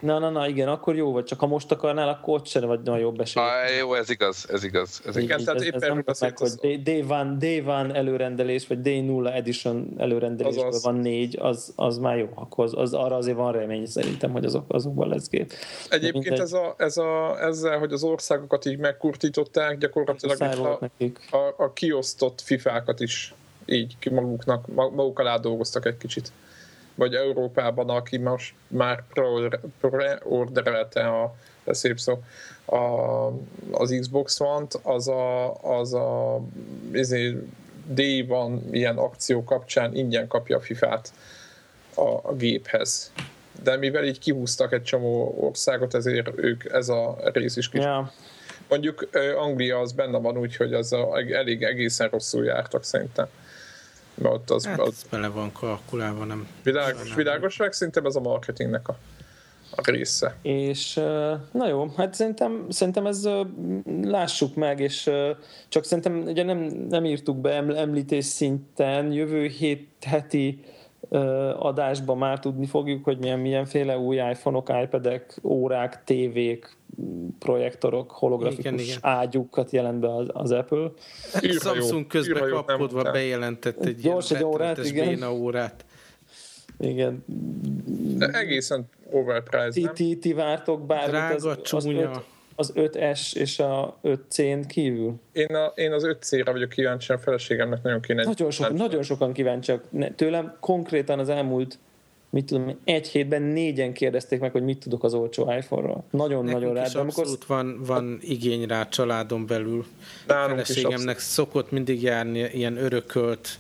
Na, 0.01 0.19
na, 0.19 0.29
na, 0.29 0.47
igen, 0.47 0.67
akkor 0.67 0.95
jó 0.95 1.11
vagy, 1.11 1.23
csak 1.23 1.39
ha 1.39 1.47
most 1.47 1.71
akarnál, 1.71 2.09
akkor 2.09 2.33
ott 2.33 2.45
sem 2.45 2.65
vagy 2.65 2.81
nagyon 2.81 2.99
jobb 2.99 3.19
esély. 3.19 3.43
Ah, 3.43 3.77
jó, 3.79 3.93
ez 3.93 4.09
igaz, 4.09 4.45
ez 4.49 4.63
igaz. 4.63 5.01
Ez 5.05 5.15
igaz. 5.15 5.23
Igen, 5.23 5.43
tehát 5.43 5.59
ez, 5.59 5.65
éppen 5.65 5.81
ez 6.05 6.19
nem 6.19 6.29
meg, 6.29 6.37
hogy 6.37 6.51
D1, 6.61 7.35
D1 7.39 7.95
előrendelés, 7.95 8.67
vagy 8.67 8.77
D0 8.83 9.35
edition 9.35 9.93
előrendelésből 9.97 10.65
az 10.65 10.83
van 10.83 10.95
négy, 10.95 11.37
az, 11.39 11.73
az 11.75 11.97
már 11.97 12.17
jó, 12.17 12.29
akkor 12.35 12.65
az, 12.65 12.73
az, 12.75 12.93
arra 12.93 13.15
azért 13.15 13.37
van 13.37 13.51
remény 13.51 13.85
szerintem, 13.85 14.31
hogy 14.31 14.45
azok, 14.45 14.65
azokban 14.67 15.07
lesz 15.07 15.29
gép. 15.29 15.53
Egyébként 15.89 16.39
ez 16.39 16.53
a, 16.53 16.75
ez 16.77 16.97
a, 16.97 17.41
ezzel, 17.41 17.79
hogy 17.79 17.93
az 17.93 18.03
országokat 18.03 18.65
így 18.65 18.77
megkurtították, 18.77 19.77
gyakorlatilag 19.77 20.41
a, 20.41 20.79
a, 21.37 21.53
a 21.57 21.73
kiosztott 21.73 22.41
fifákat 22.41 22.99
is 22.99 23.33
így 23.65 23.95
maguknak, 24.11 24.67
maguk 24.67 25.19
alá 25.19 25.37
dolgoztak 25.37 25.85
egy 25.85 25.97
kicsit 25.97 26.31
vagy 26.95 27.15
Európában, 27.15 27.89
aki 27.89 28.17
most 28.17 28.53
már 28.67 29.03
preorderelte 29.79 31.07
a, 31.07 31.35
a 31.63 31.73
szép 31.73 31.99
szó, 31.99 32.23
a, 32.65 33.27
az 33.71 33.97
Xbox 33.99 34.39
One-t, 34.39 34.79
az 34.83 35.07
a, 35.07 35.53
az 35.61 35.93
a 35.93 36.41
izé, 36.93 37.37
D 37.85 38.27
van 38.27 38.63
ilyen 38.71 38.97
akció 38.97 39.43
kapcsán 39.43 39.95
ingyen 39.95 40.27
kapja 40.27 40.57
a 40.57 40.61
FIFA-t 40.61 41.13
a, 41.95 42.01
a 42.01 42.33
géphez. 42.37 43.11
De 43.63 43.77
mivel 43.77 44.05
így 44.05 44.19
kihúztak 44.19 44.73
egy 44.73 44.83
csomó 44.83 45.35
országot, 45.39 45.93
ezért 45.93 46.29
ők 46.35 46.65
ez 46.65 46.89
a 46.89 47.17
rész 47.33 47.55
is 47.55 47.69
kicsit. 47.69 47.85
Yeah. 47.85 48.07
Mondjuk 48.69 49.09
Anglia 49.37 49.79
az 49.79 49.91
benne 49.91 50.17
van 50.17 50.37
úgy, 50.37 50.55
hogy 50.55 50.73
az 50.73 50.93
a, 50.93 51.19
elég 51.31 51.63
egészen 51.63 52.09
rosszul 52.09 52.45
jártak 52.45 52.83
szerintem. 52.83 53.27
Ott 54.23 54.49
az, 54.49 54.65
hát 54.65 54.79
az 54.79 55.05
bele 55.09 55.27
van 55.27 55.51
kalkulálva, 55.51 56.25
nem... 56.25 56.47
Világos, 56.63 57.07
nem 57.07 57.17
világos 57.17 57.57
meg 57.57 57.73
szerintem 57.73 58.05
ez 58.05 58.15
a 58.15 58.19
marketingnek 58.19 58.87
a, 58.87 58.97
a 59.75 59.91
része. 59.91 60.35
És 60.41 60.93
na 61.51 61.67
jó, 61.67 61.87
hát 61.97 62.13
szerintem, 62.13 62.65
szerintem 62.69 63.05
ez 63.05 63.29
lássuk 64.01 64.55
meg, 64.55 64.79
és 64.79 65.09
csak 65.69 65.83
szerintem 65.83 66.21
ugye 66.27 66.43
nem, 66.43 66.57
nem 66.89 67.05
írtuk 67.05 67.37
be 67.37 67.53
említés 67.75 68.25
szinten, 68.25 69.11
jövő 69.11 69.47
hét 69.47 69.89
heti 70.01 70.63
adásban 71.57 72.17
már 72.17 72.39
tudni 72.39 72.65
fogjuk, 72.65 73.03
hogy 73.03 73.17
milyen 73.17 73.39
milyenféle 73.39 73.97
új 73.97 74.15
iPhone-ok, 74.15 74.69
iPad-ek, 74.83 75.37
órák, 75.43 76.03
tévék, 76.03 76.77
projektorok, 77.39 78.11
holografikus 78.11 78.65
igen, 78.65 78.79
igen. 78.79 78.97
ágyukat 79.01 79.71
jelent 79.71 79.99
be 79.99 80.15
az, 80.15 80.27
az 80.33 80.51
Apple. 80.51 80.91
Samsung 81.59 82.07
közben 82.07 82.49
kapkodva 82.49 83.11
bejelentett 83.11 83.85
egy 83.85 83.95
Gyors 83.95 84.29
ilyen 84.29 84.41
egy 84.41 84.47
órát, 84.47 84.85
igen. 84.85 85.23
órát. 85.23 85.85
Igen. 86.79 87.23
De 88.17 88.27
egészen 88.27 88.89
overpriced, 89.11 89.83
nem? 89.83 89.93
Ti, 89.93 90.17
ti 90.17 90.33
vártok 90.33 90.85
bármit 90.85 91.09
Drága, 91.09 91.49
az, 91.49 91.61
csúnya. 91.61 92.09
Az, 92.09 92.21
az 92.55 92.73
5S 92.75 93.35
és 93.35 93.59
a 93.59 93.97
5C-n 94.03 94.67
kívül? 94.67 95.13
Én, 95.31 95.55
a, 95.55 95.71
én 95.75 95.91
az 95.91 96.03
5C-re 96.07 96.51
vagyok 96.51 96.69
kíváncsi, 96.69 97.13
a 97.13 97.17
feleségemnek 97.17 97.81
nagyon 97.83 98.01
kéne. 98.01 98.23
Nagyon, 98.23 98.51
sok, 98.51 98.73
nagyon 98.73 99.03
sokan 99.03 99.33
kíváncsiak. 99.33 99.83
Tőlem 100.15 100.57
konkrétan 100.59 101.19
az 101.19 101.29
elmúlt 101.29 101.77
mit 102.31 102.45
tudom, 102.45 102.79
egy 102.83 103.07
hétben 103.07 103.41
négyen 103.41 103.93
kérdezték 103.93 104.39
meg, 104.39 104.51
hogy 104.51 104.63
mit 104.63 104.77
tudok 104.77 105.03
az 105.03 105.13
olcsó 105.13 105.53
iPhone-ról. 105.57 106.03
Nagyon-nagyon 106.09 106.73
rá. 106.73 106.81
Abszolút 106.81 107.17
amikor... 107.17 107.37
van, 107.47 107.81
van 107.85 108.19
igény 108.21 108.65
rá 108.65 108.87
családon 108.87 109.45
belül. 109.45 109.85
Nálunk 110.27 110.59
a 110.59 110.65
feleségemnek 110.65 111.19
szokott 111.19 111.71
mindig 111.71 112.01
járni 112.01 112.39
ilyen 112.39 112.77
örökölt 112.77 113.59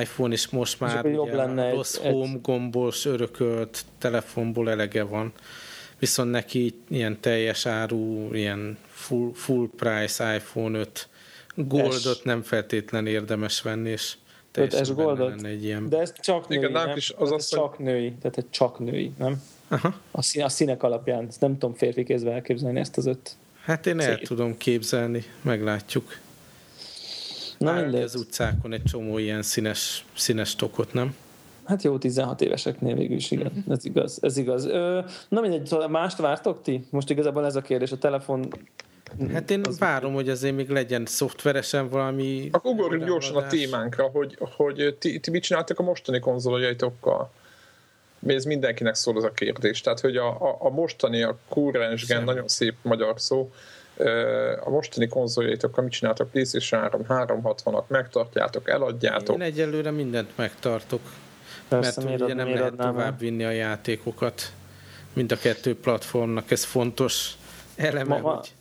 iPhone, 0.00 0.32
és 0.32 0.48
most 0.48 0.80
már 0.80 1.04
és 1.04 1.16
ugye 1.16 1.34
lenne 1.34 1.70
rossz 1.70 1.98
egy, 2.02 2.12
home 2.12 2.38
gombos 2.42 3.04
örökölt 3.04 3.84
telefonból 3.98 4.70
elege 4.70 5.02
van. 5.02 5.32
Viszont 5.98 6.30
neki 6.30 6.74
ilyen 6.88 7.20
teljes 7.20 7.66
áru, 7.66 8.34
ilyen 8.34 8.78
full, 8.88 9.30
full 9.34 9.68
price 9.76 10.34
iPhone 10.34 10.78
5 10.78 11.08
Goldot 11.54 12.24
nem 12.24 12.42
feltétlen 12.42 13.06
érdemes 13.06 13.62
venni, 13.62 13.90
és 13.90 14.14
5S 14.54 14.90
Goldot? 14.94 15.42
Egy 15.42 15.64
ilyen... 15.64 15.88
De 15.88 15.98
ez 15.98 16.12
csak 16.20 16.48
női, 16.48 16.58
Igen, 16.58 16.72
nem? 16.72 16.96
Is 16.96 17.12
az 17.16 17.32
az, 17.32 17.48
csak 17.48 17.74
hogy... 17.74 17.84
női, 17.84 18.12
tehát 18.20 18.36
egy 18.36 18.50
csak 18.50 18.78
női, 18.78 19.12
nem? 19.18 19.42
Aha. 19.68 19.94
A, 20.10 20.22
szín, 20.22 20.42
a 20.42 20.48
színek 20.48 20.82
alapján, 20.82 21.26
ezt 21.28 21.40
nem 21.40 21.58
tudom 21.58 21.74
férfi 21.74 22.04
kézbe 22.04 22.32
elképzelni 22.32 22.78
ezt 22.78 22.96
az 22.96 23.06
öt. 23.06 23.36
Hát 23.62 23.86
én 23.86 24.00
el 24.00 24.18
tudom 24.18 24.56
képzelni, 24.56 25.24
meglátjuk. 25.42 26.18
Na 27.58 27.72
mindegy. 27.72 28.02
Az 28.02 28.14
utcákon 28.14 28.72
egy 28.72 28.82
csomó 28.82 29.18
ilyen 29.18 29.42
színes, 29.42 30.04
színes 30.16 30.56
tokot, 30.56 30.92
nem? 30.92 31.16
Hát 31.64 31.82
jó, 31.82 31.98
16 31.98 32.40
éveseknél 32.40 32.94
végül 32.94 33.16
is, 33.16 33.30
igen. 33.30 33.64
Ez 33.68 33.84
igaz. 33.84 34.18
Ez 34.22 34.36
igaz. 34.36 34.64
Ö, 34.66 35.00
na 35.28 35.40
mindegy, 35.40 35.66
szóval 35.66 35.88
mást 35.88 36.18
vártok 36.18 36.62
ti? 36.62 36.86
Most 36.90 37.10
igazából 37.10 37.44
ez 37.44 37.56
a 37.56 37.60
kérdés, 37.60 37.92
a 37.92 37.98
telefon 37.98 38.48
Hát 39.32 39.50
én 39.50 39.60
az 39.68 39.78
várom, 39.78 40.14
hogy 40.14 40.28
azért 40.28 40.54
még 40.54 40.68
legyen 40.68 41.06
szoftveresen 41.06 41.88
valami... 41.88 42.48
Akkor 42.52 42.72
ugorjunk 42.72 43.04
gyorsan 43.04 43.36
a 43.36 43.46
témánkra, 43.46 44.08
hogy, 44.12 44.38
hogy 44.56 44.96
ti, 44.98 45.20
ti 45.20 45.30
mit 45.30 45.42
csináltak 45.42 45.78
a 45.78 45.82
mostani 45.82 46.18
konzoljaitokkal? 46.18 47.30
Ez 48.26 48.44
mindenkinek 48.44 48.94
szól 48.94 49.16
az 49.16 49.24
a 49.24 49.30
kérdés. 49.30 49.80
Tehát, 49.80 50.00
hogy 50.00 50.16
a, 50.16 50.28
a, 50.28 50.56
a 50.58 50.70
mostani, 50.70 51.22
a 51.22 51.36
kurrens 51.48 52.06
gen, 52.06 52.24
nagyon 52.24 52.48
szép 52.48 52.74
magyar 52.82 53.20
szó, 53.20 53.50
a 54.64 54.70
mostani 54.70 55.08
konzoljaitokkal 55.08 55.84
mit 55.84 55.92
csináltak? 55.92 56.30
PlayStation 56.30 56.80
3, 56.80 57.02
360-at 57.08 57.86
megtartjátok, 57.86 58.68
eladjátok? 58.68 59.36
Én 59.36 59.42
egyelőre 59.42 59.90
mindent 59.90 60.36
megtartok. 60.36 61.00
Persze, 61.68 62.04
mert 62.04 62.20
ugye 62.20 62.34
nem 62.34 62.48
lehet 62.48 62.74
tovább 62.74 63.18
vinni 63.18 63.44
a 63.44 63.50
játékokat 63.50 64.52
mind 65.12 65.32
a 65.32 65.36
kettő 65.36 65.76
platformnak. 65.76 66.50
Ez 66.50 66.64
fontos 66.64 67.32
eleme, 67.76 68.18
ma, 68.18 68.30
hogy 68.30 68.52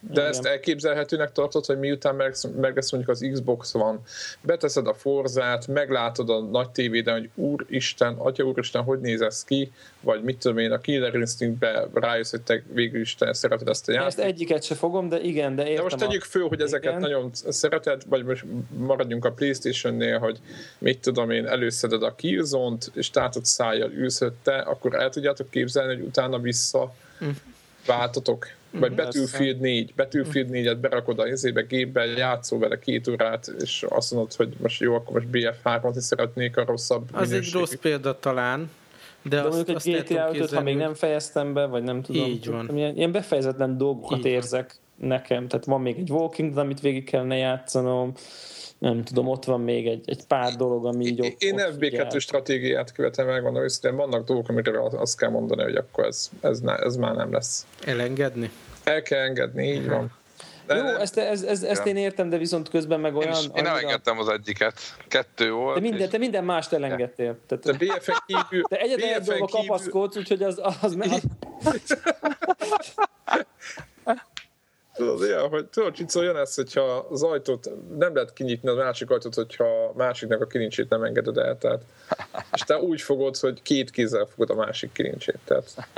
de 0.00 0.20
Igen. 0.20 0.26
ezt 0.26 0.44
elképzelhetőnek 0.44 1.32
tartod, 1.32 1.66
hogy 1.66 1.78
miután 1.78 2.14
meg, 2.14 2.34
meg 2.60 2.74
lesz 2.74 2.92
mondjuk 2.92 3.12
az 3.14 3.28
Xbox 3.32 3.72
van, 3.72 4.02
beteszed 4.40 4.86
a 4.86 4.94
Forzát, 4.94 5.66
meglátod 5.66 6.30
a 6.30 6.40
nagy 6.40 6.70
tévéden, 6.70 7.18
hogy 7.18 7.30
úristen, 7.34 8.14
atya 8.14 8.44
úristen, 8.44 8.82
hogy 8.82 9.00
néz 9.00 9.20
ez 9.20 9.44
ki, 9.44 9.72
vagy 10.00 10.22
mit 10.22 10.38
tudom 10.38 10.58
én, 10.58 10.72
a 10.72 10.78
Killer 10.78 11.14
Instinctbe 11.14 11.88
rájössz, 11.94 12.30
hogy 12.30 12.42
te 12.42 12.62
végül 12.72 13.00
is 13.00 13.14
te 13.14 13.32
szereted 13.32 13.68
ezt 13.68 13.88
a 13.88 13.92
játékot. 13.92 14.18
Ezt 14.18 14.28
egyiket 14.28 14.62
se 14.62 14.74
fogom, 14.74 15.08
de 15.08 15.20
igen, 15.20 15.54
de 15.54 15.62
értem. 15.62 15.76
De 15.76 15.82
most 15.82 15.96
tegyük 15.96 16.22
föl, 16.22 16.48
hogy 16.48 16.60
ezeket 16.60 16.90
igen. 16.90 17.00
nagyon 17.00 17.30
szereted, 17.32 18.02
vagy 18.08 18.24
most 18.24 18.44
maradjunk 18.76 19.24
a 19.24 19.30
Playstation-nél, 19.30 20.18
hogy 20.18 20.38
mit 20.78 21.00
tudom 21.00 21.30
én, 21.30 21.46
előszeded 21.46 22.02
a 22.02 22.14
Killzone-t, 22.14 22.90
és 22.94 23.10
tátod 23.10 23.44
szájjal 23.44 23.92
ülsz 23.92 24.22
te, 24.42 24.56
akkor 24.56 24.94
el 24.94 25.10
tudjátok 25.10 25.50
képzelni, 25.50 25.94
hogy 25.94 26.04
utána 26.04 26.38
vissza 26.38 26.94
hm. 27.18 27.28
Vagy 28.78 28.94
Battlefield 28.94 29.60
4, 29.60 29.92
Battlefield 29.96 30.48
4-et 30.52 30.76
berakod 30.80 31.18
a 31.18 31.26
izébe, 31.26 31.62
gépbe, 31.62 32.04
játszol 32.04 32.58
vele 32.58 32.78
két 32.78 33.08
órát, 33.08 33.52
és 33.60 33.84
azt 33.88 34.12
mondod, 34.12 34.34
hogy 34.34 34.54
most 34.62 34.80
jó, 34.80 34.94
akkor 34.94 35.12
most 35.14 35.26
BF3-ot 35.32 35.92
is 35.96 36.02
szeretnék 36.02 36.56
a 36.56 36.64
rosszabb 36.64 37.08
Az 37.12 37.32
egy 37.32 37.50
rossz 37.52 37.74
példa 37.74 38.18
talán, 38.18 38.70
de, 39.22 39.36
de 39.36 39.42
azt, 39.42 39.56
mondjuk 39.56 39.86
egy 39.86 40.02
GTA 40.02 40.30
5 40.32 40.50
ha 40.50 40.62
még 40.62 40.76
nem 40.76 40.94
fejeztem 40.94 41.52
be, 41.52 41.66
vagy 41.66 41.82
nem 41.82 42.02
tudom. 42.02 42.24
Így 42.24 42.46
van. 42.46 42.76
Ilyen, 42.76 42.96
ilyen 42.96 43.12
befejezetlen 43.12 43.76
dolgokat 43.76 44.18
Így 44.18 44.24
érzek 44.24 44.78
van. 44.98 45.08
nekem. 45.08 45.48
Tehát 45.48 45.64
van 45.64 45.80
még 45.80 45.98
egy 45.98 46.10
Walking 46.10 46.56
amit 46.56 46.80
végig 46.80 47.04
kellene 47.04 47.36
játszanom 47.36 48.12
nem 48.78 49.04
tudom, 49.04 49.28
ott 49.28 49.44
van 49.44 49.60
még 49.60 49.86
egy, 49.86 50.02
egy 50.06 50.24
pár 50.26 50.52
dolog, 50.52 50.86
ami 50.86 51.04
így 51.04 51.20
ott, 51.20 51.42
Én 51.42 51.54
FB2 51.58 52.20
stratégiát 52.20 52.92
követem 52.92 53.26
meg, 53.26 53.42
van 53.42 53.56
őszintén, 53.56 53.96
vannak 53.96 54.26
dolgok, 54.26 54.48
amire 54.48 54.80
azt 54.82 55.18
kell 55.18 55.30
mondani, 55.30 55.62
hogy 55.62 55.76
akkor 55.76 56.04
ez, 56.04 56.30
ez, 56.40 56.60
ne, 56.60 56.76
ez 56.76 56.96
már 56.96 57.14
nem 57.14 57.32
lesz. 57.32 57.66
Elengedni? 57.84 58.50
El 58.84 59.02
kell 59.02 59.20
engedni, 59.20 59.72
így 59.72 59.88
van. 59.88 60.12
De 60.66 60.74
Jó, 60.74 60.82
nem. 60.82 61.00
ezt, 61.00 61.18
ezt, 61.18 61.44
ezt, 61.44 61.64
ezt 61.64 61.86
én 61.86 61.96
értem, 61.96 62.28
de 62.28 62.38
viszont 62.38 62.68
közben 62.68 63.00
meg 63.00 63.14
olyan... 63.14 63.32
Én, 63.32 63.38
is, 63.38 63.46
én 63.54 63.66
elengedtem 63.66 64.18
az 64.18 64.28
egyiket. 64.28 64.80
Kettő 65.08 65.52
volt. 65.52 65.74
De 65.74 65.80
minden, 65.80 66.00
és... 66.00 66.08
te 66.08 66.18
minden 66.18 66.44
mást 66.44 66.72
elengedtél. 66.72 67.38
Tehát, 67.46 67.64
de 67.64 67.72
BFN 67.72 68.12
kívül... 68.26 68.62
Te 68.68 68.76
egyetlen 68.76 69.14
egy 69.14 69.22
dolga 69.22 69.44
kívül... 69.44 69.66
kapaszkodsz, 69.66 70.16
úgyhogy 70.16 70.42
az... 70.42 70.60
az, 70.62 70.76
az 70.82 70.96
Tudod, 74.96 75.22
ilyen, 75.22 75.48
hogy 75.48 75.66
tudod, 75.66 75.92
Csicó, 75.92 76.22
jön 76.22 76.36
ez, 76.36 76.54
hogyha 76.54 77.06
az 77.10 77.22
ajtót 77.22 77.70
nem 77.98 78.14
lehet 78.14 78.32
kinyitni 78.32 78.68
a 78.68 78.74
másik 78.74 79.10
ajtót, 79.10 79.34
hogyha 79.34 79.64
a 79.64 79.92
másiknak 79.96 80.40
a 80.40 80.46
kilincsét 80.46 80.88
nem 80.88 81.02
engeded 81.02 81.36
el. 81.36 81.58
Tehát, 81.58 81.82
és 82.52 82.60
te 82.60 82.78
úgy 82.78 83.00
fogod, 83.00 83.36
hogy 83.36 83.62
két 83.62 83.90
kézzel 83.90 84.26
fogod 84.26 84.50
a 84.50 84.54
másik 84.54 84.92
kilincsét. 84.92 85.38
Tehát. 85.44 85.88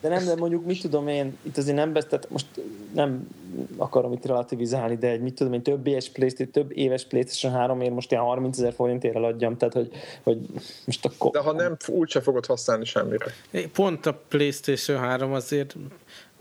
De 0.00 0.08
nem, 0.08 0.24
de 0.24 0.34
mondjuk 0.34 0.64
mit 0.64 0.80
tudom 0.80 1.08
én, 1.08 1.38
itt 1.42 1.56
azért 1.56 1.76
nem 1.76 1.92
besz, 1.92 2.04
tehát 2.04 2.30
most 2.30 2.46
nem 2.94 3.28
akarom 3.76 4.12
itt 4.12 4.26
relativizálni, 4.26 4.96
de 4.96 5.08
egy 5.08 5.20
mit 5.20 5.34
tudom 5.34 5.52
én, 5.52 5.62
több 5.62 5.86
éves 5.86 6.08
PlayStation, 6.08 6.52
több 6.52 6.76
éves 6.76 7.04
PlayStation 7.04 7.52
3 7.60 7.80
ér 7.80 7.90
most 7.90 8.10
ilyen 8.10 8.22
30 8.22 8.58
ezer 8.58 8.72
forintért 8.72 9.14
eladjam, 9.14 9.56
tehát 9.56 9.74
hogy, 9.74 9.90
hogy 10.22 10.38
most 10.84 11.04
akkor... 11.04 11.30
De 11.30 11.38
ha 11.38 11.52
nem, 11.52 11.76
úgyse 11.86 12.20
fogod 12.20 12.46
használni 12.46 12.84
semmire. 12.84 13.26
Pont 13.72 14.06
a 14.06 14.20
PlayStation 14.28 14.98
3 14.98 15.32
azért 15.32 15.76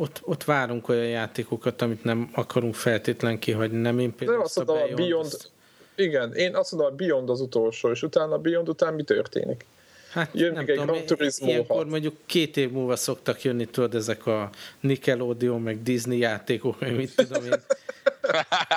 ott, 0.01 0.21
ott 0.23 0.43
várunk 0.43 0.89
olyan 0.89 1.07
játékokat, 1.07 1.81
amit 1.81 2.03
nem 2.03 2.29
akarunk 2.33 2.75
feltétlen 2.75 3.39
kihagyni. 3.39 3.77
Nem 3.77 3.99
én 3.99 4.15
például 4.15 4.37
De 4.37 4.43
azt 4.43 4.57
a 4.57 4.63
Beyond, 4.63 4.95
Beyond 4.95 5.25
azt... 5.25 5.51
Igen, 5.95 6.33
én 6.33 6.55
azt 6.55 6.71
mondom, 6.71 6.91
a 6.91 6.95
Beyond 6.95 7.29
az 7.29 7.41
utolsó, 7.41 7.89
és 7.89 8.03
utána 8.03 8.33
a 8.33 8.37
Beyond 8.37 8.69
után 8.69 8.93
mi 8.93 9.03
történik? 9.03 9.65
Hát 10.11 10.29
Jön 10.33 10.53
nem 10.53 10.65
egy 10.67 10.75
tudom, 10.75 10.85
Gran 10.85 11.05
Turismo 11.05 11.47
ilyenkor 11.47 11.75
6. 11.75 11.89
mondjuk 11.89 12.15
két 12.25 12.57
év 12.57 12.71
múlva 12.71 12.95
szoktak 12.95 13.43
jönni, 13.43 13.65
tudod, 13.65 13.95
ezek 13.95 14.25
a 14.25 14.49
Nickelodeon, 14.79 15.61
meg 15.61 15.83
Disney 15.83 16.17
játékok, 16.17 16.79
meg 16.79 16.95
mit 16.95 17.15
tudom 17.15 17.43
én, 17.43 17.63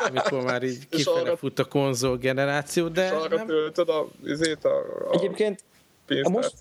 amikor 0.09 0.43
már 0.43 0.63
így 0.63 0.89
kifele 0.89 1.21
arra, 1.21 1.37
fut 1.37 1.59
a 1.59 1.65
konzol 1.65 2.17
generáció, 2.17 2.89
de... 2.89 3.05
És 3.05 3.11
arra 3.11 3.37
nem... 3.37 3.47
töltöd 3.47 3.89
a, 3.89 4.09
a, 4.63 4.69
a 4.69 5.13
Egyébként 5.13 5.65
most, 6.23 6.55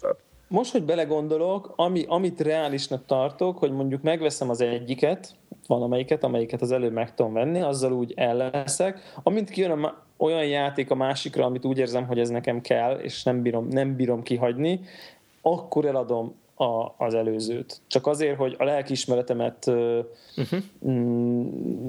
most, 0.53 0.71
hogy 0.71 0.83
belegondolok, 0.83 1.73
ami, 1.75 2.05
amit 2.07 2.41
reálisnak 2.41 3.05
tartok, 3.05 3.57
hogy 3.57 3.71
mondjuk 3.71 4.01
megveszem 4.01 4.49
az 4.49 4.61
egyiket, 4.61 5.35
van 5.67 5.81
amelyiket, 5.81 6.23
amelyiket 6.23 6.61
az 6.61 6.71
előbb 6.71 6.91
meg 6.93 7.13
tudom 7.13 7.33
venni, 7.33 7.61
azzal 7.61 7.91
úgy 7.91 8.13
el 8.15 8.35
leszek. 8.35 8.99
Amint 9.23 9.49
kijön 9.49 9.71
a, 9.71 10.03
olyan 10.17 10.45
játék 10.45 10.91
a 10.91 10.95
másikra, 10.95 11.45
amit 11.45 11.65
úgy 11.65 11.77
érzem, 11.77 12.07
hogy 12.07 12.19
ez 12.19 12.29
nekem 12.29 12.61
kell, 12.61 12.99
és 12.99 13.23
nem 13.23 13.41
bírom, 13.41 13.67
nem 13.67 13.95
bírom 13.95 14.23
kihagyni, 14.23 14.79
akkor 15.41 15.85
eladom 15.85 16.35
a, 16.55 16.93
az 16.97 17.13
előzőt. 17.13 17.81
Csak 17.87 18.07
azért, 18.07 18.37
hogy 18.37 18.55
a 18.59 18.63
lelkiismeretemet 18.63 19.65
uh-huh. 20.35 20.59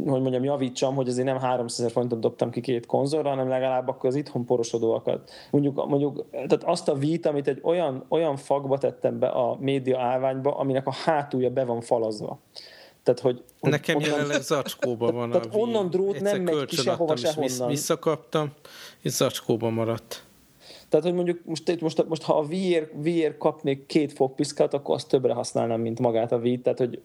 hogy 0.07 0.21
mondjam, 0.21 0.45
javítsam, 0.45 0.95
hogy 0.95 1.09
azért 1.09 1.27
nem 1.27 1.39
300 1.39 1.93
forintot 1.93 2.21
dobtam 2.21 2.51
ki 2.51 2.61
két 2.61 2.87
konzolra, 2.87 3.29
hanem 3.29 3.49
legalább 3.49 3.89
akkor 3.89 4.09
az 4.09 4.15
itthon 4.15 4.45
porosodóakat. 4.45 5.31
Mondjuk, 5.51 5.89
mondjuk 5.89 6.25
tehát 6.31 6.65
azt 6.65 6.89
a 6.89 6.95
vít, 6.95 7.27
amit 7.27 7.49
egy 7.49 7.61
olyan, 7.63 8.05
olyan 8.09 8.37
fagba 8.37 8.79
tettem 8.79 9.19
be 9.19 9.29
a 9.29 9.57
média 9.61 10.01
állványba, 10.01 10.57
aminek 10.57 10.87
a 10.87 10.93
hátulja 10.93 11.51
be 11.51 11.65
van 11.65 11.81
falazva. 11.81 12.39
Tehát, 13.03 13.21
hogy, 13.21 13.43
hogy 13.61 13.71
Nekem 13.71 13.97
onnan, 13.97 14.09
jelenleg 14.09 14.41
zacskóban 14.41 15.15
van 15.15 15.31
tehát 15.31 15.47
a 15.55 15.59
onnan 15.59 15.91
drót 15.91 16.21
nem 16.21 16.43
megy 16.43 16.65
ki 16.65 16.77
sehova, 16.77 17.17
sehonnan. 17.17 17.69
Visszakaptam, 17.69 18.53
és 19.01 19.11
zacskóban 19.11 19.73
maradt. 19.73 20.25
Tehát, 20.95 21.09
hogy 21.09 21.25
mondjuk 21.25 21.45
most, 21.45 21.81
most, 21.81 22.09
most 22.09 22.23
ha 22.23 22.39
a 22.39 22.43
VR, 22.43 22.91
VR 22.95 23.37
kapnék 23.39 23.87
két 23.87 24.13
fogpiszkát, 24.13 24.75
akkor 24.75 24.95
azt 24.95 25.09
többre 25.09 25.33
használnám, 25.33 25.81
mint 25.81 25.99
magát 25.99 26.33
a 26.33 26.37
Wii. 26.37 26.61
Tehát, 26.61 26.79
hogy 26.79 27.01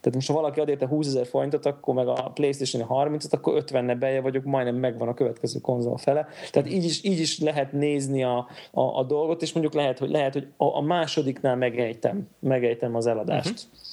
tehát 0.00 0.14
most 0.14 0.28
ha 0.28 0.34
valaki 0.34 0.60
ad 0.60 0.68
érte 0.68 0.86
20 0.86 1.06
ezer 1.06 1.26
forintot, 1.26 1.66
akkor 1.66 1.94
meg 1.94 2.08
a 2.08 2.30
Playstation 2.34 2.86
30-at, 2.88 3.30
akkor 3.30 3.56
50 3.56 3.98
beje 3.98 4.20
vagyok, 4.20 4.44
majdnem 4.44 4.76
megvan 4.76 5.08
a 5.08 5.14
következő 5.14 5.60
konzol 5.60 5.96
fele. 5.96 6.28
Tehát 6.50 6.70
így 6.70 6.84
is, 6.84 7.04
így 7.04 7.20
is 7.20 7.40
lehet 7.40 7.72
nézni 7.72 8.24
a, 8.24 8.48
a, 8.70 8.80
a 8.80 9.02
dolgot, 9.02 9.42
és 9.42 9.52
mondjuk 9.52 9.74
lehet, 9.74 9.98
hogy, 9.98 10.10
lehet, 10.10 10.32
hogy 10.32 10.46
a, 10.56 10.64
a 10.64 10.80
másodiknál 10.80 11.56
megejtem, 11.56 12.28
megejtem 12.38 12.94
az 12.94 13.06
eladást. 13.06 13.50
Uh-huh 13.50 13.92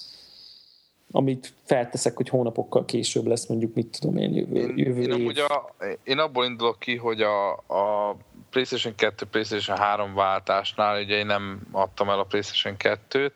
amit 1.11 1.53
felteszek, 1.63 2.15
hogy 2.15 2.29
hónapokkal 2.29 2.85
később 2.85 3.25
lesz, 3.25 3.47
mondjuk 3.47 3.73
mit 3.73 3.97
tudom 3.99 4.17
én 4.17 4.33
jövő, 4.33 4.73
jövő 4.75 5.01
én. 5.01 5.29
Én, 5.29 5.33
a, 5.37 5.73
én 6.03 6.17
abból 6.17 6.45
indulok 6.45 6.79
ki, 6.79 6.95
hogy 6.95 7.21
a, 7.21 7.51
a 7.51 8.15
PlayStation 8.51 8.95
2, 8.95 9.25
PlayStation 9.25 9.77
3 9.77 10.13
váltásnál, 10.13 11.01
ugye 11.01 11.17
én 11.17 11.25
nem 11.25 11.61
adtam 11.71 12.09
el 12.09 12.19
a 12.19 12.23
PlayStation 12.23 12.75
2-t, 12.79 13.31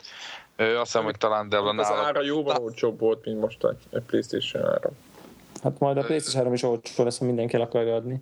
azt 0.57 0.79
hiszem, 0.81 1.03
hogy 1.03 1.17
talán 1.17 1.49
Della 1.49 1.69
Az 1.69 1.91
ára 1.91 2.23
jóval 2.23 2.57
olcsóbb 2.57 2.99
volt, 2.99 3.25
mint 3.25 3.39
most 3.39 3.63
a 3.63 3.75
PlayStation 4.05 4.63
3. 4.63 4.97
Hát 5.63 5.79
majd 5.79 5.97
a 5.97 6.01
PlayStation 6.01 6.41
3 6.41 6.53
is 6.53 6.63
olcsó 6.63 7.03
lesz, 7.03 7.17
ha 7.17 7.25
mindenki 7.25 7.55
el 7.55 7.61
akarja 7.61 7.95
adni. 7.95 8.21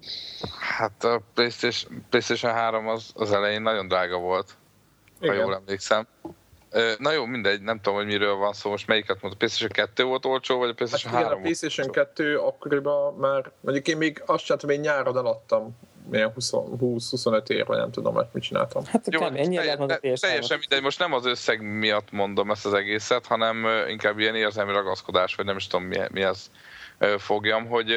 Hát 0.78 1.04
a 1.04 1.22
PlayStation, 1.34 2.06
PlayStation 2.10 2.54
3 2.54 2.88
az, 2.88 3.12
az 3.16 3.32
elején 3.32 3.62
nagyon 3.62 3.88
drága 3.88 4.18
volt, 4.18 4.56
Igen. 5.22 5.36
ha 5.36 5.42
jól 5.42 5.56
emlékszem. 5.56 6.08
Na 6.98 7.12
jó, 7.12 7.26
mindegy, 7.26 7.62
nem 7.62 7.80
tudom, 7.82 7.98
hogy 7.98 8.08
miről 8.08 8.36
van 8.36 8.54
szó, 8.54 8.70
most 8.70 8.88
melyiket 8.88 9.22
mondta, 9.22 9.30
a 9.30 9.38
PlayStation 9.38 9.88
2 9.88 10.04
volt 10.04 10.26
olcsó, 10.26 10.58
vagy 10.58 10.70
a 10.70 10.74
PlayStation 10.74 11.14
hát 11.14 11.24
3 11.24 11.40
igen, 11.40 11.54
a 11.54 11.56
PlayStation 11.56 11.92
2 11.92 12.38
akkoriban 12.38 13.14
már, 13.14 13.52
mondjuk 13.60 13.88
én 13.88 13.98
még 13.98 14.24
azt 14.26 14.44
sem 14.44 14.58
tudom, 14.58 14.76
én 14.76 14.82
nyáron 14.82 15.18
eladtam 15.18 15.78
milyen 16.10 16.34
20-25 16.36 17.50
ér, 17.50 17.66
vagy 17.66 17.78
nem 17.78 17.92
tudom, 17.92 18.14
hogy 18.14 18.26
mit 18.32 18.44
csináltam. 18.44 18.86
Hát 18.86 19.08
Jó, 19.12 19.20
kb. 19.20 19.36
ennyi 19.36 19.56
te, 19.56 19.78
te, 19.78 19.98
teljesen 20.20 20.58
mindegy, 20.60 20.82
most 20.82 21.00
nem 21.00 21.14
az 21.14 21.26
összeg 21.26 21.62
miatt 21.62 22.12
mondom 22.12 22.52
ezt 22.52 22.66
az 22.66 22.74
egészet, 22.74 23.26
hanem 23.26 23.68
inkább 23.90 24.20
ilyen 24.20 24.36
érzelmi 24.36 24.72
ragaszkodás, 24.72 25.36
vagy 25.36 25.46
nem 25.46 25.58
is 25.58 25.68
tudom 25.68 25.86
mi, 25.86 25.98
mi 26.12 26.22
ez 26.22 26.52
fogjam, 27.18 27.68
hogy 27.68 27.92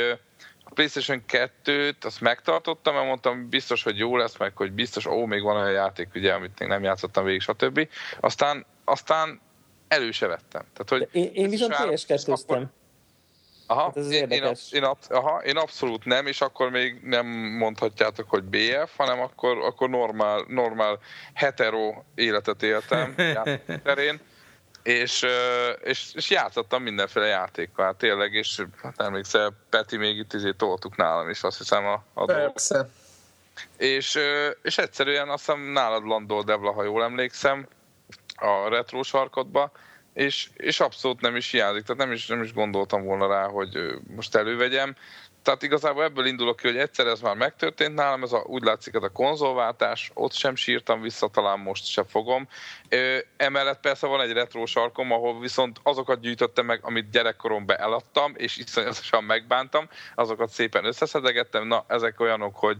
a 0.64 0.71
PlayStation 0.75 1.23
2-t 1.29 2.05
azt 2.05 2.21
megtartottam, 2.21 2.95
mert 2.95 3.07
mondtam 3.07 3.49
biztos, 3.49 3.83
hogy 3.83 3.99
jó 3.99 4.16
lesz, 4.16 4.38
meg 4.38 4.57
hogy 4.57 4.73
biztos, 4.73 5.07
ó, 5.07 5.25
még 5.25 5.42
van 5.42 5.57
olyan 5.57 5.73
játék, 5.73 6.09
ugye, 6.14 6.33
amit 6.33 6.59
még 6.59 6.69
nem 6.69 6.83
játszottam 6.83 7.25
végig, 7.25 7.40
stb. 7.40 7.88
Aztán, 8.21 8.66
aztán 8.85 9.40
elő 9.88 10.11
se 10.11 10.27
vettem. 10.27 10.62
Tehát, 10.73 10.88
hogy 10.88 11.09
én, 11.12 11.31
én 11.35 11.49
viszont 11.49 11.75
ps 11.75 12.07
2 12.07 12.33
akkor, 12.33 12.66
Aha, 13.66 13.83
Hát 13.83 13.96
ez 13.96 14.11
én, 14.11 14.31
én, 14.31 14.42
absz- 14.42 14.72
én, 14.72 14.85
absz- 14.85 15.12
aha, 15.12 15.42
én 15.44 15.57
abszolút 15.57 16.05
nem, 16.05 16.26
és 16.26 16.40
akkor 16.40 16.70
még 16.70 17.00
nem 17.02 17.26
mondhatjátok, 17.59 18.31
hogy 18.31 18.42
BF, 18.42 18.96
hanem 18.96 19.20
akkor, 19.20 19.59
akkor 19.59 19.88
normál, 19.88 20.44
normál 20.48 20.98
hetero 21.35 21.94
életet 22.14 22.62
éltem 22.62 23.14
terén, 23.85 24.20
és, 24.83 25.26
és, 25.85 26.14
és 26.14 26.31
játszottam 26.31 26.83
mindenféle 26.83 27.26
játékkal, 27.26 27.85
hát 27.85 27.96
tényleg, 27.96 28.33
és 28.33 28.62
hát 28.83 29.00
emlékszel, 29.00 29.52
Peti 29.70 29.96
még 29.96 30.16
itt 30.16 30.33
izé 30.33 30.52
toltuk 30.52 30.96
nálam 30.96 31.31
is, 31.31 31.42
azt 31.42 31.59
hiszem 31.59 31.87
a, 31.87 32.05
a. 32.14 32.24
Persze. 32.24 32.88
És, 33.76 34.18
és 34.62 34.79
egyszerűen 34.79 35.29
azt 35.29 35.46
hiszem 35.46 35.61
nálad 35.61 36.05
landol 36.05 36.42
Devla, 36.42 36.72
ha 36.72 36.83
jól 36.83 37.02
emlékszem, 37.02 37.68
a 38.37 38.68
retro 38.68 39.02
sarkotba, 39.02 39.70
és, 40.16 40.48
és 40.57 40.81
abszolút 40.81 41.20
nem 41.20 41.37
is 41.37 41.50
hiányzik, 41.50 41.83
tehát 41.83 42.02
nem 42.02 42.12
is, 42.12 42.26
nem 42.26 42.42
is 42.42 42.52
gondoltam 42.52 43.05
volna 43.05 43.29
rá, 43.29 43.46
hogy 43.46 43.79
most 44.16 44.35
elővegyem. 44.35 44.96
Tehát 45.42 45.62
igazából 45.62 46.05
ebből 46.05 46.26
indulok 46.26 46.57
ki, 46.57 46.66
hogy 46.66 46.76
egyszer 46.76 47.07
ez 47.07 47.20
már 47.20 47.37
megtörtént 47.37 47.94
nálam, 47.94 48.22
ez 48.22 48.33
a, 48.33 48.44
úgy 48.46 48.62
látszik 48.62 48.94
ez 48.94 49.02
a 49.02 49.09
konzolváltás, 49.09 50.11
ott 50.14 50.33
sem 50.33 50.55
sírtam 50.55 51.00
vissza, 51.00 51.29
talán 51.29 51.59
most 51.59 51.87
sem 51.87 52.05
fogom. 52.05 52.48
Ö, 52.88 53.18
emellett 53.37 53.81
persze 53.81 54.07
van 54.07 54.20
egy 54.20 54.33
retro 54.33 54.66
sarkom, 54.66 55.12
ahol 55.12 55.40
viszont 55.40 55.81
azokat 55.83 56.20
gyűjtöttem 56.20 56.66
meg, 56.66 56.79
amit 56.83 57.11
gyerekkoromban 57.11 57.79
eladtam, 57.79 58.33
és 58.37 58.57
iszonyatosan 58.57 59.24
megbántam, 59.24 59.88
azokat 60.14 60.50
szépen 60.50 60.85
összeszedegettem, 60.85 61.66
na 61.66 61.85
ezek 61.88 62.20
olyanok, 62.20 62.57
hogy 62.57 62.76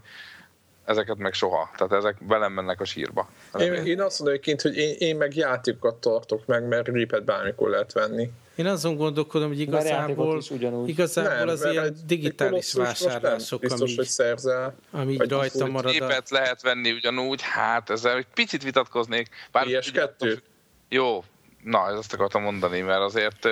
ezeket 0.87 1.16
meg 1.16 1.33
soha. 1.33 1.70
Tehát 1.77 1.92
ezek 1.92 2.16
velem 2.20 2.53
mennek 2.53 2.81
a 2.81 2.85
sírba. 2.85 3.29
Én, 3.59 3.72
én 3.72 4.01
azt 4.01 4.18
mondom 4.18 4.38
egyébként, 4.38 4.62
hogy 4.62 4.77
én, 4.77 4.94
én 4.99 5.16
meg 5.16 5.37
játékokat 5.37 5.94
tartok 5.94 6.46
meg, 6.46 6.68
mert 6.68 6.88
ripet 6.88 7.25
bármikor 7.25 7.70
lehet 7.70 7.92
venni. 7.92 8.31
Én 8.55 8.66
azon 8.66 8.96
gondolkodom, 8.96 9.49
hogy 9.49 9.61
igazából, 9.61 10.42
igazából 10.87 11.49
az 11.49 11.64
ilyen 11.64 11.85
egy- 11.85 12.05
digitális 12.07 12.72
vásárlások, 12.72 13.61
Biztos, 13.61 13.81
ami, 13.81 13.94
hogy 13.96 14.07
szerzel. 14.07 14.75
ami 14.90 15.16
vagy 15.16 15.31
rajta 15.31 15.66
marad. 15.66 15.92
Gépet 15.92 16.31
lehet 16.31 16.62
venni 16.62 16.92
ugyanúgy, 16.92 17.40
hát 17.42 17.90
ezzel 17.90 18.16
egy 18.16 18.27
picit 18.35 18.62
vitatkoznék. 18.62 19.29
Bár 19.53 19.66
PS2? 19.68 20.38
Jó, 20.88 21.25
na, 21.64 21.96
ezt 21.99 22.12
akartam 22.12 22.42
mondani, 22.42 22.81
mert 22.81 23.01
azért 23.01 23.49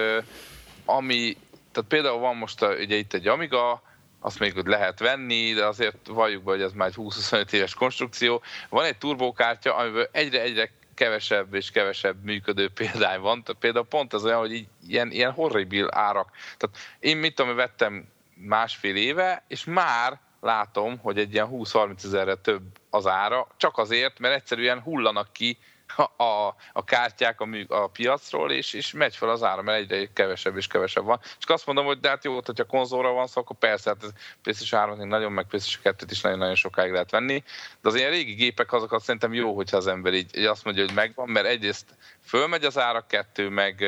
ami, 0.85 1.37
tehát 1.73 1.89
például 1.89 2.19
van 2.19 2.37
most 2.37 2.63
ugye 2.63 2.97
itt 2.97 3.15
egy 3.15 3.29
Amiga, 3.29 3.83
azt 4.25 4.39
még 4.39 4.67
lehet 4.67 4.99
venni, 4.99 5.53
de 5.53 5.67
azért 5.67 6.07
valljuk 6.07 6.43
be, 6.43 6.51
hogy 6.51 6.63
ez 6.63 6.73
már 6.73 6.89
egy 6.89 6.95
20-25 6.97 7.53
éves 7.53 7.75
konstrukció. 7.75 8.43
Van 8.69 8.85
egy 8.85 8.99
turbókártya, 8.99 9.77
amiből 9.77 10.09
egyre-egyre 10.13 10.71
kevesebb 10.95 11.55
és 11.55 11.71
kevesebb 11.71 12.25
működő 12.25 12.69
példány 12.69 13.21
van. 13.21 13.45
Például 13.59 13.87
pont 13.87 14.15
ez 14.15 14.25
olyan, 14.25 14.39
hogy 14.39 14.53
így, 14.53 14.67
ilyen, 14.89 15.11
ilyen 15.11 15.33
horribil 15.33 15.89
árak. 15.91 16.31
Tehát 16.57 16.77
én 16.99 17.17
mit 17.17 17.35
tudom, 17.35 17.55
vettem 17.55 18.09
másfél 18.35 18.97
éve, 18.97 19.45
és 19.49 19.65
már 19.65 20.21
látom, 20.41 20.99
hogy 20.99 21.19
egy 21.19 21.33
ilyen 21.33 21.49
20-30 21.51 22.05
ezerre 22.05 22.35
több 22.35 22.63
az 22.91 23.07
ára, 23.07 23.47
csak 23.57 23.79
azért, 23.79 24.19
mert 24.19 24.35
egyszerűen 24.35 24.81
hullanak 24.81 25.33
ki 25.33 25.59
a, 26.17 26.55
a, 26.73 26.85
kártyák 26.85 27.41
a, 27.41 27.45
mű, 27.45 27.65
a 27.69 27.87
piacról, 27.87 28.51
és, 28.51 28.73
és 28.73 28.93
megy 28.93 29.17
fel 29.17 29.29
az 29.29 29.43
ára, 29.43 29.63
mert 29.63 29.91
egyre 29.91 30.09
kevesebb 30.13 30.57
és 30.57 30.67
kevesebb 30.67 31.05
van. 31.05 31.21
És 31.39 31.45
azt 31.47 31.67
mondom, 31.67 31.85
hogy 31.85 31.99
de 31.99 32.09
hát 32.09 32.25
jó, 32.25 32.35
hogyha 32.45 32.65
konzolra 32.65 33.13
van 33.13 33.27
szó, 33.27 33.41
akkor 33.41 33.57
persze, 33.57 33.91
hát 33.91 34.03
ez 34.03 34.11
PlayStation 34.43 34.81
3 34.81 34.97
még 34.99 35.07
nagyon, 35.07 35.33
meg 35.33 35.47
PlayStation 35.47 35.83
2 35.83 36.07
is 36.11 36.21
nagyon-nagyon 36.21 36.55
sokáig 36.55 36.93
lehet 36.93 37.11
venni, 37.11 37.43
de 37.83 37.89
az 37.89 37.95
ilyen 37.95 38.11
régi 38.11 38.33
gépek 38.33 38.73
azokat 38.73 39.03
szerintem 39.03 39.35
jó, 39.35 39.55
hogyha 39.55 39.77
az 39.77 39.87
ember 39.87 40.15
így, 40.15 40.37
így 40.37 40.45
azt 40.45 40.65
mondja, 40.65 40.85
hogy 40.85 40.95
megvan, 40.95 41.29
mert 41.29 41.47
egyrészt 41.47 41.97
fölmegy 42.23 42.65
az 42.65 42.79
ára, 42.79 43.05
kettő, 43.09 43.49
meg, 43.49 43.85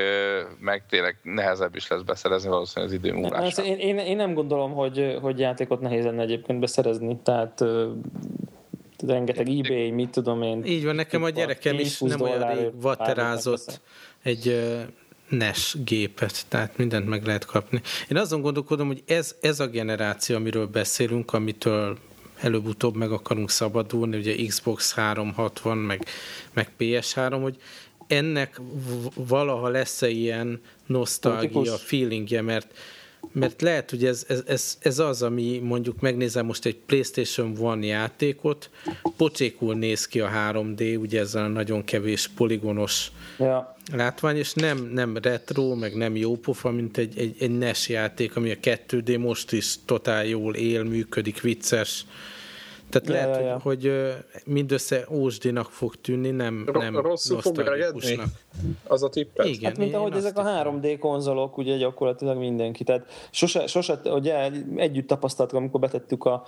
meg 0.58 0.86
tényleg 0.88 1.18
nehezebb 1.22 1.76
is 1.76 1.88
lesz 1.88 2.00
beszerezni 2.02 2.48
valószínűleg 2.48 2.94
az 2.94 2.98
idő 2.98 3.12
Hát 3.12 3.20
múlásán. 3.20 3.64
én, 3.64 3.78
én, 3.78 3.98
én, 3.98 4.16
nem 4.16 4.34
gondolom, 4.34 4.72
hogy, 4.72 5.18
hogy 5.20 5.38
játékot 5.38 5.80
nehéz 5.80 6.04
lenne 6.04 6.22
egyébként 6.22 6.60
beszerezni, 6.60 7.20
tehát 7.22 7.64
rengeteg 9.06 9.48
eBay, 9.48 9.90
mit 9.90 10.10
tudom 10.10 10.42
én. 10.42 10.64
Így 10.64 10.84
van, 10.84 10.94
nekem 10.94 11.22
a 11.22 11.30
gyerekem 11.30 11.78
is 11.78 11.96
10-20 11.98 12.08
nem 12.08 12.20
olyan 12.20 12.54
rég 12.54 12.80
vaterázott 12.80 13.66
bármit 13.66 13.80
egy 14.26 14.60
NES 15.28 15.76
gépet, 15.84 16.46
tehát 16.48 16.76
mindent 16.76 17.08
meg 17.08 17.24
lehet 17.24 17.44
kapni. 17.44 17.80
Én 18.08 18.16
azon 18.16 18.40
gondolkodom, 18.40 18.86
hogy 18.86 19.02
ez, 19.06 19.36
ez 19.40 19.60
a 19.60 19.66
generáció, 19.66 20.36
amiről 20.36 20.66
beszélünk, 20.66 21.32
amitől 21.32 21.98
előbb-utóbb 22.40 22.96
meg 22.96 23.12
akarunk 23.12 23.50
szabadulni, 23.50 24.16
ugye 24.16 24.46
Xbox 24.46 24.94
360, 24.94 25.78
meg, 25.78 26.04
meg 26.52 26.70
PS3, 26.78 27.38
hogy 27.42 27.56
ennek 28.06 28.60
valaha 29.14 29.68
lesz-e 29.68 30.08
ilyen 30.08 30.60
nosztalgia, 30.86 31.72
feelingje, 31.72 32.42
mert 32.42 32.78
mert 33.32 33.62
lehet, 33.62 33.90
hogy 33.90 34.04
ez, 34.04 34.24
ez, 34.28 34.42
ez, 34.46 34.78
ez 34.80 34.98
az, 34.98 35.22
ami 35.22 35.58
mondjuk 35.58 36.00
megnézem 36.00 36.46
most 36.46 36.64
egy 36.64 36.76
PlayStation 36.76 37.56
One 37.60 37.86
játékot, 37.86 38.70
pocsékul 39.16 39.74
néz 39.74 40.06
ki 40.06 40.20
a 40.20 40.30
3D, 40.30 41.00
ugye 41.00 41.20
ezzel 41.20 41.44
a 41.44 41.48
nagyon 41.48 41.84
kevés 41.84 42.30
poligonos 42.36 43.10
Ja. 43.38 43.76
látvány, 43.92 44.36
és 44.36 44.52
nem, 44.52 44.90
nem 44.92 45.16
retro, 45.16 45.74
meg 45.74 45.94
nem 45.96 46.16
jó 46.16 46.36
pofa, 46.36 46.70
mint 46.70 46.96
egy, 46.96 47.18
egy, 47.18 47.36
egy 47.38 47.58
NES 47.58 47.88
játék, 47.88 48.36
ami 48.36 48.50
a 48.50 48.56
2D 48.62 49.18
most 49.18 49.52
is 49.52 49.74
totál 49.84 50.26
jól 50.26 50.54
él, 50.54 50.84
működik, 50.84 51.40
vicces. 51.40 52.06
Tehát 53.00 53.24
Ja, 53.24 53.28
lehet, 53.28 53.40
ja, 53.40 53.46
ja. 53.46 53.58
hogy, 53.62 53.92
mindössze 54.46 55.06
ósdinak 55.10 55.70
fog 55.70 55.94
tűnni, 55.96 56.30
nem, 56.30 56.64
Ro- 56.66 56.82
nem 56.82 56.96
rosszul 56.96 57.40
fog 57.40 57.56
nosztalgikusnak. 57.56 58.26
Az 58.86 59.02
a 59.02 59.08
tippet? 59.08 59.46
Igen, 59.46 59.70
Hát 59.70 59.78
mint 59.78 59.94
ahogy 59.94 60.12
ezek 60.12 60.38
a 60.38 60.48
hittem. 60.48 60.80
3D 60.80 60.96
konzolok, 61.00 61.58
ugye 61.58 61.76
gyakorlatilag 61.76 62.38
mindenki. 62.38 62.84
Tehát 62.84 63.06
sose, 63.30 63.66
sose 63.66 64.00
ugye 64.04 64.50
együtt 64.76 65.06
tapasztaltuk, 65.06 65.58
amikor 65.58 65.80
betettük 65.80 66.24
a 66.24 66.44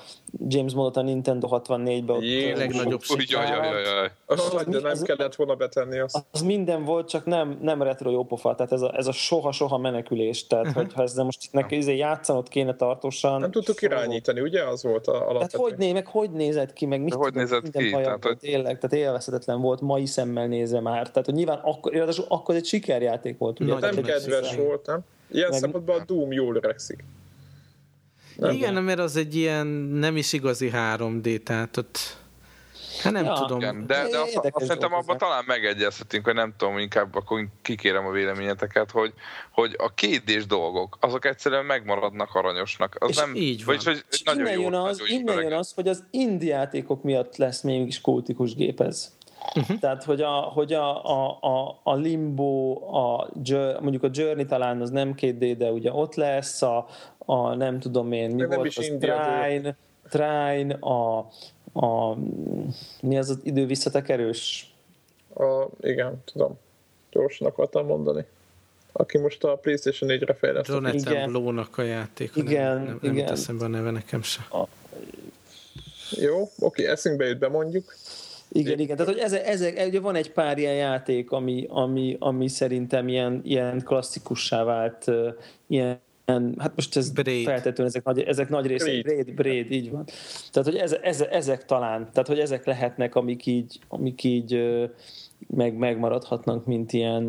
James 0.49 0.75
Bondot 0.75 0.97
a 0.97 1.03
Nintendo 1.03 1.49
64-be. 1.51 2.13
ott- 2.13 2.23
Jézus. 2.23 2.59
Legnagyobb 2.59 3.01
Úgy, 3.17 3.31
jaj, 3.31 3.47
jaj, 3.49 3.67
jaj, 3.67 3.83
jaj. 3.83 4.11
Ah, 4.27 4.65
de 4.65 4.81
nem 4.81 4.91
az- 4.91 5.03
kellett 5.03 5.35
volna 5.35 5.55
betenni 5.55 5.99
azt. 5.99 6.25
az 6.31 6.43
minden 6.43 6.85
volt, 6.85 7.09
csak 7.09 7.25
nem, 7.25 7.59
nem 7.63 7.83
retro 7.83 8.11
jópofa, 8.11 8.55
tehát 8.55 8.73
ez 8.73 8.83
a, 8.83 8.97
ez 8.97 9.07
a 9.07 9.13
soha-soha 9.13 9.79
menekülés, 9.79 10.47
tehát 10.47 10.73
hogyha 10.73 11.03
ezzel 11.03 11.25
most 11.25 11.45
itt 11.45 11.53
neki 11.53 11.97
játszanod 11.97 12.49
kéne 12.49 12.75
tartósan. 12.75 13.41
Nem 13.41 13.51
tudtuk 13.51 13.79
soha. 13.79 13.95
irányítani, 13.95 14.41
ugye? 14.41 14.65
Az 14.65 14.83
volt 14.83 15.07
a 15.07 15.13
Tehát 15.13 15.29
alapvető. 15.29 15.59
hogy, 15.59 15.75
né, 15.77 15.93
meg 15.93 16.07
hogy 16.07 16.31
nézett 16.39 16.73
ki, 16.73 16.87
meg 16.87 17.01
mit 17.03 17.15
hogy 17.15 17.27
tudom, 17.27 17.43
nézett 17.43 17.63
minden 17.63 17.83
ki? 17.83 17.91
haja 17.93 18.05
Tehát, 18.05 18.23
volt, 18.25 18.39
hogy- 18.41 18.51
tényleg, 18.51 18.79
tehát 18.79 19.07
élvezhetetlen 19.07 19.61
volt, 19.61 19.81
mai 19.81 20.07
szemmel 20.07 20.47
nézve 20.47 20.81
már. 20.81 21.11
Tehát, 21.11 21.25
hogy 21.25 21.35
nyilván 21.35 21.59
akkor, 21.63 22.09
akkor 22.29 22.55
egy 22.55 22.65
sikerjáték 22.65 23.39
volt. 23.39 23.61
Ugye? 23.61 23.79
Nem 23.79 24.03
kedves 24.03 24.55
volt, 24.55 24.87
nem? 24.87 25.01
Ilyen 25.31 25.49
Meg- 25.51 25.59
szempontból 25.59 25.95
a 25.95 26.05
Doom 26.07 26.33
jól 26.33 26.57
öregszik. 26.57 27.05
Nem 28.37 28.51
Igen, 28.51 28.83
mert 28.83 28.99
az 28.99 29.17
egy 29.17 29.35
ilyen 29.37 29.67
nem 29.67 30.17
is 30.17 30.33
igazi 30.33 30.71
3D, 30.73 31.43
tehát 31.43 31.77
ott 31.77 32.18
hát 33.03 33.13
nem 33.13 33.25
Ja. 33.25 33.33
tudom. 33.33 33.59
Igen, 33.59 33.87
de, 33.87 34.09
de 34.11 34.19
azt, 34.19 34.37
azt 34.53 34.65
szerintem 34.65 34.93
abban 34.93 35.19
talán 35.19 35.45
megegyezhetünk, 35.47 36.25
hogy 36.25 36.35
nem 36.35 36.55
tudom, 36.57 36.79
inkább 36.79 37.15
akkor 37.15 37.47
kikérem 37.63 38.07
a 38.07 38.11
véleményeteket, 38.11 38.91
hogy, 38.91 39.13
hogy 39.51 39.75
a 39.79 39.95
kétdés 39.95 40.47
dolgok, 40.47 40.97
azok 41.01 41.25
egyszerűen 41.25 41.65
megmaradnak 41.65 42.35
aranyosnak. 42.35 42.97
Az 42.99 43.09
És 43.09 43.17
nem, 43.17 43.35
így 43.35 43.65
van. 43.65 43.77
Vagyis, 43.77 43.85
hogy 43.85 44.05
És 44.11 44.23
nagyon 44.23 44.41
innen, 44.41 44.55
jó, 44.55 44.63
jön 44.63 44.75
az, 44.75 44.99
nagyon 44.99 45.21
innen 45.21 45.43
jön 45.43 45.53
az, 45.53 45.73
hogy 45.75 45.89
az 45.89 46.05
indie 46.11 46.55
játékok 46.55 47.03
miatt 47.03 47.37
lesz 47.37 47.63
mégis 47.63 48.01
kultikus 48.01 48.55
gép 48.55 48.81
ez. 48.81 49.17
Uh-huh. 49.55 49.79
Tehát, 49.79 50.05
hogy 50.05 50.21
a, 50.21 50.31
hogy 50.31 50.73
a, 50.73 51.05
a, 51.05 51.39
a, 51.41 51.81
a 51.83 51.95
Limbo, 51.95 52.81
a, 52.97 53.29
mondjuk 53.81 54.03
a 54.03 54.09
Journey 54.13 54.45
talán 54.45 54.81
az 54.81 54.91
nem 54.91 55.15
2D, 55.17 55.55
de 55.59 55.71
ugye 55.71 55.93
ott 55.93 56.15
lesz, 56.15 56.63
a, 56.63 56.87
a 57.19 57.55
nem 57.55 57.81
tudom 57.81 58.13
én, 58.13 58.31
mi 58.31 58.47
De 58.47 58.57
volt 58.57 58.77
az 58.77 58.93
Trine, 58.99 59.77
Trine, 60.09 60.75
a, 60.75 61.29
a, 61.73 62.15
mi 63.01 63.19
az 63.19 63.31
az 63.31 63.39
idő 63.43 63.67
visszatekerős? 63.67 64.73
A, 65.35 65.67
igen, 65.81 66.23
tudom. 66.25 66.59
Gyorsan 67.11 67.47
akartam 67.47 67.87
mondani. 67.87 68.25
Aki 68.93 69.19
most 69.19 69.45
a 69.45 69.55
PlayStation 69.55 70.11
4-re 70.13 70.35
fejlesztett. 70.35 70.75
Jonathan 70.75 71.13
Igen. 71.13 71.31
Blow-nak 71.31 71.79
a 71.79 71.83
játék. 71.83 72.31
Igen, 72.35 72.77
nem, 72.77 72.85
nem, 72.85 72.99
nem 73.03 73.13
igen. 73.13 73.33
eszembe 73.33 73.65
a 73.65 73.69
neve 73.69 73.91
nekem 73.91 74.23
se. 74.23 74.49
Jó, 76.11 76.51
oké, 76.59 76.87
eszünkbe 76.87 77.27
jut, 77.27 77.39
bemondjuk. 77.39 77.95
Igen, 78.53 78.79
igen. 78.79 78.97
Tehát, 78.97 79.13
hogy 79.13 79.23
ezek, 79.23 79.47
ezek, 79.47 79.87
ugye 79.87 80.01
van 80.01 80.15
egy 80.15 80.33
pár 80.33 80.59
ilyen 80.59 80.75
játék, 80.75 81.31
ami, 81.31 81.67
ami, 81.69 82.17
ami 82.19 82.49
szerintem 82.49 83.09
ilyen, 83.09 83.41
ilyen 83.45 83.83
klasszikussá 83.85 84.65
vált, 84.65 85.07
uh, 85.07 85.35
ilyen 86.29 86.55
hát 86.59 86.73
most 86.75 86.97
ez 86.97 87.11
Braid. 87.11 87.45
feltétlenül 87.45 87.87
ezek 87.87 88.05
nagy, 88.05 88.21
ezek 88.21 88.49
nagy 88.49 88.67
része, 88.67 88.85
Braid. 88.85 89.03
Braid, 89.05 89.35
Braid, 89.35 89.71
így 89.71 89.91
van. 89.91 90.05
Tehát, 90.51 90.69
hogy 90.69 90.77
eze, 90.79 91.01
eze, 91.01 91.29
ezek 91.31 91.65
talán, 91.65 92.09
tehát, 92.13 92.29
hogy 92.29 92.39
ezek 92.39 92.67
lehetnek, 92.67 93.15
amik 93.15 93.47
így, 93.47 93.79
amik 93.89 94.25
így 94.25 94.63
meg, 95.47 95.75
megmaradhatnak, 95.77 96.67
mint 96.67 96.93
ilyen, 96.93 97.23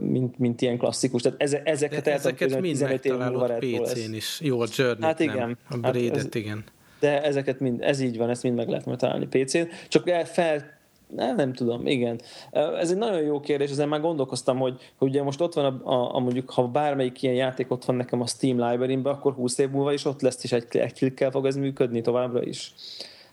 mint, 0.00 0.38
mint 0.38 0.60
ilyen 0.62 0.78
klasszikus. 0.78 1.22
Tehát 1.22 1.42
eze, 1.42 1.62
ezeket, 1.64 2.04
De 2.04 2.12
ezeket 2.12 2.60
mind 2.60 2.62
15 2.78 3.04
év 3.04 3.12
múlva 3.12 3.24
megtalálod 3.30 3.60
retro 3.62 3.82
lesz. 3.82 3.92
PC-n 3.92 4.14
is. 4.14 4.40
Jó, 4.42 4.60
a 4.60 4.66
journey 4.76 5.02
Hát 5.06 5.20
igen. 5.20 5.36
nem. 5.36 5.56
A 5.68 5.72
Hát 5.82 5.92
Braid-et 5.92 6.16
ez- 6.16 6.28
igen. 6.34 6.64
De 7.00 7.22
ezeket 7.22 7.60
mind, 7.60 7.82
ez 7.82 8.00
így 8.00 8.16
van, 8.16 8.30
ezt 8.30 8.42
mind 8.42 8.54
meg 8.56 8.68
lehet 8.68 8.86
majd 8.86 8.98
találni 8.98 9.26
PC-n. 9.26 9.68
Csak 9.88 10.08
el 10.08 10.24
fel 10.24 10.72
nem, 11.14 11.36
nem 11.36 11.52
tudom, 11.52 11.86
igen. 11.86 12.20
Ez 12.52 12.90
egy 12.90 12.96
nagyon 12.96 13.22
jó 13.22 13.40
kérdés, 13.40 13.70
ezen 13.70 13.88
már 13.88 14.00
gondolkoztam, 14.00 14.58
hogy, 14.58 14.80
hogy 14.98 15.08
ugye 15.08 15.22
most 15.22 15.40
ott 15.40 15.54
van, 15.54 15.64
a, 15.64 15.90
a, 15.90 16.14
a, 16.14 16.18
mondjuk, 16.18 16.50
ha 16.50 16.68
bármelyik 16.68 17.22
ilyen 17.22 17.34
játék 17.34 17.70
ott 17.70 17.84
van 17.84 17.96
nekem 17.96 18.20
a 18.20 18.26
Steam 18.26 18.68
library 18.68 18.98
akkor 19.02 19.32
20 19.32 19.58
év 19.58 19.70
múlva 19.70 19.92
is 19.92 20.04
ott 20.04 20.20
lesz, 20.20 20.44
és 20.44 20.52
egy, 20.52 20.76
egy 20.76 20.94
klikkel 20.94 21.30
fog 21.30 21.46
ez 21.46 21.56
működni 21.56 22.00
továbbra 22.00 22.42
is. 22.42 22.74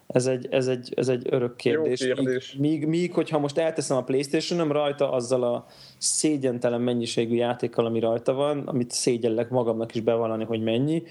Ez 0.07 0.25
egy, 0.25 0.47
ez 0.49 0.67
egy, 0.67 0.93
ez 0.95 1.07
egy 1.07 1.27
örök 1.29 1.55
kérdés. 1.55 2.01
Jó 2.01 2.13
kérdés. 2.13 2.55
Míg, 2.59 2.79
míg, 2.79 2.87
míg, 2.87 3.13
hogyha 3.13 3.39
most 3.39 3.57
elteszem 3.57 3.97
a 3.97 4.03
Playstation-om 4.03 4.71
rajta 4.71 5.11
azzal 5.11 5.43
a 5.43 5.65
szégyentelen 5.97 6.81
mennyiségű 6.81 7.35
játékkal, 7.35 7.85
ami 7.85 7.99
rajta 7.99 8.33
van, 8.33 8.59
amit 8.67 8.91
szégyellek 8.91 9.49
magamnak 9.49 9.95
is 9.95 10.01
bevallani, 10.01 10.43
hogy 10.43 10.61
mennyi, 10.61 11.03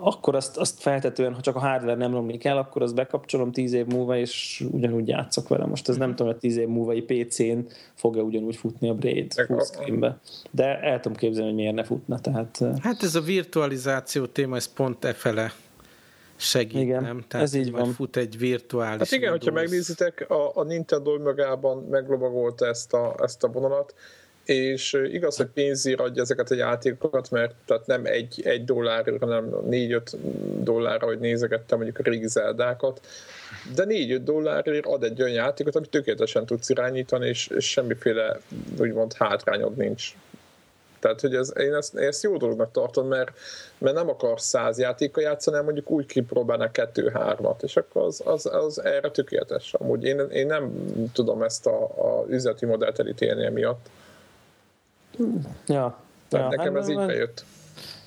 akkor 0.00 0.34
azt, 0.34 0.56
azt 0.56 0.80
feltetően, 0.80 1.34
ha 1.34 1.40
csak 1.40 1.56
a 1.56 1.58
hardware 1.58 1.94
nem 1.94 2.12
romlik 2.12 2.44
el, 2.44 2.58
akkor 2.58 2.82
azt 2.82 2.94
bekapcsolom 2.94 3.52
tíz 3.52 3.72
év 3.72 3.86
múlva, 3.86 4.16
és 4.16 4.64
ugyanúgy 4.70 5.08
játszok 5.08 5.48
vele. 5.48 5.66
Most 5.66 5.88
ez 5.88 5.96
nem 5.96 6.10
tudom, 6.10 6.26
hogy 6.26 6.40
tíz 6.40 6.56
év 6.56 6.68
múlva 6.68 6.92
PC-n 7.06 7.58
fog-e 7.94 8.22
ugyanúgy 8.22 8.56
futni 8.56 8.88
a 8.88 8.94
Braid 8.94 9.32
fullscreen 9.32 10.20
De 10.50 10.80
el 10.80 11.00
tudom 11.00 11.18
képzelni, 11.18 11.48
hogy 11.48 11.58
miért 11.58 11.74
ne 11.74 11.84
futna. 11.84 12.20
Tehát, 12.20 12.64
hát 12.82 13.02
ez 13.02 13.14
a 13.14 13.20
virtualizáció 13.20 14.26
téma, 14.26 14.56
ez 14.56 14.72
pont 14.72 15.04
e 15.04 15.12
fele 15.12 15.52
segít, 16.36 16.82
igen, 16.82 17.02
nem? 17.02 17.24
Tehát 17.28 17.46
ez 17.46 17.54
így 17.54 17.70
van. 17.70 17.92
fut 17.92 18.16
egy 18.16 18.38
virtuális 18.38 18.98
Hát 18.98 19.10
igen, 19.10 19.32
Windows. 19.32 19.44
hogyha 19.44 19.60
megnézitek, 19.60 20.30
a, 20.30 20.50
a 20.54 20.62
Nintendo 20.62 21.18
magában 21.18 21.86
meglobagolta 21.90 22.66
ezt 22.66 22.92
a, 22.92 23.14
ezt 23.22 23.44
a 23.44 23.48
vonalat, 23.48 23.94
és 24.50 24.92
igaz, 25.12 25.36
hogy 25.36 25.46
pénzért 25.46 26.00
adja 26.00 26.22
ezeket 26.22 26.50
a 26.50 26.54
játékokat, 26.54 27.30
mert 27.30 27.54
tehát 27.66 27.86
nem 27.86 28.04
egy, 28.04 28.40
egy 28.44 28.64
dollárra, 28.64 29.16
hanem 29.20 29.56
négy-öt 29.64 30.16
dollárra, 30.62 31.06
hogy 31.06 31.18
nézegettem 31.18 31.78
mondjuk 31.78 31.98
a 31.98 32.10
régi 32.10 32.28
zeldákat, 32.28 33.00
de 33.74 33.84
négy-öt 33.84 34.24
dollárért 34.24 34.86
ad 34.86 35.02
egy 35.02 35.22
olyan 35.22 35.34
játékot, 35.34 35.76
amit 35.76 35.90
tökéletesen 35.90 36.46
tudsz 36.46 36.68
irányítani, 36.68 37.28
és, 37.28 37.46
és 37.46 37.70
semmiféle 37.70 38.40
úgymond 38.78 39.12
hátrányod 39.12 39.76
nincs. 39.76 40.14
Tehát, 41.00 41.20
hogy 41.20 41.34
ez, 41.34 41.52
én, 41.58 41.74
ezt, 41.74 41.94
én 41.94 42.06
ezt 42.06 42.22
jó 42.22 42.36
dolognak 42.36 42.72
tartom, 42.72 43.06
mert, 43.08 43.30
mert 43.78 43.96
nem 43.96 44.08
akarsz 44.08 44.46
száz 44.46 44.78
játékkal 44.78 45.22
játszani, 45.22 45.56
hanem 45.56 45.72
mondjuk 45.72 45.90
úgy 45.90 46.06
kipróbálnak 46.06 46.72
kettő-hármat, 46.72 47.62
és 47.62 47.76
akkor 47.76 48.02
az, 48.02 48.22
az, 48.24 48.46
az 48.46 48.84
erre 48.84 49.10
tökéletes. 49.10 49.74
Amúgy 49.74 50.04
én, 50.04 50.18
én 50.18 50.46
nem 50.46 50.72
tudom 51.12 51.42
ezt 51.42 51.66
a, 51.66 51.82
a 51.82 52.24
üzleti 52.28 52.66
modellt 52.66 52.98
elítélni 52.98 53.44
emiatt. 53.44 53.88
Ja. 55.66 55.98
Tehát 56.28 56.52
ja, 56.52 56.56
nekem 56.56 56.74
hát, 56.74 56.82
ez 56.82 56.88
így 56.88 57.06
bejött. 57.06 57.44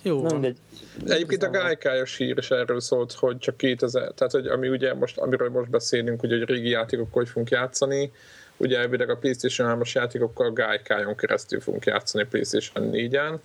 Jó. 0.01 0.21
Nem, 0.21 0.41
de 0.41 0.53
Egyébként 1.07 1.43
a 1.43 1.49
gálykályos 1.49 2.17
hír 2.17 2.37
is 2.37 2.51
erről 2.51 2.79
szólt, 2.79 3.11
hogy 3.11 3.37
csak 3.37 3.57
2000, 3.57 4.11
tehát 4.11 4.33
hogy 4.33 4.47
ami 4.47 4.69
ugye 4.69 4.93
most, 4.93 5.17
amiről 5.17 5.49
most 5.49 5.69
beszélünk, 5.69 6.19
hogy 6.19 6.31
a 6.33 6.45
régi 6.45 6.69
játékokkal 6.69 7.13
hogy 7.13 7.29
fogunk 7.29 7.49
játszani, 7.49 8.11
ugye 8.57 8.79
elvileg 8.79 9.09
a 9.09 9.15
PlayStation 9.15 9.79
3-as 9.79 9.91
játékokkal 9.91 10.53
gálykájon 10.53 11.15
keresztül 11.15 11.59
fogunk 11.59 11.85
játszani 11.85 12.25
PlayStation 12.25 12.89
4-en, 12.93 13.39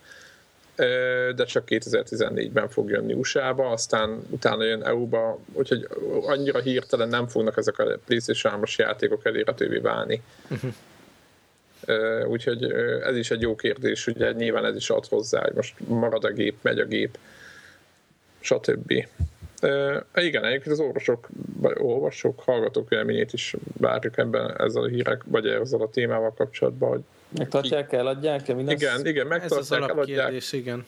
de 1.35 1.45
csak 1.45 1.65
2014-ben 1.67 2.69
fog 2.69 2.91
jönni 2.91 3.13
USA-ba, 3.13 3.71
aztán 3.71 4.23
utána 4.31 4.65
jön 4.65 4.85
EU-ba, 4.85 5.39
úgyhogy 5.53 5.89
annyira 6.27 6.61
hirtelen 6.61 7.09
nem 7.09 7.27
fognak 7.27 7.57
ezek 7.57 7.79
a 7.79 7.99
PlayStation 8.07 8.61
3-as 8.61 8.77
játékok 8.77 9.27
elérhetővé 9.27 9.79
válni. 9.79 10.23
Uh-huh. 10.51 10.73
Úgyhogy 12.27 12.63
ez 13.03 13.17
is 13.17 13.31
egy 13.31 13.41
jó 13.41 13.55
kérdés, 13.55 14.07
ugye 14.07 14.33
nyilván 14.33 14.65
ez 14.65 14.77
is 14.77 14.91
ad 14.91 15.07
hozzá, 15.07 15.43
hogy 15.43 15.55
most 15.55 15.75
marad 15.89 16.25
a 16.25 16.31
gép, 16.33 16.57
megy 16.63 16.79
a 16.79 16.85
gép, 16.85 17.19
stb. 18.41 18.91
Igen, 20.15 20.45
egyébként 20.45 20.67
az 20.67 20.81
orvosok, 20.81 21.29
vagy 21.57 21.77
olvasók, 21.79 22.41
hallgatók 22.41 22.89
véleményét 22.89 23.33
is 23.33 23.57
várjuk 23.79 24.19
ebben 24.19 24.61
ezzel 24.61 24.83
a 24.83 24.87
hírek, 24.87 25.23
vagy 25.27 25.47
ezzel 25.47 25.81
a 25.81 25.91
témával 25.91 26.35
kapcsolatban, 26.35 26.89
hogy 26.89 27.03
Megtartják, 27.39 27.93
eladják? 27.93 28.55
Mi 28.55 28.65
lesz? 28.65 28.81
Igen, 28.81 29.07
igen, 29.07 29.27
megtartják, 29.27 29.61
Ez 29.61 29.71
az 29.71 29.73
eladják. 29.73 30.53
igen. 30.53 30.87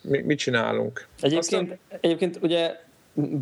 Mi, 0.00 0.20
mit 0.20 0.38
csinálunk? 0.38 1.06
Egyébként, 1.20 1.70
Aztán... 1.70 1.78
egyébként 2.00 2.38
ugye 2.42 2.80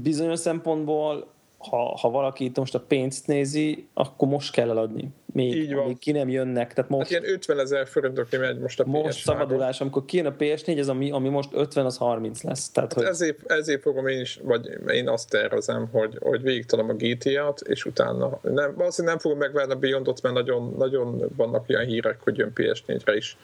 bizonyos 0.03 0.39
szempontból 0.39 1.31
ha, 1.59 1.97
ha 1.97 2.11
valaki 2.11 2.45
itt 2.45 2.57
most 2.57 2.75
a 2.75 2.81
pénzt 2.81 3.27
nézi, 3.27 3.87
akkor 3.95 4.29
most 4.29 4.53
kell 4.53 4.71
eladni. 4.71 5.09
Még, 5.33 5.55
Így 5.55 5.75
van. 5.75 5.99
ki 5.99 6.13
nem 6.13 6.29
jönnek. 6.29 6.73
Tehát 6.73 6.91
most, 6.91 7.13
hát 7.13 7.23
ilyen 7.23 7.33
50 7.33 7.59
ezer 7.59 7.87
forintokni 7.87 8.39
megy 8.39 8.59
most 8.59 8.81
a 8.81 8.85
Most 8.85 9.19
PS3. 9.19 9.23
szabadulás, 9.23 9.81
amikor 9.81 10.05
kijön 10.05 10.27
a 10.27 10.35
PS4, 10.39 10.79
ez 10.79 10.89
ami, 10.89 11.11
ami 11.11 11.29
most 11.29 11.49
50, 11.53 11.85
az 11.85 11.97
30 11.97 12.43
lesz. 12.43 12.71
Tehát, 12.71 12.93
hát 12.93 13.03
hogy... 13.03 13.11
ezért, 13.11 13.51
ezért 13.51 13.81
fogom 13.81 14.07
én 14.07 14.21
is, 14.21 14.41
vagy 14.43 14.79
én 14.87 15.09
azt 15.09 15.31
tervezem, 15.31 15.89
hogy, 15.93 16.19
hogy 16.21 16.43
végigtalom 16.43 16.89
a 16.89 16.93
GTA-t, 16.93 17.61
és 17.61 17.85
utána 17.85 18.39
nem, 18.43 18.75
valószínűleg 18.75 19.15
nem 19.15 19.19
fogom 19.19 19.39
megvenni 19.39 19.73
a 19.73 19.77
Beyondot, 19.77 20.23
mert 20.23 20.35
nagyon, 20.35 20.75
nagyon 20.79 21.31
vannak 21.37 21.69
ilyen 21.69 21.87
hírek, 21.87 22.21
hogy 22.23 22.37
jön 22.37 22.53
PS4-re 22.55 23.17
is 23.17 23.37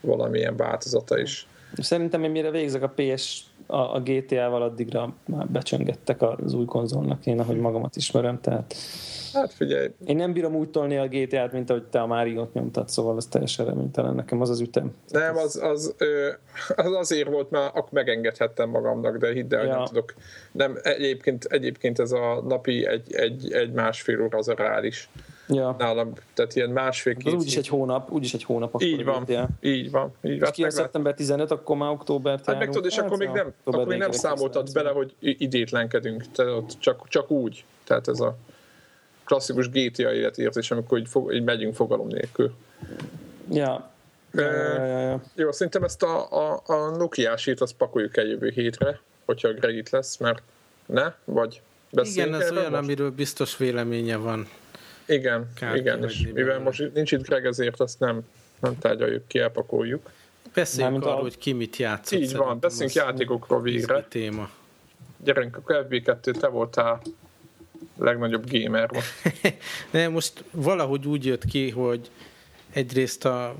valamilyen 0.00 0.56
változata 0.56 1.18
is. 1.18 1.46
Szerintem 1.76 2.24
én 2.24 2.30
mire 2.30 2.50
végzek 2.50 2.82
a 2.82 2.92
PS 2.96 3.44
a, 3.66 3.76
a 3.76 4.00
GTA-val 4.00 4.62
addigra 4.62 5.14
már 5.26 5.48
becsöngettek 5.48 6.22
az 6.22 6.54
új 6.54 6.64
konzolnak, 6.64 7.26
én 7.26 7.40
ahogy 7.40 7.56
magamat 7.56 7.96
ismerem, 7.96 8.40
tehát 8.40 8.74
Hát 9.32 9.52
figyelj. 9.52 9.88
Én 10.04 10.16
nem 10.16 10.32
bírom 10.32 10.54
úgy 10.54 10.70
tolni 10.70 10.96
a 10.96 11.08
GTA-t, 11.08 11.52
mint 11.52 11.70
ahogy 11.70 11.82
te 11.82 12.00
a 12.00 12.06
Mario-t 12.06 12.52
nyomtad, 12.52 12.88
szóval 12.88 13.16
ez 13.16 13.26
teljesen 13.26 13.66
reménytelen. 13.66 14.14
Nekem 14.14 14.40
az 14.40 14.50
az 14.50 14.60
ütem. 14.60 14.94
Nem, 15.08 15.36
az, 15.36 15.56
az, 15.62 15.94
az 16.76 16.92
azért 16.92 17.28
volt, 17.28 17.50
mert 17.50 17.76
akkor 17.76 17.92
megengedhettem 17.92 18.70
magamnak, 18.70 19.16
de 19.16 19.32
hidd 19.32 19.54
el, 19.54 19.66
ja. 19.66 19.76
nem 19.76 19.84
tudok. 19.84 20.14
Nem, 20.52 20.78
egyébként, 20.82 21.44
egyébként 21.44 21.98
ez 21.98 22.12
a 22.12 22.42
napi 22.48 22.86
egy, 22.86 23.14
egy, 23.14 23.52
egy 23.52 23.72
másfél 23.72 24.22
óra 24.22 24.38
az 24.38 24.48
a 24.48 24.54
reális. 24.54 25.08
Ja. 25.48 25.74
Nálam, 25.78 26.12
tehát 26.34 26.56
ilyen 26.56 26.70
másfél-két 26.70 27.32
Úgyis 27.32 27.56
egy 27.56 27.68
hónap, 27.68 28.10
úgyis 28.10 28.34
egy 28.34 28.44
hónap. 28.44 28.74
Akkor 28.74 28.86
így 28.86 29.04
van, 29.04 29.24
így 29.28 29.30
van. 29.34 29.48
Így 29.60 29.90
van. 29.90 30.12
És 30.20 30.50
ki 30.52 30.64
a 30.64 30.70
szeptember 30.70 31.14
15, 31.14 31.50
akkor 31.50 31.76
már 31.76 31.90
október 31.90 32.40
Hát 32.46 32.58
meg 32.58 32.68
tudod, 32.68 32.86
és 32.86 32.96
hát, 32.96 33.04
akkor 33.04 33.18
még 33.18 33.28
nem, 33.28 33.52
akkor 33.64 33.86
még 33.86 33.98
nem 33.98 34.10
számoltad 34.10 34.72
bele, 34.72 34.90
hogy 34.90 35.14
idétlenkedünk, 35.18 36.24
tehát 36.32 36.78
csak, 36.78 37.08
csak 37.08 37.30
úgy. 37.30 37.64
Tehát 37.84 38.08
ez 38.08 38.20
a 38.20 38.36
klasszikus 39.24 39.68
GTA 39.68 40.12
életérzés, 40.12 40.70
amikor 40.70 40.98
így, 40.98 41.08
fog, 41.08 41.34
így 41.34 41.44
megyünk 41.44 41.74
fogalom 41.74 42.06
nélkül. 42.06 42.52
Ja. 43.50 43.90
Ja, 44.34 44.52
ja, 44.52 44.84
ja, 44.84 44.98
ja. 44.98 45.22
Jó, 45.34 45.52
szerintem 45.52 45.82
ezt 45.82 46.02
a, 46.02 46.30
a, 46.30 46.62
a 46.66 46.96
Nokia-sít 46.96 47.60
azt 47.60 47.72
pakoljuk 47.72 48.16
el 48.16 48.24
jövő 48.24 48.48
hétre, 48.48 49.00
hogyha 49.24 49.52
Greg 49.52 49.76
itt 49.76 49.90
lesz, 49.90 50.16
mert 50.16 50.42
ne? 50.86 51.12
Vagy 51.24 51.60
Igen, 51.90 52.34
ez 52.34 52.50
olyan, 52.50 52.70
most? 52.70 52.82
amiről 52.82 53.10
biztos 53.10 53.56
véleménye 53.56 54.16
van. 54.16 54.48
Igen, 55.06 55.52
Kár 55.54 55.76
igen, 55.76 56.04
és 56.04 56.28
mivel 56.34 56.58
most 56.58 56.90
nincs 56.94 57.12
itt 57.12 57.26
Greg, 57.26 57.46
ezért 57.46 57.80
azt 57.80 57.98
nem, 57.98 58.20
nem 58.60 58.78
tárgyaljuk 58.78 59.28
ki, 59.28 59.38
elpakoljuk. 59.38 60.10
Beszéljünk 60.54 61.04
arról, 61.04 61.18
a... 61.18 61.20
hogy 61.20 61.38
ki 61.38 61.52
mit 61.52 61.76
játszott. 61.76 62.18
Így 62.18 62.36
van, 62.36 62.58
beszéljünk 62.60 62.94
játékokról 62.94 63.62
végre. 63.62 64.06
Téma. 64.08 64.50
Gyerünk, 65.24 65.56
a 65.56 65.62
FB2, 65.72 66.38
te 66.38 66.46
voltál 66.46 67.02
legnagyobb 67.98 68.50
gamer 68.50 68.90
most. 68.92 69.12
ne, 69.90 70.08
most 70.08 70.44
valahogy 70.50 71.06
úgy 71.06 71.24
jött 71.24 71.44
ki, 71.44 71.70
hogy 71.70 72.10
egyrészt 72.70 73.24
a 73.24 73.56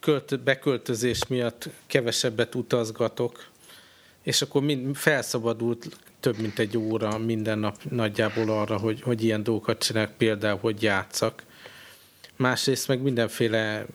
költ, 0.00 0.40
beköltözés 0.40 1.26
miatt 1.26 1.68
kevesebbet 1.86 2.54
utazgatok, 2.54 3.46
és 4.22 4.42
akkor 4.42 4.62
mind 4.62 4.96
felszabadult 4.96 5.86
több 6.22 6.38
mint 6.38 6.58
egy 6.58 6.78
óra 6.78 7.18
minden 7.18 7.58
nap 7.58 7.76
nagyjából 7.90 8.50
arra, 8.50 8.76
hogy, 8.76 9.02
hogy 9.02 9.24
ilyen 9.24 9.42
dolgokat 9.42 9.82
csinálok, 9.82 10.16
például, 10.16 10.58
hogy 10.58 10.82
játszak. 10.82 11.42
Másrészt 12.36 12.88
meg 12.88 13.02
mindenféle 13.02 13.86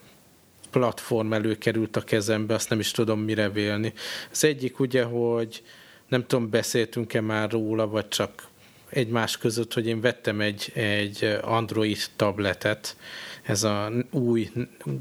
platform 0.70 1.32
előkerült 1.32 1.96
a 1.96 2.00
kezembe, 2.00 2.54
azt 2.54 2.70
nem 2.70 2.78
is 2.78 2.90
tudom 2.90 3.20
mire 3.20 3.48
vélni. 3.48 3.92
Az 4.30 4.44
egyik 4.44 4.78
ugye, 4.78 5.02
hogy 5.02 5.62
nem 6.08 6.26
tudom, 6.26 6.50
beszéltünk-e 6.50 7.20
már 7.20 7.50
róla, 7.50 7.88
vagy 7.88 8.08
csak 8.08 8.46
egymás 8.88 9.38
között, 9.38 9.74
hogy 9.74 9.86
én 9.86 10.00
vettem 10.00 10.40
egy, 10.40 10.72
egy 10.74 11.38
Android 11.42 11.98
tabletet, 12.16 12.96
ez 13.42 13.62
a 13.62 13.92
új 14.10 14.50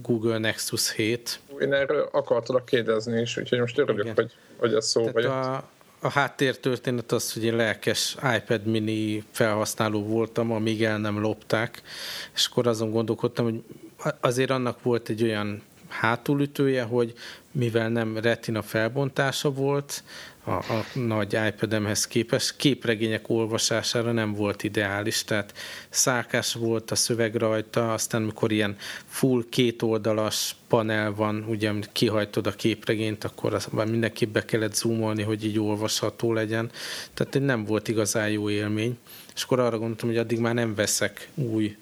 Google 0.02 0.38
Nexus 0.38 0.94
7. 0.94 1.40
Én 1.60 1.74
erről 1.74 2.10
akartalak 2.12 2.66
kérdezni 2.66 3.22
is, 3.22 3.38
úgyhogy 3.38 3.60
most 3.60 3.78
örülök, 3.78 4.04
Igen. 4.04 4.16
hogy, 4.16 4.32
hogy 4.58 4.74
ez 4.74 4.88
szó 4.88 5.08
vagy. 5.12 5.26
A, 5.26 5.70
a 6.08 6.10
háttértörténet 6.10 7.12
az, 7.12 7.34
hogy 7.34 7.44
én 7.44 7.56
lelkes 7.56 8.16
iPad 8.38 8.66
mini 8.66 9.24
felhasználó 9.32 10.04
voltam, 10.04 10.52
amíg 10.52 10.84
el 10.84 10.98
nem 10.98 11.20
lopták, 11.20 11.82
és 12.36 12.46
akkor 12.46 12.68
azon 12.68 12.92
gondolkodtam, 12.92 13.46
hogy 13.46 13.64
azért 14.20 14.50
annak 14.50 14.84
volt 14.84 15.10
egy 15.10 15.24
olyan 15.24 15.62
hátulütője, 15.88 16.84
hogy 16.84 17.14
mivel 17.52 17.90
nem 17.90 18.18
retina 18.18 18.62
felbontása 18.62 19.52
volt, 19.52 20.04
a, 20.48 20.52
a 20.52 20.86
nagy 20.94 21.38
iPad-emhez 21.48 22.08
képest. 22.08 22.56
Képregények 22.56 23.30
olvasására 23.30 24.12
nem 24.12 24.34
volt 24.34 24.64
ideális, 24.64 25.24
tehát 25.24 25.54
szálkás 25.90 26.54
volt 26.54 26.92
a 26.92 26.96
szöveg 26.96 27.36
rajta, 27.36 27.94
aztán 27.94 28.22
mikor 28.22 28.52
ilyen 28.52 28.76
full 29.06 29.44
kétoldalas 29.50 30.56
panel 30.68 31.14
van, 31.14 31.46
ugye 31.48 31.72
kihajtod 31.92 32.48
a 32.48 32.52
képregényt, 32.52 33.24
akkor 33.24 33.54
az, 33.54 33.68
mindenképp 33.90 34.34
be 34.34 34.46
kellett 34.46 34.76
zoomolni, 34.76 35.24
hogy 35.24 35.46
így 35.46 35.60
olvasható 35.60 36.34
legyen. 36.34 36.72
Tehát 37.14 37.40
nem 37.40 37.66
volt 37.66 37.88
igazán 37.88 38.30
jó 38.30 38.50
élmény. 38.50 38.98
És 39.36 39.44
akkor 39.44 39.60
arra 39.60 39.78
gondoltam, 39.78 40.10
hogy 40.10 40.18
addig 40.18 40.40
már 40.40 40.54
nem 40.54 40.76
veszek 40.76 41.30
új 41.36 41.78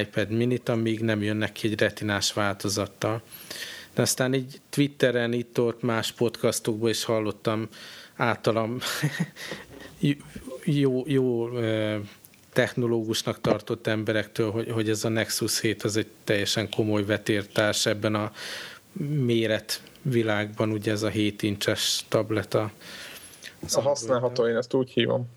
iPad 0.00 0.30
minit, 0.30 0.68
amíg 0.68 1.00
nem 1.00 1.22
jönnek 1.22 1.52
ki 1.52 1.68
egy 1.68 1.80
retinás 1.80 2.32
változattal. 2.32 3.22
De 3.98 4.04
aztán 4.04 4.34
így 4.34 4.60
Twitteren, 4.70 5.32
itt-ott 5.32 5.82
más 5.82 6.12
podcastokban 6.12 6.88
is 6.88 7.04
hallottam 7.04 7.68
általam 8.16 8.78
jó, 10.64 11.02
jó 11.06 11.48
technológusnak 12.52 13.40
tartott 13.40 13.86
emberektől, 13.86 14.50
hogy, 14.50 14.70
hogy 14.70 14.88
ez 14.88 15.04
a 15.04 15.08
Nexus 15.08 15.60
7 15.60 15.82
az 15.82 15.96
egy 15.96 16.06
teljesen 16.24 16.70
komoly 16.70 17.04
vetértárs 17.04 17.86
ebben 17.86 18.14
a 18.14 18.32
méret 19.08 19.82
világban, 20.02 20.70
ugye 20.70 20.92
ez 20.92 21.02
a 21.02 21.08
7 21.08 21.42
incses 21.42 22.04
tableta. 22.08 22.72
A 23.72 23.80
használható, 23.80 24.46
én 24.46 24.56
ezt 24.56 24.74
úgy 24.74 24.90
hívom. 24.90 25.28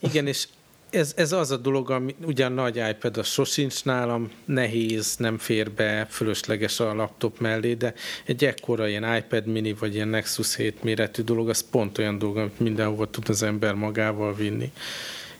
Igen, 0.00 0.26
és 0.26 0.48
ez, 0.90 1.12
ez 1.16 1.32
az 1.32 1.50
a 1.50 1.56
dolog, 1.56 1.90
ami 1.90 2.14
ugyan 2.24 2.52
nagy 2.52 2.82
iPad 2.90 3.16
az 3.16 3.26
sosincs 3.26 3.84
nálam, 3.84 4.30
nehéz, 4.44 5.16
nem 5.16 5.38
fér 5.38 5.70
be, 5.70 6.06
fölösleges 6.10 6.80
a 6.80 6.94
laptop 6.94 7.40
mellé, 7.40 7.74
de 7.74 7.94
egy 8.24 8.44
ekkora 8.44 8.88
ilyen 8.88 9.16
iPad 9.16 9.46
mini, 9.46 9.72
vagy 9.72 9.94
ilyen 9.94 10.08
Nexus 10.08 10.56
7 10.56 10.82
méretű 10.82 11.22
dolog, 11.22 11.48
az 11.48 11.70
pont 11.70 11.98
olyan 11.98 12.18
dolog, 12.18 12.36
amit 12.36 12.60
mindenhova 12.60 13.10
tud 13.10 13.28
az 13.28 13.42
ember 13.42 13.74
magával 13.74 14.34
vinni. 14.34 14.72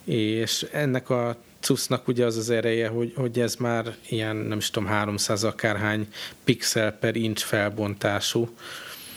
És 0.04 0.66
ennek 0.72 1.10
a 1.10 1.36
cusznak 1.60 2.08
ugye 2.08 2.24
az 2.24 2.36
az 2.36 2.50
ereje, 2.50 2.88
hogy, 2.88 3.12
hogy 3.16 3.40
ez 3.40 3.56
már 3.56 3.94
ilyen, 4.08 4.36
nem 4.36 4.58
is 4.58 4.70
tudom, 4.70 4.88
300 4.88 5.44
akárhány 5.44 6.08
pixel 6.44 6.92
per 6.92 7.16
inch 7.16 7.44
felbontású. 7.44 8.48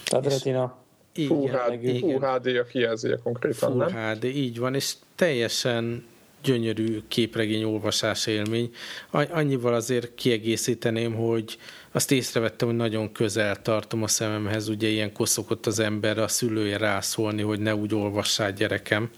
Tehát 0.03 0.25
retina. 0.25 0.79
Full, 1.13 1.49
HD, 1.49 1.99
Full 1.99 2.19
HD 2.19 2.47
a 2.47 2.63
kijelzője 2.63 3.19
konkrétan, 3.23 3.71
Full 3.71 3.85
nem? 3.85 4.15
HD, 4.15 4.23
így 4.23 4.59
van, 4.59 4.75
és 4.75 4.93
teljesen 5.15 6.05
gyönyörű 6.43 6.99
képregény 7.07 7.63
olvasás 7.63 8.27
élmény. 8.27 8.71
Annyival 9.11 9.73
azért 9.73 10.15
kiegészíteném, 10.15 11.13
hogy 11.13 11.57
azt 11.91 12.11
észrevettem, 12.11 12.67
hogy 12.67 12.77
nagyon 12.77 13.11
közel 13.11 13.61
tartom 13.61 14.03
a 14.03 14.07
szememhez, 14.07 14.67
ugye 14.67 14.87
ilyen 14.87 15.11
szokott 15.19 15.65
az 15.65 15.79
ember 15.79 16.17
a 16.17 16.27
szülője 16.27 16.77
rászólni, 16.77 17.41
hogy 17.41 17.59
ne 17.59 17.75
úgy 17.75 17.93
olvassál 17.93 18.53
gyerekem, 18.53 19.09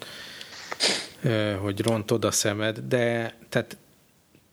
hogy 1.61 1.82
rontod 1.82 2.26
a 2.26 2.32
szemed, 2.32 2.80
de 2.80 3.36
tehát 3.49 3.78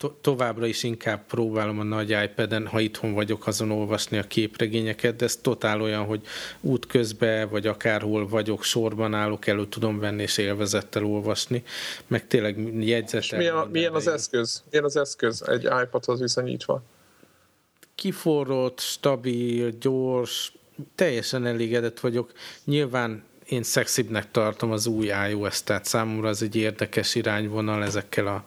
to- 0.01 0.15
továbbra 0.21 0.65
is 0.65 0.83
inkább 0.83 1.25
próbálom 1.25 1.79
a 1.79 1.83
nagy 1.83 2.09
iPad-en, 2.23 2.67
ha 2.67 2.79
itthon 2.79 3.13
vagyok, 3.13 3.47
azon 3.47 3.71
olvasni 3.71 4.17
a 4.17 4.23
képregényeket, 4.23 5.15
de 5.15 5.25
ez 5.25 5.35
totál 5.35 5.81
olyan, 5.81 6.05
hogy 6.05 6.21
út 6.61 6.85
közben, 6.85 7.49
vagy 7.49 7.67
akárhol 7.67 8.27
vagyok, 8.27 8.63
sorban 8.63 9.13
állok, 9.13 9.47
elő 9.47 9.67
tudom 9.67 9.99
venni, 9.99 10.21
és 10.21 10.37
élvezettel 10.37 11.05
olvasni, 11.05 11.63
meg 12.07 12.27
tényleg 12.27 12.83
jegyzetel. 12.83 13.37
milyen, 13.39 13.55
a, 13.55 13.65
milyen 13.71 13.93
az 13.93 14.07
eszköz? 14.07 14.63
Milyen 14.69 14.85
az 14.85 14.95
eszköz 14.95 15.43
egy 15.47 15.63
iPadhoz 15.63 16.19
viszonyítva? 16.19 16.83
Kiforrott, 17.95 18.79
stabil, 18.79 19.69
gyors, 19.69 20.53
teljesen 20.95 21.45
elégedett 21.45 21.99
vagyok. 21.99 22.31
Nyilván 22.63 23.23
én 23.51 23.63
szexibbnek 23.63 24.31
tartom 24.31 24.71
az 24.71 24.87
új 24.87 25.11
iOS, 25.29 25.63
tehát 25.63 25.85
számomra 25.85 26.27
ez 26.27 26.41
egy 26.41 26.55
érdekes 26.55 27.15
irányvonal 27.15 27.83
ezekkel 27.83 28.27
a 28.27 28.43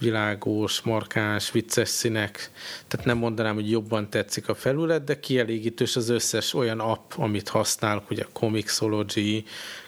világos, 0.00 0.80
markáns, 0.80 1.50
vicces 1.50 1.88
színek, 1.88 2.50
tehát 2.88 3.06
nem 3.06 3.18
mondanám, 3.18 3.54
hogy 3.54 3.70
jobban 3.70 4.10
tetszik 4.10 4.48
a 4.48 4.54
felület, 4.54 5.04
de 5.04 5.20
kielégítős 5.20 5.96
az 5.96 6.08
összes 6.08 6.54
olyan 6.54 6.80
app, 6.80 7.12
amit 7.16 7.48
használok, 7.48 8.10
ugye 8.10 8.26
Comixology, 8.32 9.44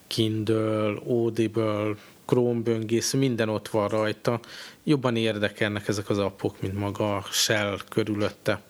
Kindle, 0.06 0.94
Audible, 1.06 1.94
Chrome 2.26 2.60
böngésző, 2.60 3.18
minden 3.18 3.48
ott 3.48 3.68
van 3.68 3.88
rajta. 3.88 4.40
Jobban 4.84 5.16
érdekelnek 5.16 5.88
ezek 5.88 6.10
az 6.10 6.18
appok, 6.18 6.60
mint 6.60 6.78
maga 6.78 7.16
a 7.16 7.24
Shell 7.30 7.78
körülötte. 7.88 8.62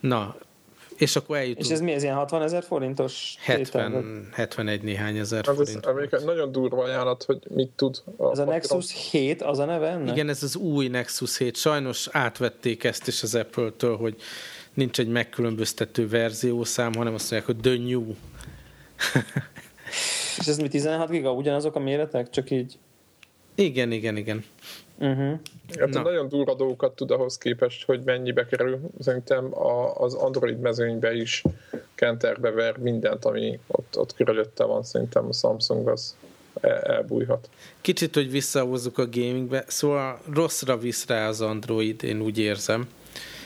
Na, 0.00 0.36
és 0.96 1.16
akkor 1.16 1.36
eljutunk. 1.36 1.66
És 1.66 1.72
ez 1.72 1.80
mi, 1.80 1.92
ez 1.92 2.02
ilyen 2.02 2.14
60 2.14 2.42
ezer 2.42 2.62
forintos? 2.62 3.34
70, 3.40 4.28
71 4.32 4.82
néhány 4.82 5.16
ezer 5.16 5.48
az 5.48 5.56
forint. 5.56 6.12
Ez 6.12 6.22
nagyon 6.22 6.52
durva 6.52 6.82
ajánlat, 6.82 7.22
hogy 7.22 7.38
mit 7.48 7.68
tud. 7.68 8.02
A 8.16 8.30
ez 8.30 8.38
a 8.38 8.44
Nexus 8.44 9.10
7, 9.10 9.42
az 9.42 9.58
a 9.58 9.64
neve 9.64 9.88
ennek? 9.88 10.14
Igen, 10.14 10.28
ez 10.28 10.42
az 10.42 10.56
új 10.56 10.88
Nexus 10.88 11.38
7. 11.38 11.56
Sajnos 11.56 12.08
átvették 12.10 12.84
ezt 12.84 13.06
is 13.06 13.22
az 13.22 13.34
Apple-től, 13.34 13.96
hogy 13.96 14.16
nincs 14.74 14.98
egy 14.98 15.08
megkülönböztető 15.08 16.08
verziószám, 16.08 16.92
hanem 16.94 17.14
azt 17.14 17.30
mondják, 17.30 17.56
hogy 17.56 17.60
the 17.60 17.84
new. 17.84 18.14
És 20.38 20.46
ez 20.46 20.58
mi 20.58 20.68
16 20.68 21.10
giga? 21.10 21.32
Ugyanazok 21.32 21.74
a 21.74 21.78
méretek? 21.78 22.30
Csak 22.30 22.50
így? 22.50 22.78
Igen, 23.54 23.92
igen, 23.92 24.16
igen. 24.16 24.44
Uh-huh. 24.98 25.38
Hát 25.78 25.88
nagyon 25.88 26.28
durva 26.28 26.54
dolgokat 26.54 26.96
tud 26.96 27.10
ahhoz 27.10 27.38
képest, 27.38 27.84
hogy 27.84 28.02
mennyibe 28.04 28.46
kerül. 28.46 28.80
Szerintem 29.00 29.58
a, 29.58 29.94
az 29.94 30.14
Android 30.14 30.58
mezőnybe 30.58 31.14
is 31.14 31.42
kenterbe 31.94 32.50
ver 32.50 32.78
mindent, 32.78 33.24
ami 33.24 33.58
ott, 33.66 33.98
ott 33.98 34.14
körülötte 34.14 34.64
van. 34.64 34.82
Szerintem 34.82 35.26
a 35.28 35.32
Samsung 35.32 35.88
az 35.88 36.16
el, 36.60 36.80
elbújhat. 36.80 37.48
Kicsit, 37.80 38.14
hogy 38.14 38.30
visszahozzuk 38.30 38.98
a 38.98 39.08
gamingbe, 39.10 39.64
szóval 39.66 40.20
rosszra 40.34 40.78
visz 40.78 41.06
rá 41.06 41.28
az 41.28 41.40
Android, 41.40 42.02
én 42.04 42.20
úgy 42.20 42.38
érzem. 42.38 42.88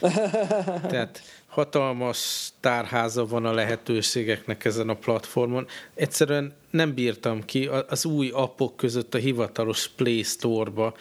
Tehát 0.90 1.20
hatalmas 1.46 2.50
tárháza 2.60 3.26
van 3.26 3.44
a 3.44 3.52
lehetőségeknek 3.52 4.64
ezen 4.64 4.88
a 4.88 4.94
platformon. 4.94 5.66
Egyszerűen 5.94 6.54
nem 6.70 6.94
bírtam 6.94 7.44
ki, 7.44 7.68
az 7.88 8.04
új 8.04 8.30
appok 8.32 8.76
között 8.76 9.14
a 9.14 9.18
hivatalos 9.18 9.88
Play 9.88 10.22
Store-ba 10.22 10.94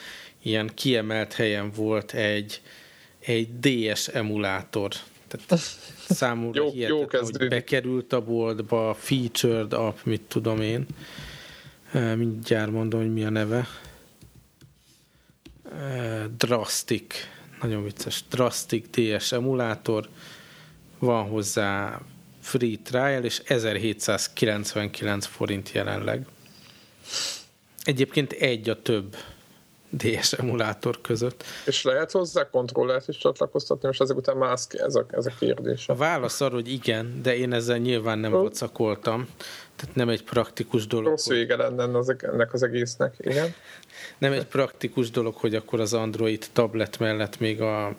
ilyen 0.45 0.71
kiemelt 0.73 1.33
helyen 1.33 1.71
volt 1.71 2.11
egy, 2.11 2.61
egy 3.19 3.59
DS 3.59 4.07
emulátor. 4.07 4.91
Tehát 5.27 5.65
számomra 6.09 6.63
jó, 6.63 6.71
hihetetlen, 6.71 7.21
jó 7.21 7.37
hogy 7.37 7.47
bekerült 7.47 8.13
a 8.13 8.21
boltba, 8.21 8.93
featured 8.93 9.73
app, 9.73 9.97
mit 10.03 10.21
tudom 10.21 10.61
én. 10.61 10.85
Mindjárt 12.15 12.71
mondom, 12.71 12.99
hogy 12.99 13.13
mi 13.13 13.23
a 13.23 13.29
neve. 13.29 13.67
Drastic, 16.37 17.15
nagyon 17.61 17.83
vicces, 17.83 18.23
Drastic 18.29 18.85
DS 18.89 19.31
emulátor. 19.31 20.09
Van 20.99 21.27
hozzá 21.27 22.01
free 22.41 22.75
trial, 22.83 23.23
és 23.23 23.41
1799 23.45 25.25
forint 25.25 25.71
jelenleg. 25.71 26.25
Egyébként 27.83 28.31
egy 28.31 28.69
a 28.69 28.81
több 28.81 29.15
DS 29.89 30.33
emulátor 30.33 31.01
között. 31.01 31.43
És 31.65 31.83
lehet 31.83 32.11
hozzá 32.11 32.49
kontrollert 32.49 33.07
is 33.07 33.17
csatlakoztatni, 33.17 33.87
most 33.87 34.01
ezek 34.01 34.17
után 34.17 34.37
mász 34.37 34.67
ez 34.71 34.95
a, 34.95 35.05
ez 35.09 35.25
a 35.25 35.31
kérdés. 35.39 35.87
A 35.87 35.95
válasz 35.95 36.41
arra, 36.41 36.53
hogy 36.53 36.71
igen, 36.71 37.21
de 37.21 37.35
én 37.37 37.53
ezzel 37.53 37.77
nyilván 37.77 38.19
nem 38.19 38.31
vocakoltam. 38.31 39.27
Tehát 39.75 39.95
nem 39.95 40.09
egy 40.09 40.23
praktikus 40.23 40.87
dolog. 40.87 41.07
Rossz 41.07 41.27
vége 41.27 41.55
lenne 41.55 42.03
ennek 42.17 42.53
az 42.53 42.63
egésznek, 42.63 43.15
igen. 43.19 43.53
Nem 44.17 44.31
egy 44.31 44.45
praktikus 44.45 45.11
dolog, 45.11 45.35
hogy 45.35 45.55
akkor 45.55 45.79
az 45.79 45.93
Android 45.93 46.45
tablet 46.53 46.99
mellett 46.99 47.39
még 47.39 47.61
a, 47.61 47.95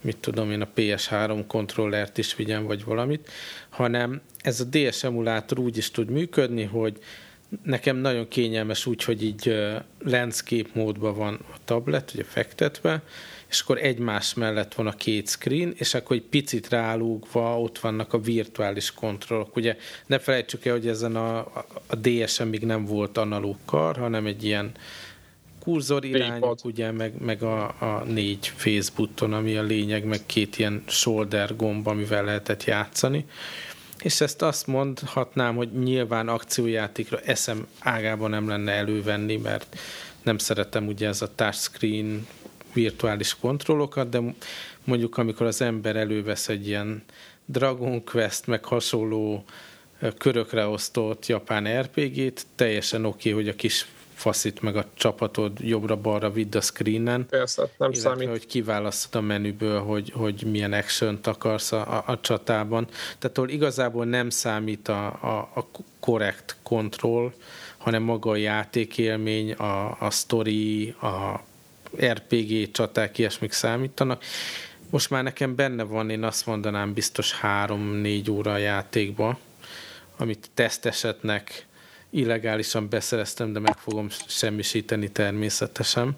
mit 0.00 0.16
tudom 0.16 0.50
én, 0.50 0.60
a 0.60 0.68
PS3 0.76 1.44
kontrollert 1.46 2.18
is 2.18 2.36
vigyen, 2.36 2.66
vagy 2.66 2.84
valamit, 2.84 3.30
hanem 3.68 4.20
ez 4.42 4.60
a 4.60 4.64
DS 4.64 5.04
emulátor 5.04 5.58
úgy 5.58 5.76
is 5.76 5.90
tud 5.90 6.10
működni, 6.10 6.64
hogy 6.64 6.98
nekem 7.62 7.96
nagyon 7.96 8.28
kényelmes 8.28 8.86
úgy, 8.86 9.04
hogy 9.04 9.24
így 9.24 9.56
landscape 10.04 10.68
módban 10.72 11.16
van 11.16 11.38
a 11.52 11.56
tablet, 11.64 12.10
ugye 12.14 12.24
fektetve, 12.24 13.02
és 13.48 13.60
akkor 13.60 13.78
egymás 13.78 14.34
mellett 14.34 14.74
van 14.74 14.86
a 14.86 14.92
két 14.92 15.28
screen, 15.28 15.72
és 15.76 15.94
akkor 15.94 16.16
egy 16.16 16.22
picit 16.22 16.68
rálúgva 16.68 17.60
ott 17.60 17.78
vannak 17.78 18.12
a 18.12 18.20
virtuális 18.20 18.92
kontrollok. 18.92 19.56
Ugye 19.56 19.76
ne 20.06 20.18
felejtsük 20.18 20.64
el, 20.64 20.72
hogy 20.72 20.88
ezen 20.88 21.16
a, 21.16 21.38
a 21.86 21.96
DSM 22.00 22.44
még 22.44 22.64
nem 22.64 22.84
volt 22.84 23.18
analóg 23.18 23.56
kar, 23.64 23.96
hanem 23.96 24.26
egy 24.26 24.44
ilyen 24.44 24.72
kurzor 25.60 26.04
irányok, 26.04 26.64
ugye, 26.64 26.90
meg, 26.90 27.12
meg 27.20 27.42
a, 27.42 27.62
a 27.64 28.04
négy 28.06 28.52
face 28.56 28.90
button, 28.96 29.32
ami 29.32 29.56
a 29.56 29.62
lényeg, 29.62 30.04
meg 30.04 30.20
két 30.26 30.58
ilyen 30.58 30.82
shoulder 30.86 31.56
gomb, 31.56 31.86
amivel 31.86 32.24
lehetett 32.24 32.64
játszani 32.64 33.24
és 34.02 34.20
ezt 34.20 34.42
azt 34.42 34.66
mondhatnám, 34.66 35.56
hogy 35.56 35.72
nyilván 35.72 36.28
akciójátékra 36.28 37.20
eszem 37.20 37.66
ágában 37.78 38.30
nem 38.30 38.48
lenne 38.48 38.72
elővenni, 38.72 39.36
mert 39.36 39.78
nem 40.22 40.38
szeretem 40.38 40.86
ugye 40.86 41.08
ez 41.08 41.22
a 41.22 41.34
touchscreen 41.34 42.26
virtuális 42.72 43.36
kontrollokat, 43.40 44.08
de 44.08 44.20
mondjuk 44.84 45.16
amikor 45.16 45.46
az 45.46 45.60
ember 45.60 45.96
elővesz 45.96 46.48
egy 46.48 46.66
ilyen 46.66 47.02
Dragon 47.44 48.04
Quest, 48.04 48.46
meg 48.46 48.64
hasonló 48.64 49.44
körökre 50.18 50.66
osztott 50.66 51.26
japán 51.26 51.80
RPG-t, 51.80 52.46
teljesen 52.54 53.04
oké, 53.04 53.30
okay, 53.30 53.42
hogy 53.42 53.52
a 53.52 53.56
kis 53.56 53.86
faszit 54.20 54.62
meg 54.62 54.76
a 54.76 54.84
csapatod 54.94 55.58
jobbra-balra 55.60 56.30
vidd 56.30 56.56
a 56.56 56.60
screenen. 56.60 57.26
Persze, 57.26 57.62
nem 57.78 57.90
illetve, 57.90 58.10
számít. 58.10 58.28
hogy 58.28 58.46
kiválasztod 58.46 59.22
a 59.22 59.24
menüből, 59.24 59.80
hogy, 59.80 60.12
hogy 60.14 60.42
milyen 60.50 60.72
action 60.72 61.18
akarsz 61.22 61.72
a, 61.72 61.96
a, 61.96 62.02
a 62.06 62.20
csatában. 62.20 62.86
Tehát 63.18 63.38
ahol 63.38 63.48
igazából 63.48 64.04
nem 64.04 64.30
számít 64.30 64.88
a, 64.88 65.06
a, 65.06 65.50
a 65.54 65.66
korrekt 66.00 66.56
kontroll, 66.62 67.32
hanem 67.78 68.02
maga 68.02 68.30
a 68.30 68.36
játékélmény, 68.36 69.52
a, 69.52 69.96
a 70.00 70.10
story, 70.10 70.88
a 70.88 71.40
RPG 72.06 72.70
csaták, 72.70 73.18
ilyesmik 73.18 73.52
számítanak. 73.52 74.24
Most 74.90 75.10
már 75.10 75.22
nekem 75.22 75.54
benne 75.54 75.82
van, 75.82 76.10
én 76.10 76.22
azt 76.22 76.46
mondanám, 76.46 76.92
biztos 76.92 77.32
három-négy 77.32 78.30
óra 78.30 78.52
a 78.52 78.56
játékba, 78.56 79.38
amit 80.16 80.50
tesztesetnek 80.54 81.68
illegálisan 82.10 82.88
beszereztem, 82.88 83.52
de 83.52 83.58
meg 83.58 83.78
fogom 83.78 84.08
semmisíteni 84.26 85.10
természetesen. 85.10 86.16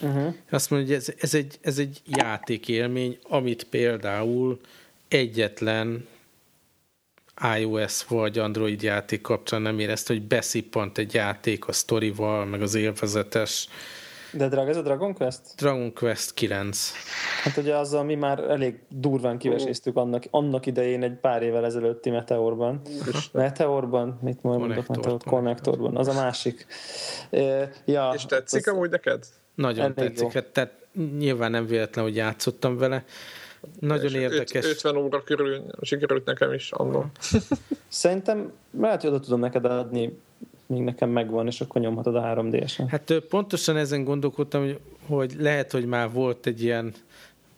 Uh-huh. 0.00 0.34
Azt 0.50 0.70
mondja, 0.70 0.94
hogy 0.94 0.96
ez, 0.96 1.14
ez, 1.18 1.34
egy, 1.34 1.58
ez 1.60 1.78
egy 1.78 2.00
játékélmény, 2.06 3.18
amit 3.22 3.64
például 3.64 4.60
egyetlen 5.08 6.06
iOS 7.58 8.04
vagy 8.04 8.38
Android 8.38 8.82
játék 8.82 9.20
kapcsán 9.20 9.62
nem 9.62 9.78
érezt, 9.78 10.06
hogy 10.06 10.22
beszippant 10.22 10.98
egy 10.98 11.14
játék 11.14 11.68
a 11.68 11.72
sztorival, 11.72 12.44
meg 12.44 12.62
az 12.62 12.74
élvezetes 12.74 13.68
de 14.32 14.48
drága, 14.48 14.68
ez 14.70 14.76
a 14.76 14.82
Dragon 14.82 15.14
Quest? 15.14 15.40
Dragon 15.56 15.92
Quest 15.92 16.34
9. 16.34 16.92
Hát 17.42 17.56
ugye 17.56 17.76
azzal 17.76 18.04
mi 18.04 18.14
már 18.14 18.38
elég 18.38 18.80
durván 18.88 19.38
kiveséztük 19.38 19.96
annak, 19.96 20.24
annak 20.30 20.66
idején 20.66 21.02
egy 21.02 21.14
pár 21.14 21.42
évvel 21.42 21.64
ezelőtti 21.64 22.10
Meteorban. 22.10 22.80
Meteorban? 23.32 24.18
Mit 24.22 24.42
mondok? 24.42 24.86
Meteor, 24.86 25.20
Connectorban. 25.24 25.96
Az 25.96 26.08
a 26.08 26.12
másik. 26.12 26.66
ja, 27.84 28.12
És 28.14 28.26
tetszik 28.26 28.66
az... 28.66 28.74
amúgy 28.74 28.90
neked? 28.90 29.24
Nagyon 29.54 29.94
tetszik. 29.94 30.32
Jó. 30.32 30.40
Tehát 30.40 30.72
nyilván 31.18 31.50
nem 31.50 31.66
véletlen, 31.66 32.04
hogy 32.04 32.16
játszottam 32.16 32.76
vele. 32.76 33.04
Nagyon 33.80 34.14
érdekes. 34.14 34.64
50 34.64 34.96
óra 34.96 35.22
körül 35.22 35.64
sikerült 35.82 36.24
nekem 36.24 36.52
is 36.52 36.72
annól. 36.72 37.10
Szerintem 37.88 38.52
lehet, 38.78 39.00
hogy 39.00 39.10
oda 39.10 39.20
tudom 39.20 39.40
neked 39.40 39.64
adni 39.64 40.18
még 40.70 40.82
nekem 40.82 41.10
megvan, 41.10 41.46
és 41.46 41.60
akkor 41.60 41.80
nyomhatod 41.80 42.14
a 42.14 42.20
3 42.20 42.50
d 42.50 42.64
Hát 42.88 43.12
pontosan 43.28 43.76
ezen 43.76 44.04
gondolkodtam, 44.04 44.62
hogy, 44.62 44.78
hogy 45.06 45.34
lehet, 45.38 45.72
hogy 45.72 45.86
már 45.86 46.12
volt 46.12 46.46
egy 46.46 46.62
ilyen 46.62 46.94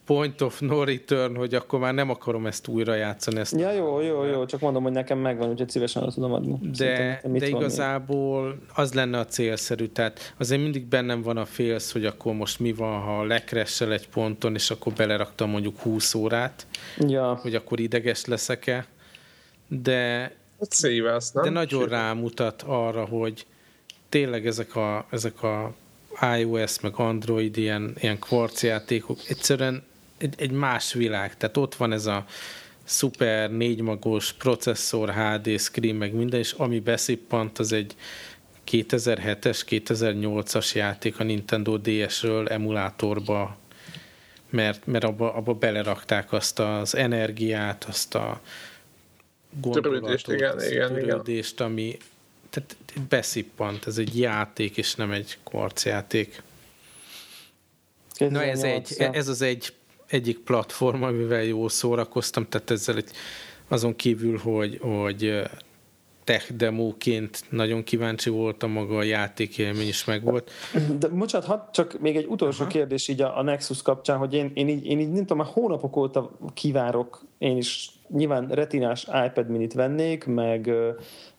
point 0.05 0.41
of 0.41 0.61
no 0.61 0.85
return, 0.85 1.37
hogy 1.37 1.55
akkor 1.55 1.79
már 1.79 1.95
nem 1.95 2.11
akarom 2.11 2.47
ezt 2.47 2.69
újra 2.69 2.95
játszani. 2.95 3.39
Ezt 3.39 3.61
ja, 3.61 3.73
jó, 3.73 4.01
jó, 4.01 4.25
jó, 4.25 4.47
csak 4.47 4.61
mondom, 4.61 4.83
hogy 4.83 4.93
nekem 4.93 5.19
megvan, 5.19 5.51
úgyhogy 5.51 5.69
szívesen 5.69 6.03
azt 6.03 6.15
tudom 6.15 6.33
adni. 6.33 6.59
De, 6.77 7.21
de 7.25 7.47
igazából 7.49 8.45
még? 8.45 8.55
az 8.75 8.93
lenne 8.93 9.19
a 9.19 9.25
célszerű, 9.25 9.87
tehát 9.87 10.35
azért 10.39 10.63
mindig 10.63 10.85
bennem 10.85 11.23
van 11.23 11.37
a 11.37 11.45
félsz, 11.45 11.93
hogy 11.93 12.05
akkor 12.05 12.35
most 12.35 12.61
mi 12.61 12.73
van, 12.73 13.01
ha 13.01 13.25
lekressel 13.25 13.93
egy 13.93 14.09
ponton, 14.09 14.55
és 14.55 14.71
akkor 14.71 14.93
beleraktam 14.93 15.51
mondjuk 15.51 15.79
20 15.79 16.15
órát, 16.15 16.67
ja. 16.99 17.39
hogy 17.43 17.55
akkor 17.55 17.81
ideges 17.81 18.25
leszek-e, 18.25 18.87
de 19.69 20.33
Szívász, 20.71 21.31
nem? 21.33 21.45
De 21.45 21.51
nagyon 21.51 21.89
rámutat 21.89 22.63
arra, 22.67 23.05
hogy 23.05 23.47
tényleg 24.09 24.47
ezek 24.47 24.77
a, 24.77 25.07
ezek 25.11 25.43
a 25.43 25.75
iOS 26.39 26.81
meg 26.81 26.93
Android 26.95 27.57
ilyen, 27.57 27.95
ilyen 28.01 28.19
kvarc 28.19 28.63
játékok 28.63 29.19
egyszerűen 29.29 29.83
egy, 30.19 30.35
egy 30.39 30.51
más 30.51 30.93
világ. 30.93 31.37
Tehát 31.37 31.57
ott 31.57 31.75
van 31.75 31.93
ez 31.93 32.07
a 32.07 32.25
szuper 32.85 33.51
négymagos 33.51 34.33
processzor, 34.33 35.11
HD, 35.11 35.59
screen, 35.61 35.95
meg 35.95 36.13
minden, 36.13 36.41
és 36.41 36.53
ami 36.53 36.81
beszippant, 36.81 37.59
az 37.59 37.73
egy 37.73 37.95
2007-es, 38.71 39.61
2008-as 39.69 40.75
játék 40.75 41.21
a 41.21 41.25
Nintendo 41.25 41.77
DS-ről 41.77 42.49
emulátorba, 42.49 43.57
mert, 44.51 44.87
mert 44.87 45.05
abba, 45.05 45.35
abba 45.35 45.55
belerakták 45.55 46.33
azt 46.33 46.59
az 46.59 46.95
energiát, 46.95 47.85
azt 47.85 48.15
a 48.15 48.41
törődést, 49.71 50.29
igen, 50.29 50.63
igen, 50.63 50.89
törődést, 50.95 51.55
igen. 51.55 51.67
ami 51.67 51.99
tehát 52.51 52.77
beszippant, 53.09 53.87
ez 53.87 53.99
egy 53.99 54.19
játék, 54.19 54.77
és 54.77 54.95
nem 54.95 55.11
egy 55.11 55.39
kvarcjáték. 55.45 56.43
Na 58.19 58.43
ez, 58.43 58.63
egy, 58.63 58.95
ez 58.99 59.29
az 59.29 59.43
egy 59.43 59.73
egyik 60.07 60.39
platform, 60.39 61.03
amivel 61.03 61.43
jól 61.43 61.69
szórakoztam, 61.69 62.49
tehát 62.49 62.71
ezzel 62.71 62.97
egy, 62.97 63.11
azon 63.69 63.97
kívül, 63.97 64.39
hogy, 64.39 64.79
hogy 64.81 65.43
tech 66.25 66.53
demóként 66.53 67.45
nagyon 67.51 67.83
kíváncsi 67.83 68.31
voltam, 68.31 68.71
maga 68.71 68.97
a 68.97 69.03
játékélmény 69.03 69.89
is 69.89 70.05
megvolt. 70.05 70.51
De 70.99 71.09
bocsánat, 71.09 71.47
hadd 71.47 71.61
csak 71.73 72.01
még 72.01 72.17
egy 72.17 72.27
utolsó 72.27 72.63
Aha. 72.63 72.71
kérdés 72.71 73.09
így 73.09 73.21
a, 73.21 73.39
a 73.39 73.43
Nexus 73.43 73.83
kapcsán, 73.83 74.19
hogy 74.19 74.35
én, 74.35 74.51
én, 74.55 74.69
így, 74.69 74.87
én 74.87 75.01
így 75.01 75.11
nem 75.11 75.21
tudom, 75.21 75.39
már 75.39 75.53
hónapok 75.53 75.97
óta 75.97 76.31
kivárok 76.55 77.25
én 77.39 77.57
is 77.57 77.91
nyilván 78.09 78.49
retinás 78.49 79.09
iPad 79.27 79.49
minit 79.49 79.73
vennék, 79.73 80.25
meg, 80.25 80.71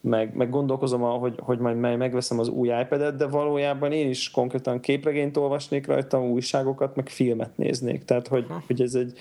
meg, 0.01 0.35
meg 0.35 0.49
gondolkozom, 0.49 1.01
hogy, 1.01 1.35
hogy 1.39 1.59
majd 1.59 1.77
megveszem 1.77 2.39
az 2.39 2.47
új 2.47 2.67
iPad-et, 2.67 3.15
de 3.15 3.27
valójában 3.27 3.91
én 3.91 4.09
is 4.09 4.31
konkrétan 4.31 4.79
képregényt 4.79 5.37
olvasnék 5.37 5.87
rajta, 5.87 6.23
újságokat, 6.23 6.95
meg 6.95 7.09
filmet 7.09 7.57
néznék. 7.57 8.03
Tehát, 8.05 8.27
hogy, 8.27 8.45
hogy 8.67 8.81
ez 8.81 8.95
egy 8.95 9.17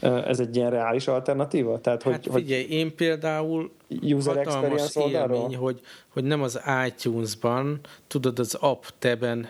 ez 0.00 0.40
egy 0.40 0.56
ilyen 0.56 0.70
reális 0.70 1.08
alternatíva? 1.08 1.80
Tehát, 1.80 2.02
hogy, 2.02 2.12
hát 2.12 2.28
figyelj, 2.32 2.62
hogy 2.62 2.72
én 2.72 2.94
például 2.94 3.70
user 4.02 4.36
experience 4.36 5.08
élmény, 5.08 5.56
hogy, 5.56 5.80
hogy 6.08 6.24
nem 6.24 6.42
az 6.42 6.60
iTunes-ban, 6.86 7.80
tudod, 8.06 8.38
az 8.38 8.54
app 8.54 8.82
teben 8.98 9.48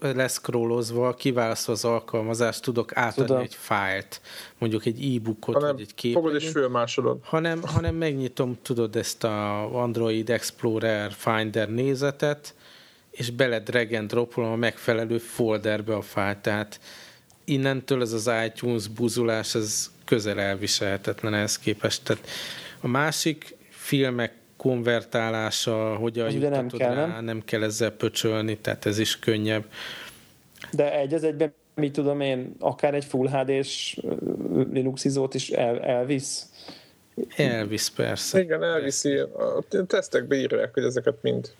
leszkrólozva, 0.00 1.14
kiválasztva 1.14 1.72
az 1.72 1.84
alkalmazást, 1.84 2.62
tudok 2.62 2.96
átadni 2.96 3.26
Tudom. 3.26 3.42
egy 3.42 3.54
fájlt, 3.54 4.20
mondjuk 4.58 4.86
egy 4.86 5.16
e-bookot, 5.16 5.54
hanem 5.54 5.72
vagy 5.72 5.80
egy 5.80 5.94
képet. 5.94 6.22
Fogod 6.22 6.34
és 6.34 6.48
fölmásolod. 6.48 7.18
Hanem, 7.22 7.60
hanem 7.62 7.94
megnyitom, 7.94 8.58
tudod, 8.62 8.96
ezt 8.96 9.24
a 9.24 9.64
Android 9.82 10.30
Explorer 10.30 11.12
Finder 11.12 11.70
nézetet, 11.70 12.54
és 13.10 13.30
bele 13.30 13.58
drag 13.58 13.92
and 13.92 14.10
dropolom 14.10 14.52
a 14.52 14.56
megfelelő 14.56 15.18
folderbe 15.18 15.94
a 15.94 16.02
fájlt. 16.02 16.38
Tehát 16.38 16.80
innentől 17.50 18.02
ez 18.02 18.12
az 18.12 18.30
iTunes 18.46 18.88
buzulás, 18.88 19.54
ez 19.54 19.90
közel 20.04 20.40
elviselhetetlen 20.40 21.34
ehhez 21.34 21.58
képest. 21.58 22.04
Tehát 22.04 22.26
a 22.80 22.88
másik 22.88 23.56
filmek 23.68 24.32
konvertálása, 24.56 25.96
hogy 25.96 26.18
a 26.18 26.30
nem 26.30 26.68
kell, 26.68 26.94
rá, 26.94 27.06
nem? 27.06 27.24
nem 27.24 27.44
kell 27.44 27.62
ezzel 27.62 27.90
pöcsölni, 27.90 28.58
tehát 28.58 28.86
ez 28.86 28.98
is 28.98 29.18
könnyebb. 29.18 29.64
De 30.72 30.98
egy 30.98 31.14
az 31.14 31.24
egyben, 31.24 31.54
mit 31.74 31.92
tudom 31.92 32.20
én, 32.20 32.54
akár 32.58 32.94
egy 32.94 33.04
Full 33.04 33.28
HD-s 33.28 34.00
Linux 34.72 35.04
izót 35.04 35.34
is 35.34 35.50
el, 35.50 35.80
elvisz? 35.80 36.46
Elvisz, 37.36 37.90
persze. 37.90 38.40
Igen, 38.40 38.62
elviszi. 38.62 39.16
A 39.16 39.64
tesztek 39.86 40.24
beírják, 40.24 40.74
hogy 40.74 40.84
ezeket 40.84 41.22
mind 41.22 41.52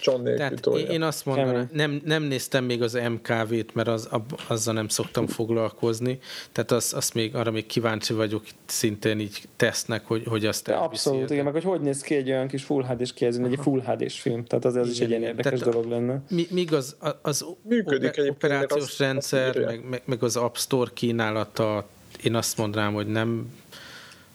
John 0.00 0.24
Tehát 0.24 0.66
én 0.66 1.02
azt 1.02 1.26
mondom, 1.26 1.68
nem, 1.72 2.00
nem 2.04 2.22
néztem 2.22 2.64
még 2.64 2.82
az 2.82 2.92
MKV-t, 2.92 3.74
mert 3.74 3.88
az, 3.88 4.08
azzal 4.48 4.74
nem 4.74 4.88
szoktam 4.88 5.26
foglalkozni. 5.26 6.18
Tehát 6.52 6.70
az, 6.70 6.92
azt 6.94 7.14
még, 7.14 7.34
arra 7.34 7.50
még 7.50 7.66
kíváncsi 7.66 8.12
vagyok 8.12 8.44
szintén 8.66 9.20
így 9.20 9.42
tesznek, 9.56 10.06
hogy, 10.06 10.22
hogy 10.26 10.46
azt 10.46 10.68
Abszolút, 10.68 11.30
igen, 11.30 11.44
meg 11.44 11.52
hogy 11.52 11.64
hogy 11.64 11.80
néz 11.80 12.00
ki 12.00 12.14
egy 12.14 12.30
olyan 12.30 12.48
kis 12.48 12.64
Full 12.64 12.84
HD-s 12.84 13.12
kijelzőn, 13.12 13.44
egy 13.44 13.58
Full 13.62 13.80
HD-s 13.80 14.20
film. 14.20 14.44
Tehát 14.44 14.64
az, 14.64 14.76
az 14.76 14.88
is 14.88 15.00
egy 15.00 15.08
ilyen 15.08 15.22
érdekes 15.22 15.60
Tehát 15.60 15.74
dolog 15.74 15.90
lenne. 15.90 16.20
Míg 16.50 16.72
az, 16.72 16.96
az 17.22 17.44
Működik 17.62 18.22
operációs 18.30 18.98
rendszer, 18.98 19.58
meg, 19.58 19.88
meg, 19.88 20.02
meg 20.04 20.22
az 20.22 20.36
App 20.36 20.54
Store 20.54 20.90
kínálata, 20.94 21.86
én 22.22 22.34
azt 22.34 22.56
mondanám, 22.56 22.94
hogy 22.94 23.06
nem 23.06 23.52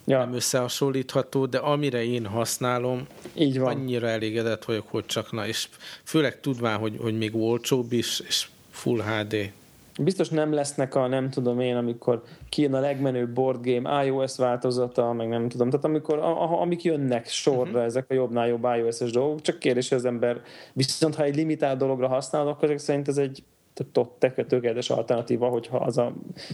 ja. 0.08 0.18
nem 0.18 0.34
összehasonlítható, 0.34 1.46
de 1.46 1.58
amire 1.58 2.04
én 2.04 2.26
használom, 2.26 3.08
Így 3.34 3.60
van. 3.60 3.76
annyira 3.76 4.08
elégedett 4.08 4.66
vagyok, 4.66 4.88
hogy 4.90 5.06
csak 5.06 5.32
na, 5.32 5.48
és 5.48 5.68
főleg 6.04 6.40
tudván, 6.40 6.78
hogy, 6.78 6.98
hogy 7.02 7.18
még 7.18 7.36
olcsóbb 7.36 7.92
is, 7.92 8.20
és 8.20 8.48
Full 8.70 9.02
HD. 9.02 9.52
Biztos 10.00 10.30
nem 10.30 10.54
lesznek 10.54 10.96
a, 10.96 11.08
nem 11.08 11.30
tudom 11.30 11.60
én, 11.60 11.76
amikor 11.76 12.24
kijön 12.50 12.74
a 12.74 12.80
legmenőbb 12.80 13.30
board 13.30 13.60
game 13.62 14.06
iOS 14.06 14.38
változata, 14.38 15.14
meg 15.14 15.28
nem 15.28 15.50
tudom, 15.50 15.70
tehát 15.70 15.86
amikor, 15.86 16.18
a, 16.18 16.42
a, 16.44 16.62
amik 16.62 16.84
jönnek 16.84 17.28
sorra, 17.28 17.62
uh-huh. 17.62 17.84
ezek 17.84 18.06
a 18.10 18.14
jobbnál 18.14 18.48
jobb 18.48 18.68
iOS-es 18.78 19.12
dolgok, 19.12 19.42
csak 19.42 19.60
kérdés, 19.60 19.90
hogy 19.90 19.98
az 19.98 20.06
ember 20.06 20.42
viszont 20.74 21.16
ha 21.16 21.24
egy 21.24 21.36
limitált 21.36 21.78
dologra 21.78 22.08
használod, 22.08 22.48
akkor 22.48 22.64
ezek 22.64 22.78
szerint 22.78 23.08
ez 23.08 23.18
egy 23.18 23.44
tökéletes 24.48 24.90
alternatíva, 24.90 25.48
hogyha 25.48 25.78
az 25.78 25.98
a, 25.98 26.14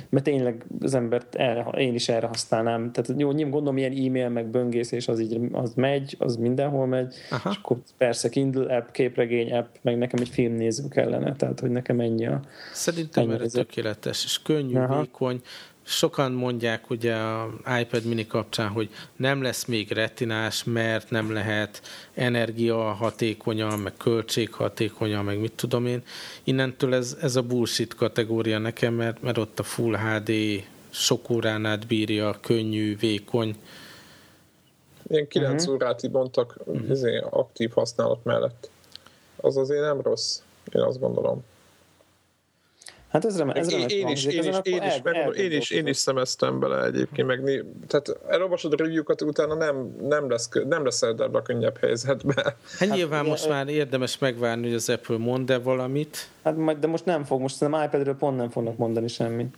mert 0.09 0.23
tényleg 0.23 0.65
az 0.81 0.93
embert 0.93 1.35
erre, 1.35 1.61
én 1.61 1.93
is 1.93 2.09
erre 2.09 2.27
használnám. 2.27 2.91
Tehát 2.91 3.21
jó, 3.21 3.31
nyilván 3.31 3.53
gondolom, 3.53 3.77
ilyen 3.77 3.91
e-mail, 3.91 4.29
meg 4.29 4.47
böngészés 4.47 5.07
az 5.07 5.19
így 5.19 5.39
az 5.51 5.73
megy, 5.75 6.15
az 6.19 6.35
mindenhol 6.35 6.85
megy, 6.85 7.15
Aha. 7.29 7.49
és 7.49 7.57
akkor 7.57 7.77
persze 7.97 8.29
Kindle 8.29 8.75
app, 8.75 8.91
képregény 8.91 9.53
app, 9.53 9.75
meg 9.81 9.97
nekem 9.97 10.19
egy 10.21 10.29
filmnéző 10.29 10.87
kellene, 10.87 11.35
tehát 11.35 11.59
hogy 11.59 11.69
nekem 11.69 11.99
ennyi 11.99 12.27
a... 12.27 12.41
Szerintem 12.73 13.23
ennyi 13.23 13.33
erre 13.33 13.47
tökéletes, 13.47 14.23
és 14.23 14.41
könnyű, 14.41 14.75
Aha. 14.75 14.99
vékony, 14.99 15.41
sokan 15.83 16.31
mondják 16.31 16.89
ugye 16.89 17.15
a 17.15 17.49
iPad 17.79 18.03
mini 18.05 18.27
kapcsán, 18.27 18.69
hogy 18.69 18.89
nem 19.15 19.41
lesz 19.41 19.65
még 19.65 19.91
retinás, 19.91 20.63
mert 20.63 21.09
nem 21.09 21.33
lehet 21.33 21.81
energia 22.13 22.77
hatékonyan, 22.77 23.79
meg 23.79 23.93
költséghatékonyan, 23.97 25.23
meg 25.23 25.39
mit 25.39 25.51
tudom 25.51 25.85
én. 25.85 26.03
Innentől 26.43 26.93
ez, 26.93 27.17
ez 27.21 27.35
a 27.35 27.41
bullshit 27.41 27.95
kategória 27.95 28.57
nekem, 28.57 28.93
mert, 28.93 29.21
mert 29.21 29.37
ott 29.37 29.59
a 29.59 29.63
Full 29.63 29.95
HD 29.97 30.31
sok 30.89 31.29
órán 31.29 31.65
át 31.65 31.87
bírja, 31.87 32.37
könnyű, 32.41 32.97
vékony. 32.97 33.55
Ilyen 35.07 35.27
9 35.27 35.61
uh-huh. 35.61 35.73
órát 35.73 36.03
így 36.03 36.11
mondtak 36.11 36.55
uh-huh. 36.65 37.27
aktív 37.29 37.71
használat 37.71 38.23
mellett. 38.23 38.69
Az 39.35 39.57
azért 39.57 39.81
nem 39.81 40.01
rossz, 40.01 40.39
én 40.71 40.81
azt 40.81 40.99
gondolom. 40.99 41.43
Hát 43.13 43.25
ez, 43.25 43.37
remek, 43.37 43.57
ez 43.57 43.69
remek 43.71 43.91
én, 43.91 44.07
is, 44.07 44.25
én, 44.25 44.33
is, 44.33 44.45
én, 44.63 44.83
is, 44.83 45.01
meg, 45.03 45.35
én, 45.35 45.51
is, 45.51 45.69
én 45.69 45.87
is 45.87 45.97
szemeztem 45.97 46.59
bele 46.59 46.83
egyébként, 46.83 47.27
meg 47.27 47.65
tehát 47.87 48.19
elolvasod 48.27 48.73
a 48.73 48.75
review-kat, 48.75 49.21
utána 49.21 49.55
nem, 49.55 49.95
nem 50.01 50.29
lesz, 50.29 50.49
nem 50.67 50.83
lesz 50.83 51.01
a 51.01 51.41
könnyebb 51.43 51.77
helyzetbe. 51.77 52.33
Hát, 52.35 52.55
hát 52.79 52.89
nyilván 52.89 53.25
most 53.25 53.49
már 53.49 53.67
érdemes 53.67 54.17
megvárni, 54.17 54.63
hogy 54.65 54.73
az 54.73 54.89
Apple 54.89 55.17
mond-e 55.17 55.57
valamit. 55.57 56.29
Hát 56.43 56.57
majd, 56.57 56.77
de 56.77 56.87
most 56.87 57.05
nem 57.05 57.23
fog, 57.23 57.41
most 57.41 57.55
szerintem 57.55 57.83
iPad-ről 57.83 58.15
pont 58.15 58.37
nem 58.37 58.49
fognak 58.49 58.77
mondani 58.77 59.07
semmit 59.07 59.55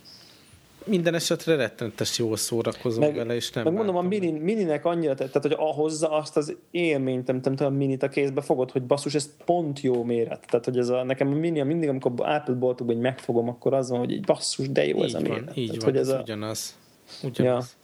minden 0.85 1.13
esetre 1.13 1.55
rettenetes 1.55 2.17
jól 2.17 2.37
szórakozom 2.37 3.03
meg, 3.03 3.15
vele, 3.15 3.35
és 3.35 3.51
nem 3.51 3.63
Meg 3.63 3.73
mondom, 3.73 3.95
a 3.95 4.01
mini, 4.01 4.31
mininek 4.31 4.85
annyira, 4.85 5.13
tehát 5.13 5.41
hogy 5.41 5.55
ahhozza 5.57 6.09
azt 6.09 6.37
az 6.37 6.55
élményt, 6.71 7.27
nem 7.27 7.41
tudom, 7.41 7.73
a 7.73 7.77
minit 7.77 8.03
a 8.03 8.09
kézbe 8.09 8.41
fogod, 8.41 8.71
hogy 8.71 8.83
basszus, 8.83 9.13
ez 9.15 9.29
pont 9.45 9.81
jó 9.81 10.03
méret. 10.03 10.45
Tehát, 10.49 10.65
hogy 10.65 10.77
ez 10.77 10.89
a, 10.89 11.03
nekem 11.03 11.27
a 11.27 11.35
mini, 11.35 11.61
mindig, 11.61 11.89
amikor 11.89 12.11
Apple 12.17 12.53
boltokban 12.53 12.95
megfogom, 12.95 13.49
akkor 13.49 13.73
az 13.73 13.89
van, 13.89 13.99
hogy 13.99 14.11
egy 14.11 14.25
basszus, 14.25 14.69
de 14.69 14.87
jó 14.87 14.97
így 14.97 15.03
ez 15.03 15.13
a 15.13 15.19
méret. 15.19 15.45
Van, 15.45 15.55
így 15.55 15.67
tehát, 15.67 15.83
van, 15.83 15.91
hogy 15.91 15.99
ez, 15.99 16.07
ez 16.07 16.13
a... 16.13 16.21
ugyanaz. 16.21 16.75
ugyanaz. 17.23 17.75
Ja. 17.77 17.83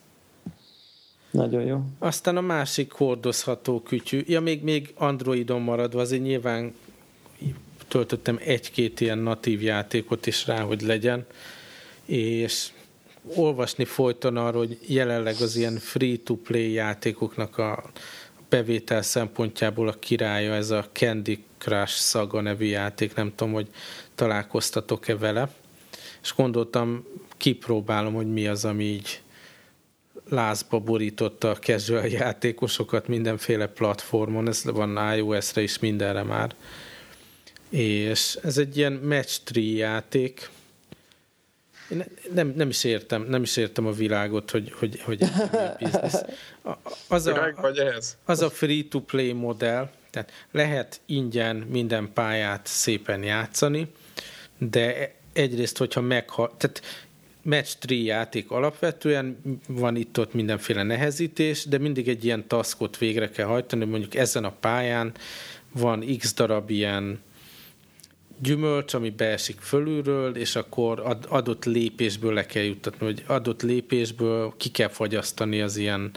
Nagyon 1.31 1.63
jó. 1.63 1.79
Aztán 1.99 2.37
a 2.37 2.41
másik 2.41 2.91
hordozható 2.91 3.79
kütyű, 3.79 4.21
ja 4.25 4.41
még, 4.41 4.63
még 4.63 4.93
Androidon 4.97 5.61
maradva, 5.61 6.01
azért 6.01 6.21
nyilván 6.21 6.73
töltöttem 7.87 8.39
egy-két 8.43 8.99
ilyen 8.99 9.17
natív 9.17 9.61
játékot 9.61 10.25
is 10.25 10.47
rá, 10.47 10.61
hogy 10.61 10.81
legyen, 10.81 11.25
és 12.05 12.71
olvasni 13.35 13.85
folyton 13.85 14.37
arról, 14.37 14.65
hogy 14.65 14.77
jelenleg 14.87 15.35
az 15.39 15.55
ilyen 15.55 15.77
free-to-play 15.77 16.71
játékoknak 16.71 17.57
a 17.57 17.83
bevétel 18.49 19.01
szempontjából 19.01 19.87
a 19.87 19.99
királya 19.99 20.53
ez 20.53 20.69
a 20.69 20.85
Candy 20.91 21.43
Crush 21.57 21.93
Saga 21.93 22.41
nevű 22.41 22.65
játék, 22.65 23.15
nem 23.15 23.33
tudom, 23.35 23.53
hogy 23.53 23.67
találkoztatok-e 24.15 25.17
vele, 25.17 25.49
és 26.21 26.33
gondoltam, 26.35 27.05
kipróbálom, 27.37 28.13
hogy 28.13 28.31
mi 28.33 28.47
az, 28.47 28.65
ami 28.65 28.83
így 28.83 29.21
lázba 30.29 30.79
borította 30.79 31.49
a 31.49 31.55
casual 31.55 32.05
játékosokat 32.07 33.07
mindenféle 33.07 33.67
platformon, 33.67 34.47
ez 34.47 34.63
van 34.63 35.15
iOS-re 35.15 35.61
is 35.61 35.79
mindenre 35.79 36.23
már. 36.23 36.55
És 37.69 38.37
ez 38.43 38.57
egy 38.57 38.77
ilyen 38.77 38.93
match 38.93 39.41
3 39.53 39.63
játék, 39.63 40.49
én 41.91 42.03
nem, 42.33 42.53
nem 42.55 42.69
is 42.69 42.83
értem, 42.83 43.25
nem 43.29 43.41
is 43.41 43.57
értem 43.57 43.85
a 43.85 43.91
világot, 43.91 44.51
hogy, 44.51 44.71
hogy, 44.71 45.01
hogy 45.01 45.25
business. 45.79 46.13
Az 47.07 47.27
a, 47.27 47.55
az 48.25 48.41
a 48.41 48.49
free-to-play 48.49 49.31
modell, 49.31 49.89
tehát 50.09 50.31
lehet 50.51 51.01
ingyen 51.05 51.55
minden 51.55 52.13
pályát 52.13 52.65
szépen 52.67 53.23
játszani, 53.23 53.87
de 54.57 55.13
egyrészt, 55.33 55.77
hogyha 55.77 56.01
meghal, 56.01 56.53
tehát 56.57 56.81
match 57.41 57.75
3 57.87 58.05
játék 58.05 58.51
alapvetően 58.51 59.37
van 59.67 59.95
itt-ott 59.95 60.33
mindenféle 60.33 60.83
nehezítés, 60.83 61.65
de 61.65 61.77
mindig 61.77 62.07
egy 62.07 62.25
ilyen 62.25 62.47
taskot 62.47 62.97
végre 62.97 63.29
kell 63.29 63.45
hajtani, 63.45 63.85
mondjuk 63.85 64.15
ezen 64.15 64.43
a 64.43 64.51
pályán 64.59 65.11
van 65.71 66.05
x 66.17 66.33
darab 66.33 66.69
ilyen 66.69 67.19
gyümölcs, 68.41 68.93
ami 68.93 69.09
beesik 69.09 69.59
fölülről, 69.59 70.35
és 70.35 70.55
akkor 70.55 71.17
adott 71.27 71.65
lépésből 71.65 72.33
le 72.33 72.45
kell 72.45 72.63
juttatni, 72.63 73.05
hogy 73.05 73.23
adott 73.27 73.61
lépésből 73.61 74.53
ki 74.57 74.69
kell 74.69 74.87
fagyasztani 74.87 75.61
az 75.61 75.77
ilyen 75.77 76.11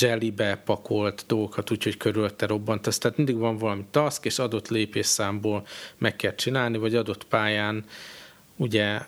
jellybe 0.00 0.56
pakolt 0.56 1.24
dolgokat, 1.26 1.70
úgyhogy 1.70 1.96
körülötte 1.96 2.46
robbantasz. 2.46 2.98
Tehát 2.98 3.16
mindig 3.16 3.36
van 3.36 3.56
valami 3.58 3.84
task, 3.90 4.24
és 4.24 4.38
adott 4.38 4.68
lépésszámból 4.68 5.66
meg 5.98 6.16
kell 6.16 6.34
csinálni, 6.34 6.78
vagy 6.78 6.94
adott 6.94 7.24
pályán 7.24 7.84
ugye 8.56 9.00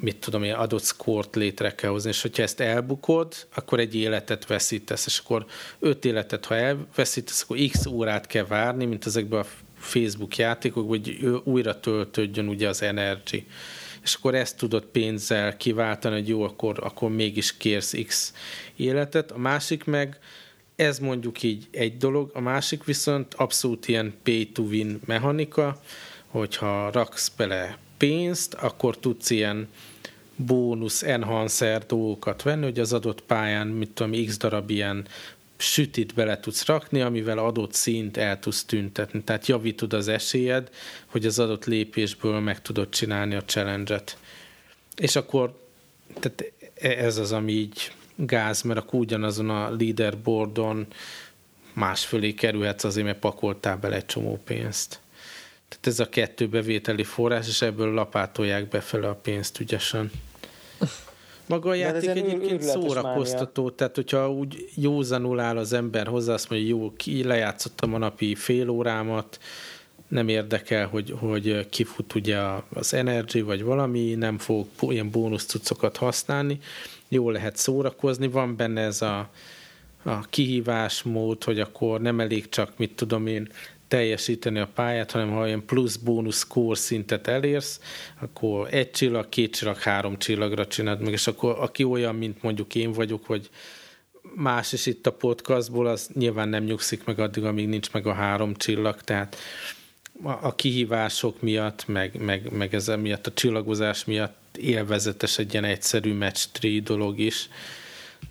mit 0.00 0.16
tudom 0.16 0.42
én, 0.42 0.52
adott 0.52 0.82
szkort 0.82 1.36
létre 1.36 1.74
kell 1.74 1.90
hozni, 1.90 2.10
és 2.10 2.22
hogyha 2.22 2.42
ezt 2.42 2.60
elbukod, 2.60 3.34
akkor 3.54 3.78
egy 3.78 3.94
életet 3.94 4.46
veszítesz, 4.46 5.06
és 5.06 5.18
akkor 5.18 5.46
öt 5.78 6.04
életet, 6.04 6.44
ha 6.44 6.54
elveszítesz, 6.54 7.42
akkor 7.42 7.58
x 7.70 7.86
órát 7.86 8.26
kell 8.26 8.44
várni, 8.46 8.84
mint 8.84 9.06
ezekben 9.06 9.40
a 9.40 9.46
Facebook 9.78 10.36
játékok, 10.36 10.88
hogy 10.88 11.28
újra 11.44 11.80
töltődjön 11.80 12.48
ugye 12.48 12.68
az 12.68 12.82
Energy. 12.82 13.46
És 14.02 14.14
akkor 14.14 14.34
ezt 14.34 14.56
tudod 14.56 14.84
pénzzel 14.84 15.56
kiváltani, 15.56 16.14
hogy 16.14 16.28
jó, 16.28 16.42
akkor, 16.42 16.78
akkor 16.80 17.10
mégis 17.10 17.56
kérsz 17.56 17.94
X 18.06 18.32
életet. 18.76 19.30
A 19.30 19.38
másik 19.38 19.84
meg, 19.84 20.18
ez 20.76 20.98
mondjuk 20.98 21.42
így 21.42 21.66
egy 21.70 21.96
dolog, 21.96 22.30
a 22.34 22.40
másik 22.40 22.84
viszont 22.84 23.34
abszolút 23.34 23.88
ilyen 23.88 24.14
pay-to-win 24.22 25.00
mechanika, 25.04 25.80
hogyha 26.26 26.90
raksz 26.90 27.28
bele 27.28 27.78
pénzt, 27.96 28.54
akkor 28.54 28.98
tudsz 28.98 29.30
ilyen 29.30 29.68
bónusz 30.36 31.02
enhancer 31.02 31.86
dolgokat 31.86 32.42
venni, 32.42 32.64
hogy 32.64 32.78
az 32.78 32.92
adott 32.92 33.20
pályán, 33.20 33.66
mit 33.66 33.90
tudom, 33.90 34.24
x 34.24 34.36
darab 34.36 34.70
ilyen 34.70 35.06
sütit 35.60 36.14
bele 36.14 36.40
tudsz 36.40 36.66
rakni, 36.66 37.00
amivel 37.00 37.38
adott 37.38 37.72
szint 37.72 38.16
el 38.16 38.38
tudsz 38.38 38.64
tüntetni. 38.64 39.22
Tehát 39.22 39.46
javítod 39.46 39.92
az 39.92 40.08
esélyed, 40.08 40.70
hogy 41.06 41.26
az 41.26 41.38
adott 41.38 41.64
lépésből 41.64 42.40
meg 42.40 42.62
tudod 42.62 42.88
csinálni 42.88 43.34
a 43.34 43.44
challenge-et. 43.44 44.18
És 44.96 45.16
akkor 45.16 45.66
tehát 46.20 46.52
ez 46.74 47.16
az, 47.16 47.32
ami 47.32 47.52
így 47.52 47.92
gáz, 48.14 48.62
mert 48.62 48.78
akkor 48.78 49.00
ugyanazon 49.00 49.50
a 49.50 49.70
leaderboardon 49.70 50.86
másfölé 51.72 52.34
kerülhetsz 52.34 52.84
azért, 52.84 53.06
mert 53.06 53.18
pakoltál 53.18 53.76
bele 53.76 53.96
egy 53.96 54.06
csomó 54.06 54.40
pénzt. 54.44 55.00
Tehát 55.68 55.86
ez 55.86 56.00
a 56.00 56.08
kettő 56.08 56.48
bevételi 56.48 57.04
forrás, 57.04 57.48
és 57.48 57.62
ebből 57.62 57.92
lapátolják 57.92 58.68
befele 58.68 59.08
a 59.08 59.14
pénzt 59.14 59.60
ügyesen. 59.60 60.10
Maga 61.48 61.70
a 61.70 61.74
játék 61.74 62.08
egyébként 62.08 62.62
szórakoztató, 62.62 63.62
mánia. 63.62 63.76
tehát 63.76 63.94
hogyha 63.94 64.32
úgy 64.32 64.68
józanul 64.74 65.40
áll 65.40 65.56
az 65.56 65.72
ember 65.72 66.06
hozzá, 66.06 66.32
azt 66.32 66.50
mondja, 66.50 66.68
jó, 66.68 66.92
ki 66.96 67.24
lejátszottam 67.24 67.94
a 67.94 67.98
napi 67.98 68.34
fél 68.34 68.68
órámat, 68.68 69.38
nem 70.08 70.28
érdekel, 70.28 70.86
hogy, 70.86 71.14
hogy 71.18 71.68
kifut 71.68 72.14
ugye 72.14 72.38
az 72.72 72.94
Energy 72.94 73.42
vagy 73.42 73.62
valami, 73.62 74.14
nem 74.14 74.38
fog 74.38 74.66
ilyen 74.80 75.10
bónusz 75.10 75.44
cuccokat 75.44 75.96
használni, 75.96 76.58
jó 77.08 77.30
lehet 77.30 77.56
szórakozni, 77.56 78.28
van 78.28 78.56
benne 78.56 78.80
ez 78.80 79.02
a, 79.02 79.30
a 80.02 80.20
kihívás 80.20 81.02
mód, 81.02 81.44
hogy 81.44 81.60
akkor 81.60 82.00
nem 82.00 82.20
elég 82.20 82.48
csak, 82.48 82.72
mit 82.76 82.94
tudom 82.94 83.26
én, 83.26 83.48
teljesíteni 83.88 84.58
a 84.58 84.68
pályát, 84.74 85.10
hanem 85.10 85.30
ha 85.30 85.46
ilyen 85.46 85.64
plusz 85.64 85.96
bónusz 85.96 86.38
score 86.38 86.76
szintet 86.76 87.26
elérsz, 87.26 87.80
akkor 88.20 88.68
egy 88.70 88.90
csillag, 88.90 89.28
két 89.28 89.56
csillag, 89.56 89.78
három 89.78 90.18
csillagra 90.18 90.66
csináld 90.66 91.00
meg, 91.00 91.12
és 91.12 91.26
akkor 91.26 91.56
aki 91.58 91.84
olyan, 91.84 92.14
mint 92.14 92.42
mondjuk 92.42 92.74
én 92.74 92.92
vagyok, 92.92 93.26
hogy 93.26 93.48
más 94.34 94.72
is 94.72 94.86
itt 94.86 95.06
a 95.06 95.12
podcastból, 95.12 95.86
az 95.86 96.10
nyilván 96.14 96.48
nem 96.48 96.64
nyugszik 96.64 97.04
meg 97.04 97.18
addig, 97.18 97.44
amíg 97.44 97.68
nincs 97.68 97.92
meg 97.92 98.06
a 98.06 98.12
három 98.12 98.54
csillag, 98.54 99.00
tehát 99.00 99.36
a 100.22 100.54
kihívások 100.54 101.40
miatt, 101.40 101.86
meg, 101.86 102.20
meg, 102.20 102.52
meg 102.52 102.74
ez 102.74 102.86
miatt, 102.86 103.26
a 103.26 103.32
csillagozás 103.32 104.04
miatt 104.04 104.56
élvezetes 104.56 105.38
egy 105.38 105.52
ilyen 105.52 105.64
egyszerű 105.64 106.14
match 106.14 106.48
3 106.60 106.82
dolog 106.82 107.18
is. 107.18 107.48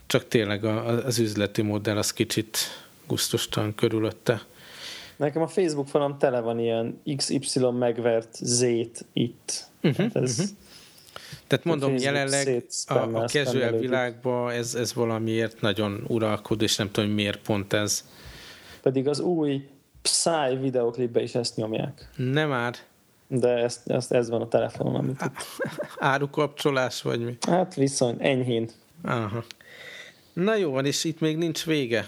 Csak 0.07 0.27
tényleg 0.27 0.63
az 0.63 1.19
üzleti 1.19 1.61
modell 1.61 1.97
az 1.97 2.13
kicsit 2.13 2.57
gusztustalan 3.07 3.75
körülötte. 3.75 4.45
Nekem 5.17 5.41
a 5.41 5.47
Facebook 5.47 5.87
falam 5.87 6.17
tele 6.17 6.39
van 6.39 6.59
ilyen 6.59 7.01
XY 7.15 7.59
megvert 7.59 8.35
Z-t 8.35 9.05
itt. 9.13 9.69
Uh-huh, 9.83 9.97
hát 9.97 10.15
ez, 10.15 10.39
uh-huh. 10.39 10.57
Tehát 11.47 11.65
mondom, 11.65 11.95
jelenleg 11.95 12.65
a, 12.85 12.93
a 12.93 13.27
casual 13.27 13.71
világban 13.71 14.51
ez, 14.51 14.75
ez 14.75 14.93
valamiért 14.93 15.61
nagyon 15.61 16.03
uralkod, 16.07 16.61
és 16.61 16.75
nem 16.75 16.91
tudom, 16.91 17.09
miért 17.09 17.39
pont 17.39 17.73
ez. 17.73 18.05
Pedig 18.81 19.07
az 19.07 19.19
új 19.19 19.67
Psy 20.01 20.55
videoklipbe 20.61 21.21
is 21.21 21.35
ezt 21.35 21.55
nyomják. 21.55 22.09
Nem 22.15 22.49
már. 22.49 22.75
De 23.27 23.49
ez, 23.49 23.81
ez, 23.85 24.11
ez 24.11 24.29
van 24.29 24.41
a 24.41 24.47
telefonon, 24.47 24.95
amit 24.95 25.21
itt... 25.21 25.35
Árukapcsolás 25.99 27.01
vagy 27.01 27.25
mi? 27.25 27.37
Hát 27.47 27.75
viszony, 27.75 28.15
enyhén. 28.19 28.69
Aha. 29.03 29.43
Na 30.33 30.55
jó 30.55 30.71
van, 30.71 30.85
és 30.85 31.03
itt 31.03 31.19
még 31.19 31.37
nincs 31.37 31.65
vége. 31.65 32.07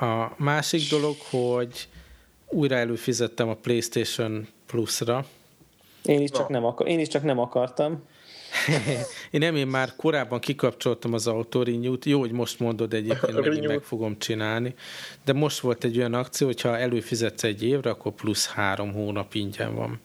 A 0.00 0.26
másik 0.36 0.90
dolog, 0.90 1.16
hogy 1.30 1.88
újra 2.52 2.76
előfizettem 2.76 3.48
a 3.48 3.54
PlayStation 3.54 4.48
Plus-ra. 4.66 5.24
Én 6.04 6.20
is, 6.20 6.30
csak 6.30 6.48
nem 6.48 6.64
akar, 6.64 6.88
én 6.88 6.98
is 6.98 7.08
csak 7.08 7.22
nem 7.22 7.38
akartam. 7.38 8.02
én 9.30 9.40
nem, 9.40 9.56
én 9.56 9.66
már 9.66 9.92
korábban 9.96 10.40
kikapcsoltam 10.40 11.12
az 11.12 11.26
autórinyút, 11.26 12.04
jó, 12.04 12.18
hogy 12.18 12.32
most 12.32 12.58
mondod 12.58 12.94
egyébként, 12.94 13.38
hogy 13.46 13.66
meg 13.66 13.82
fogom 13.82 14.18
csinálni, 14.18 14.74
de 15.24 15.32
most 15.32 15.60
volt 15.60 15.84
egy 15.84 15.98
olyan 15.98 16.14
akció, 16.14 16.46
hogyha 16.46 16.78
előfizetsz 16.78 17.44
egy 17.44 17.62
évre, 17.62 17.90
akkor 17.90 18.12
plusz 18.12 18.46
három 18.46 18.92
hónap 18.92 19.34
ingyen 19.34 19.74
van. 19.74 20.00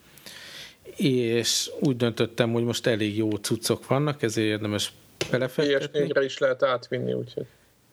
És 0.95 1.71
úgy 1.79 1.97
döntöttem, 1.97 2.51
hogy 2.51 2.63
most 2.63 2.87
elég 2.87 3.17
jó 3.17 3.29
cuccok 3.29 3.87
vannak, 3.87 4.21
ezért 4.21 4.47
érdemes 4.47 4.91
belefektetni. 5.31 6.07
PS4-re 6.07 6.23
is 6.23 6.37
lehet 6.37 6.63
átvinni, 6.63 7.13
úgyhogy. 7.13 7.45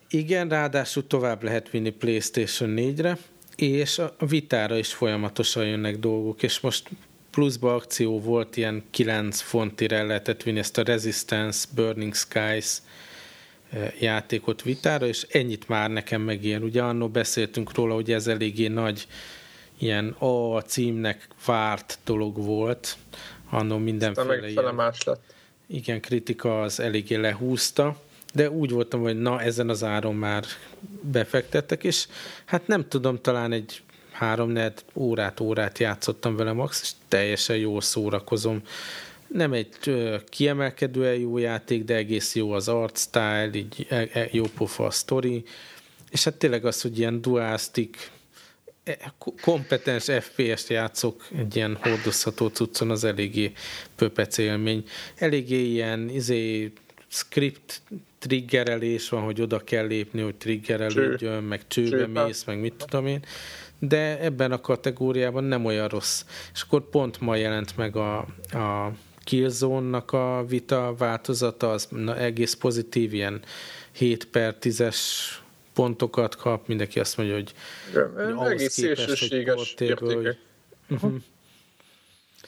Igen, 0.09 0.49
ráadásul 0.49 1.07
tovább 1.07 1.43
lehet 1.43 1.71
vinni 1.71 1.91
PlayStation 1.91 2.75
4-re, 2.77 3.19
és 3.57 3.99
a 3.99 4.15
Vitára 4.29 4.79
is 4.79 4.93
folyamatosan 4.93 5.67
jönnek 5.67 5.99
dolgok, 5.99 6.43
és 6.43 6.61
most 6.61 6.89
pluszba 7.31 7.75
akció 7.75 8.21
volt, 8.21 8.57
ilyen 8.57 8.85
9 8.91 9.41
fontire 9.41 10.03
lehetett 10.03 10.43
vinni 10.43 10.59
ezt 10.59 10.79
a 10.79 10.83
Resistance, 10.83 11.67
Burning 11.75 12.15
Skies 12.15 12.79
eh, 13.71 13.93
játékot 14.01 14.63
vitára, 14.63 15.07
és 15.07 15.27
ennyit 15.31 15.69
már 15.69 15.91
nekem 15.91 16.21
megér. 16.21 16.63
Ugye 16.63 16.83
annól 16.83 17.09
beszéltünk 17.09 17.75
róla, 17.75 17.95
hogy 17.95 18.13
ez 18.13 18.27
eléggé 18.27 18.67
nagy 18.67 19.07
ilyen 19.79 20.09
A 20.09 20.61
címnek 20.61 21.29
várt 21.47 21.99
dolog 22.05 22.37
volt, 22.37 22.97
annól 23.51 23.79
mindenféle 23.79 24.49
ilyen, 24.51 24.75
más 24.75 25.03
lett. 25.03 25.35
Igen, 25.67 26.01
kritika 26.01 26.63
az 26.63 26.81
eléggé 26.81 27.15
lehúzta, 27.15 28.03
de 28.35 28.51
úgy 28.51 28.71
voltam, 28.71 29.01
hogy 29.01 29.21
na, 29.21 29.41
ezen 29.41 29.69
az 29.69 29.85
áron 29.85 30.15
már 30.15 30.45
befektettek, 31.01 31.85
és 31.85 32.07
hát 32.45 32.67
nem 32.67 32.89
tudom, 32.89 33.21
talán 33.21 33.53
egy 33.53 33.83
három 34.11 34.59
órát, 34.95 35.41
órát 35.41 35.79
játszottam 35.79 36.37
vele 36.37 36.53
max, 36.53 36.81
és 36.83 36.91
teljesen 37.09 37.57
jól 37.57 37.81
szórakozom. 37.81 38.63
Nem 39.27 39.53
egy 39.53 39.69
kiemelkedően 40.29 41.15
jó 41.15 41.39
játék, 41.39 41.85
de 41.85 41.95
egész 41.95 42.35
jó 42.35 42.53
az 42.53 42.69
art 42.69 42.99
style, 42.99 43.51
így 43.55 43.87
e, 43.89 44.09
e, 44.13 44.29
jó 44.31 44.45
pofa 44.45 44.85
a 44.85 44.91
sztori, 44.91 45.45
és 46.11 46.25
hát 46.25 46.35
tényleg 46.35 46.65
az, 46.65 46.83
hogy 46.83 46.99
ilyen 46.99 47.21
dualistic, 47.21 48.11
e, 48.85 49.15
kompetens 49.43 50.05
FPS-t 50.05 50.69
játszok 50.69 51.27
egy 51.39 51.57
ilyen 51.57 51.79
hordozható 51.81 52.49
cuccon, 52.49 52.91
az 52.91 53.05
eléggé 53.05 53.53
pöpec 53.97 54.39
élmény. 54.39 54.85
Eléggé 55.15 55.65
ilyen 55.65 56.09
izé, 56.09 56.73
script 57.09 57.83
triggerelés 58.25 59.09
van, 59.09 59.23
hogy 59.23 59.41
oda 59.41 59.59
kell 59.59 59.87
lépni, 59.87 60.21
hogy 60.21 60.35
triggerelődjön, 60.35 61.43
meg 61.43 61.67
csőbe 61.67 62.25
mész, 62.25 62.45
meg 62.45 62.61
mit 62.61 62.75
tudom 62.87 63.07
én 63.07 63.25
de 63.79 64.21
ebben 64.21 64.53
a 64.53 64.61
kategóriában 64.61 65.45
nem 65.45 65.65
olyan 65.65 65.89
rossz. 65.89 66.25
És 66.53 66.63
akkor 66.63 66.89
pont 66.89 67.21
ma 67.21 67.37
jelent 67.37 67.77
meg 67.77 67.97
a, 67.97 68.19
a 68.53 68.93
Killzone-nak 69.25 70.13
a 70.13 70.45
vita 70.49 70.95
változata, 70.99 71.71
az 71.71 71.87
na, 71.91 72.17
egész 72.19 72.55
pozitív, 72.55 73.15
ilyen 73.15 73.43
7 73.93 74.25
per 74.27 74.57
10-es 74.61 74.99
pontokat 75.73 76.37
kap, 76.37 76.69
mindenki 76.69 77.01
azt 77.01 77.17
mondja, 77.17 77.35
hogy, 77.35 77.55
ja, 77.95 78.35
hogy 78.35 78.53
egész 78.53 78.73
szélsőséges 78.73 79.75
értékek. 79.79 80.37
Uh-huh. 80.91 81.15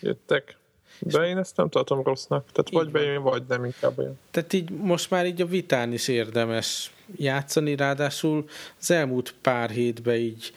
Jöttek. 0.00 0.56
De 0.98 1.26
én 1.26 1.38
ezt 1.38 1.56
nem 1.56 1.68
tartom 1.68 2.02
rossznak. 2.02 2.44
Tehát 2.52 2.68
így 2.70 2.74
vagy 2.74 2.90
bejön, 2.90 3.22
vagy 3.22 3.42
nem, 3.48 3.64
inkább 3.64 3.98
olyan. 3.98 4.18
Tehát 4.30 4.52
így 4.52 4.70
most 4.70 5.10
már 5.10 5.26
így 5.26 5.42
a 5.42 5.46
vitán 5.46 5.92
is 5.92 6.08
érdemes 6.08 6.90
játszani, 7.16 7.76
ráadásul 7.76 8.48
az 8.80 8.90
elmúlt 8.90 9.34
pár 9.40 9.70
hétben 9.70 10.16
így 10.16 10.52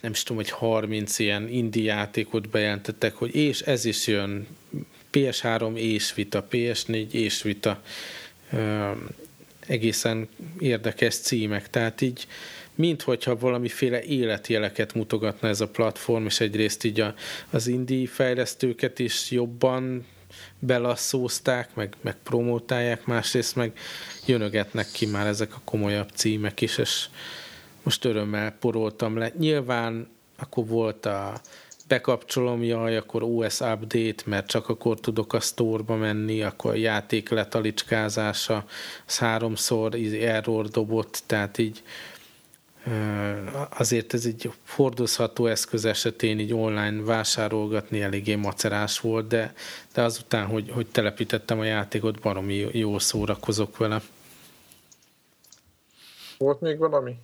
nem 0.00 0.12
is 0.12 0.22
tudom, 0.22 0.42
hogy 0.42 0.50
30 0.50 1.18
ilyen 1.18 1.48
indie 1.48 1.94
játékot 1.94 2.48
bejelentettek, 2.48 3.14
hogy 3.14 3.34
és 3.34 3.60
ez 3.60 3.84
is 3.84 4.06
jön, 4.06 4.46
PS3 5.12 5.74
és 5.74 6.14
vita, 6.14 6.46
PS4 6.50 7.10
és 7.10 7.42
vita, 7.42 7.82
egészen 9.66 10.28
érdekes 10.58 11.18
címek, 11.18 11.70
tehát 11.70 12.00
így 12.00 12.26
minthogyha 12.74 13.36
valamiféle 13.36 14.02
életjeleket 14.02 14.94
mutogatna 14.94 15.48
ez 15.48 15.60
a 15.60 15.68
platform, 15.68 16.24
és 16.24 16.40
egyrészt 16.40 16.84
így 16.84 17.00
a, 17.00 17.14
az 17.50 17.66
indie 17.66 18.06
fejlesztőket 18.06 18.98
is 18.98 19.30
jobban 19.30 20.06
belasszózták, 20.58 21.74
meg, 21.74 21.94
meg 22.00 22.16
promótálják, 22.22 23.06
másrészt 23.06 23.56
meg 23.56 23.78
jönögetnek 24.26 24.86
ki 24.92 25.06
már 25.06 25.26
ezek 25.26 25.54
a 25.54 25.60
komolyabb 25.64 26.08
címek 26.14 26.60
is, 26.60 26.78
és 26.78 27.06
most 27.82 28.04
örömmel 28.04 28.50
poroltam 28.60 29.16
le. 29.16 29.32
Nyilván 29.38 30.08
akkor 30.38 30.66
volt 30.66 31.06
a 31.06 31.40
bekapcsolom, 31.88 32.62
jaj, 32.62 32.96
akkor 32.96 33.22
OS 33.22 33.60
update, 33.60 34.22
mert 34.24 34.46
csak 34.46 34.68
akkor 34.68 35.00
tudok 35.00 35.32
a 35.32 35.40
store 35.40 35.96
menni, 35.96 36.42
akkor 36.42 36.70
a 36.70 36.74
játék 36.74 37.28
letalicskázása, 37.28 38.64
az 39.06 39.18
háromszor 39.18 39.94
error 40.20 40.68
dobott, 40.68 41.22
tehát 41.26 41.58
így 41.58 41.82
azért 43.68 44.14
ez 44.14 44.24
egy 44.24 44.52
hordozható 44.68 45.46
eszköz 45.46 45.84
esetén 45.84 46.38
így 46.38 46.52
online 46.52 47.02
vásárolgatni 47.02 48.02
eléggé 48.02 48.34
macerás 48.34 49.00
volt, 49.00 49.26
de, 49.26 49.54
de 49.94 50.02
azután, 50.02 50.46
hogy, 50.46 50.70
hogy 50.70 50.86
telepítettem 50.86 51.58
a 51.58 51.64
játékot, 51.64 52.20
baromi 52.20 52.68
jól 52.72 53.00
szórakozok 53.00 53.76
vele. 53.76 54.02
Volt 56.38 56.60
még 56.60 56.78
valami? 56.78 57.16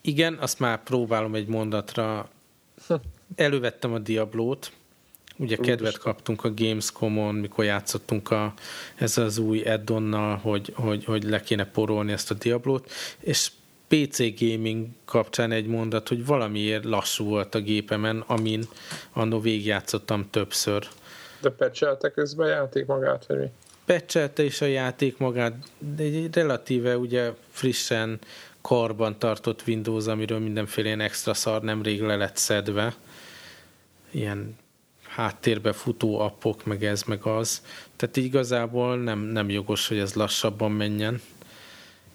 Igen, 0.00 0.34
azt 0.34 0.58
már 0.58 0.82
próbálom 0.82 1.34
egy 1.34 1.46
mondatra. 1.46 2.28
Elővettem 3.36 3.92
a 3.92 3.98
Diablót, 3.98 4.72
ugye 5.36 5.56
kedvet 5.56 5.98
kaptunk 5.98 6.44
a 6.44 6.54
Gamescom-on, 6.54 7.34
mikor 7.34 7.64
játszottunk 7.64 8.30
a, 8.30 8.54
ezzel 8.94 9.24
az 9.24 9.38
új 9.38 9.62
addonnal, 9.62 10.36
hogy, 10.36 10.72
hogy, 10.74 11.04
hogy 11.04 11.22
le 11.22 11.40
kéne 11.40 11.64
porolni 11.64 12.12
ezt 12.12 12.30
a 12.30 12.34
Diablót, 12.34 12.90
és 13.20 13.50
PC 13.88 14.40
gaming 14.40 14.86
kapcsán 15.04 15.52
egy 15.52 15.66
mondat, 15.66 16.08
hogy 16.08 16.26
valamiért 16.26 16.84
lassú 16.84 17.24
volt 17.24 17.54
a 17.54 17.60
gépemen, 17.60 18.24
amin 18.26 18.62
annó 19.12 19.40
végigjátszottam 19.40 20.30
többször. 20.30 20.86
De 21.40 21.50
pecselte 21.50 22.10
közben 22.10 22.46
a 22.46 22.50
játék 22.50 22.86
magát, 22.86 23.26
vagy 23.26 23.38
mi? 23.38 23.50
Pecselte 23.84 24.42
is 24.42 24.60
a 24.60 24.66
játék 24.66 25.18
magát, 25.18 25.54
de 25.96 26.02
egy 26.02 26.34
relatíve 26.34 26.96
ugye 26.96 27.32
frissen 27.50 28.18
karban 28.60 29.18
tartott 29.18 29.62
Windows, 29.66 30.06
amiről 30.06 30.38
mindenféle 30.38 30.86
ilyen 30.86 31.00
extra 31.00 31.34
szar 31.34 31.62
nemrég 31.62 32.02
le 32.02 32.16
lett 32.16 32.36
szedve. 32.36 32.94
Ilyen 34.10 34.56
háttérbe 35.08 35.72
futó 35.72 36.20
appok, 36.20 36.64
meg 36.64 36.84
ez, 36.84 37.02
meg 37.02 37.26
az. 37.26 37.62
Tehát 37.96 38.16
igazából 38.16 38.96
nem, 38.96 39.18
nem 39.18 39.50
jogos, 39.50 39.88
hogy 39.88 39.98
ez 39.98 40.14
lassabban 40.14 40.72
menjen. 40.72 41.20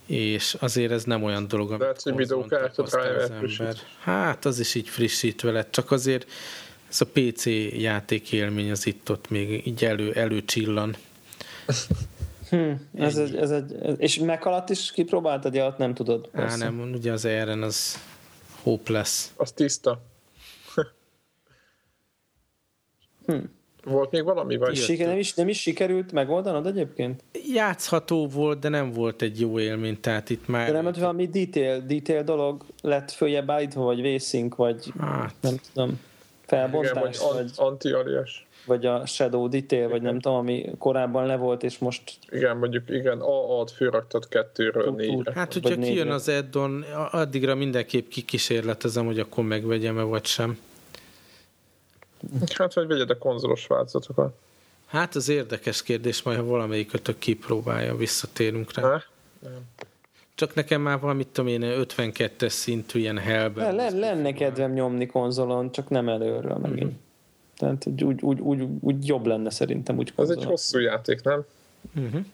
És 0.05 0.55
azért 0.59 0.91
ez 0.91 1.03
nem 1.03 1.23
olyan 1.23 1.47
dolog, 1.47 1.69
amit 1.69 1.81
Lehet, 1.81 2.01
hogy 2.01 2.15
videókártyát 2.15 2.77
az 2.77 2.95
ember. 2.95 3.75
Hát 3.99 4.45
az 4.45 4.59
is 4.59 4.75
így 4.75 4.89
frissítve 4.89 5.51
lett, 5.51 5.71
csak 5.71 5.91
azért 5.91 6.29
ez 6.89 7.01
a 7.01 7.05
PC 7.05 7.45
játék 7.81 8.31
élmény 8.31 8.71
az 8.71 8.85
itt-ott 8.85 9.29
még 9.29 9.67
így 9.67 9.85
elő, 9.85 10.13
előcsillan. 10.13 10.95
Hmm, 12.49 12.89
ez, 12.95 13.17
egy, 13.17 13.35
ez 13.35 13.51
egy, 13.51 13.75
és 13.97 14.19
meg 14.19 14.45
alatt 14.45 14.69
is 14.69 14.91
kipróbáltad, 14.91 15.53
ja, 15.53 15.75
nem 15.77 15.93
tudod. 15.93 16.29
Á, 16.33 16.55
nem, 16.55 16.91
ugye 16.93 17.11
az 17.11 17.25
ERN 17.25 17.61
az 17.61 17.99
hopeless. 18.61 19.27
Az 19.35 19.51
tiszta. 19.51 20.01
hmm. 23.25 23.51
Volt 23.83 24.11
még 24.11 24.23
valami? 24.23 24.57
Vagy 24.57 24.75
Siker, 24.75 25.07
nem, 25.07 25.17
is, 25.17 25.33
nem 25.33 25.47
is 25.47 25.61
sikerült 25.61 26.11
megoldanod 26.11 26.65
egyébként? 26.65 27.23
Játszható 27.53 28.27
volt, 28.27 28.59
de 28.59 28.69
nem 28.69 28.91
volt 28.91 29.21
egy 29.21 29.39
jó 29.39 29.59
élmény, 29.59 29.99
tehát 29.99 30.29
itt 30.29 30.47
már... 30.47 30.65
De 30.67 30.71
nem, 30.71 30.83
hogy 30.83 30.99
valami 30.99 31.27
detail, 31.27 31.83
detail 31.87 32.23
dolog 32.23 32.65
lett 32.81 33.11
följebb 33.11 33.49
állítva, 33.49 33.83
vagy 33.83 34.01
vészink, 34.01 34.55
vagy 34.55 34.93
hát. 34.99 35.33
nem 35.41 35.55
tudom, 35.73 35.99
felbontás, 36.45 36.91
Igen, 36.91 37.03
vagy, 37.03 37.33
vagy... 37.33 37.51
anti-alias 37.55 38.45
vagy 38.65 38.85
a 38.85 39.05
Shadow 39.05 39.47
Detail, 39.47 39.89
vagy 39.89 40.01
nem 40.01 40.19
tudom, 40.19 40.37
ami 40.37 40.65
korábban 40.77 41.25
le 41.25 41.35
volt, 41.35 41.63
és 41.63 41.77
most... 41.77 42.01
Igen, 42.29 42.57
mondjuk 42.57 42.89
igen, 42.89 43.19
AA-t 43.19 43.71
fölraktad 43.71 44.27
kettőről 44.27 44.91
négyre. 44.91 45.31
Hát, 45.35 45.53
hogyha 45.53 45.75
kijön 45.75 46.09
az 46.09 46.27
addon, 46.27 46.85
addigra 47.11 47.55
mindenképp 47.55 48.07
kikísérletezem, 48.07 49.05
hogy 49.05 49.19
akkor 49.19 49.43
megvegyem-e, 49.43 50.01
vagy 50.01 50.25
sem. 50.25 50.57
Hát, 52.55 52.73
vagy 52.73 52.87
vegyed 52.87 53.09
a 53.09 53.17
konzolos 53.17 53.67
változatokat. 53.67 54.35
Hát 54.85 55.15
az 55.15 55.29
érdekes 55.29 55.83
kérdés, 55.83 56.21
majd 56.21 56.37
ha 56.37 56.43
valamelyikötök 56.43 57.17
kipróbálja, 57.17 57.95
visszatérünk 57.95 58.73
rá. 58.73 58.81
Ha? 58.81 59.03
Nem. 59.39 59.61
Csak 60.35 60.55
nekem 60.55 60.81
már 60.81 60.99
valamit 60.99 61.27
tudom 61.27 61.49
én, 61.49 61.61
52-es 61.63 62.49
szintű 62.49 62.99
ilyen 62.99 63.17
hellben. 63.17 63.75
Le, 63.75 63.89
lenne 63.89 64.33
kedvem 64.33 64.73
nyomni 64.73 65.05
konzolon, 65.05 65.71
csak 65.71 65.89
nem 65.89 66.09
előről 66.09 66.57
megint. 66.57 66.81
Uh-huh. 66.81 66.97
Tehát 67.57 67.85
úgy, 67.85 68.03
úgy, 68.03 68.21
úgy, 68.21 68.39
úgy, 68.39 68.67
úgy 68.79 69.07
jobb 69.07 69.25
lenne 69.25 69.49
szerintem. 69.49 69.97
Úgy 69.97 70.13
az 70.15 70.29
egy 70.29 70.43
hosszú 70.43 70.79
játék, 70.79 71.21
nem? 71.21 71.45
Uh-huh. 71.95 72.25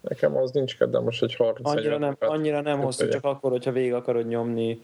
Nekem 0.00 0.36
az 0.36 0.50
nincs 0.50 0.76
kedvem 0.76 1.02
most 1.02 1.22
egy 1.22 1.34
30 1.34 1.68
Annyira 1.68 1.98
nem, 1.98 2.16
annyira 2.18 2.60
nem 2.60 2.80
hosszú, 2.80 3.08
csak 3.08 3.24
akkor, 3.24 3.50
hogyha 3.50 3.72
végig 3.72 3.92
akarod 3.92 4.26
nyomni 4.26 4.80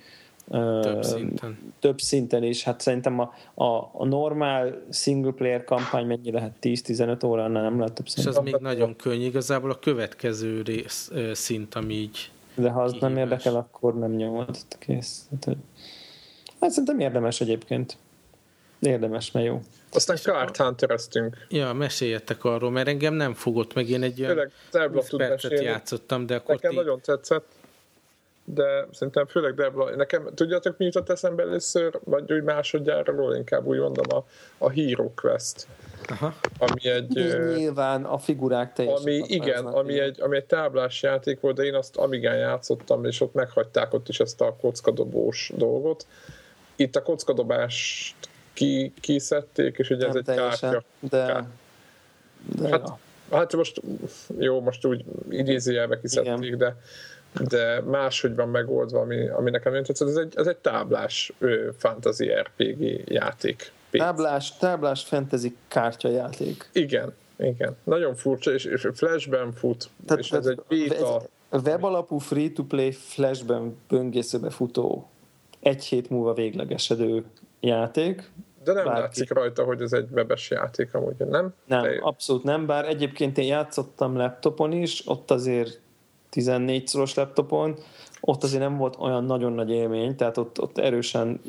Több 0.82 1.02
szinten. 1.02 1.72
Több 1.80 2.00
szinten 2.00 2.42
is. 2.42 2.62
Hát 2.64 2.80
szerintem 2.80 3.18
a, 3.18 3.34
a, 3.64 3.90
a 3.92 4.04
normál 4.04 4.82
single 4.92 5.32
player 5.32 5.64
kampány 5.64 6.06
mennyi 6.06 6.30
lehet? 6.30 6.56
10-15 6.62 7.26
óra, 7.26 7.44
annál 7.44 7.62
nem 7.62 7.78
lehet 7.78 7.92
több 7.94 8.08
szint. 8.08 8.26
És 8.26 8.34
az 8.36 8.42
még 8.44 8.56
nagyon 8.60 8.96
könnyű. 8.96 9.24
Igazából 9.24 9.70
a 9.70 9.78
következő 9.78 10.62
rész, 10.62 11.10
szint, 11.32 11.74
ami 11.74 11.94
így 11.94 12.30
De 12.54 12.70
ha 12.70 12.82
az 12.82 12.90
kihívás. 12.90 13.12
nem 13.12 13.22
érdekel, 13.22 13.54
akkor 13.56 13.98
nem 13.98 14.10
nyomod. 14.10 14.56
Kész. 14.78 15.28
Hát, 15.30 15.56
hát 16.60 16.70
szerintem 16.70 17.00
érdemes 17.00 17.40
egyébként. 17.40 17.96
Érdemes, 18.80 19.30
mert 19.30 19.46
jó. 19.46 19.60
Aztán 19.92 20.16
Card 20.16 20.56
hunter 20.56 20.98
Ja, 21.48 21.72
meséljetek 21.72 22.44
arról, 22.44 22.70
mert 22.70 22.88
engem 22.88 23.14
nem 23.14 23.34
fogott 23.34 23.74
meg, 23.74 23.88
én 23.88 24.02
egy 24.02 24.22
olyan 24.22 24.52
20 24.92 25.08
percet 25.16 25.50
mesélni. 25.50 25.64
játszottam, 25.64 26.26
de 26.26 26.34
akkor 26.34 26.54
Nekem 26.54 26.70
ti... 26.70 26.76
nagyon 26.76 27.00
tetszett 27.00 27.46
de 28.54 28.86
szerintem 28.92 29.26
főleg 29.26 29.54
Debla, 29.54 29.96
nekem 29.96 30.28
tudjátok 30.34 30.76
mi 30.76 30.84
jutott 30.84 31.10
eszembe 31.10 31.42
először, 31.42 31.98
vagy 32.04 32.32
úgy 32.32 32.42
másodjára, 32.42 33.36
inkább 33.36 33.66
úgy 33.66 33.78
mondom 33.78 34.04
a, 34.08 34.24
a 34.58 34.70
Hero 34.70 35.10
Quest. 35.14 35.66
Aha. 36.08 36.34
Ami 36.58 36.88
egy... 36.88 37.08
Nyilván 37.56 38.04
a 38.04 38.18
figurák 38.18 38.72
teljesen. 38.72 39.02
Ami, 39.02 39.22
igen, 39.26 39.66
ami 39.66 39.98
egy, 39.98 40.20
ami 40.20 40.36
egy 40.36 40.44
táblás 40.44 41.02
játék 41.02 41.40
volt, 41.40 41.56
de 41.56 41.62
én 41.62 41.74
azt 41.74 41.96
Amigán 41.96 42.36
játszottam, 42.36 43.04
és 43.04 43.20
ott 43.20 43.34
meghagyták 43.34 43.92
ott 43.92 44.08
is 44.08 44.20
ezt 44.20 44.40
a 44.40 44.56
kockadobós 44.60 45.52
dolgot. 45.54 46.06
Itt 46.76 46.96
a 46.96 47.02
kockadobást 47.02 48.16
ki, 48.52 48.92
kiszedték, 49.00 49.78
és 49.78 49.90
ugye 49.90 50.06
ez 50.06 50.14
egy 50.14 50.24
kártya. 50.24 50.82
De, 51.00 51.46
de 52.56 52.68
hát, 52.68 52.82
ja. 52.86 52.98
hát 53.36 53.56
most 53.56 53.80
jó, 54.38 54.60
most 54.60 54.84
úgy 54.84 55.04
idézőjelbe 55.30 56.00
kiszedték, 56.00 56.44
igen. 56.44 56.58
de 56.58 56.76
de 57.44 57.80
máshogy 57.80 58.34
van 58.34 58.48
megoldva, 58.48 59.00
ami, 59.00 59.28
ami 59.28 59.50
nekem 59.50 59.74
jön 59.74 59.82
tetszett. 59.84 60.08
Ez 60.08 60.16
egy, 60.16 60.32
ez 60.36 60.46
egy 60.46 60.56
táblás 60.56 61.32
ö, 61.38 61.68
fantasy 61.76 62.32
RPG 62.32 63.02
játék. 63.12 63.72
Táblás, 63.90 64.56
táblás 64.56 65.04
fantasy 65.04 65.56
kártyajáték. 65.68 66.68
Igen, 66.72 67.12
igen. 67.36 67.76
Nagyon 67.84 68.14
furcsa, 68.14 68.52
és, 68.52 68.64
és 68.64 68.88
flashben 68.94 69.52
fut, 69.52 69.88
tehát, 70.06 70.22
és 70.22 70.32
ez 70.32 70.46
egy 70.46 70.88
beta. 70.88 71.22
Ez 71.50 71.62
web 71.62 71.84
alapú 71.84 72.18
free-to-play 72.18 72.92
flashben 72.92 73.76
böngészőbe 73.88 74.50
futó 74.50 75.08
egy 75.60 75.84
hét 75.84 76.10
múlva 76.10 76.34
véglegesedő 76.34 77.24
játék. 77.60 78.30
De 78.64 78.72
nem 78.72 78.84
Bárki. 78.84 79.00
látszik 79.00 79.32
rajta, 79.32 79.64
hogy 79.64 79.80
ez 79.80 79.92
egy 79.92 80.08
webes 80.10 80.50
játék 80.50 80.94
amúgy, 80.94 81.16
nem? 81.16 81.54
Nem, 81.64 81.82
De... 81.82 81.98
abszolút 82.00 82.42
nem, 82.42 82.66
bár 82.66 82.84
egyébként 82.88 83.38
én 83.38 83.46
játszottam 83.46 84.16
laptopon 84.16 84.72
is, 84.72 85.02
ott 85.04 85.30
azért 85.30 85.80
14 86.30 86.86
szoros 86.86 87.14
laptopon, 87.14 87.74
ott 88.20 88.42
azért 88.42 88.62
nem 88.62 88.76
volt 88.76 88.96
olyan 88.98 89.24
nagyon 89.24 89.52
nagy 89.52 89.70
élmény, 89.70 90.16
tehát 90.16 90.36
ott, 90.36 90.60
ott 90.60 90.78
erősen 90.78 91.40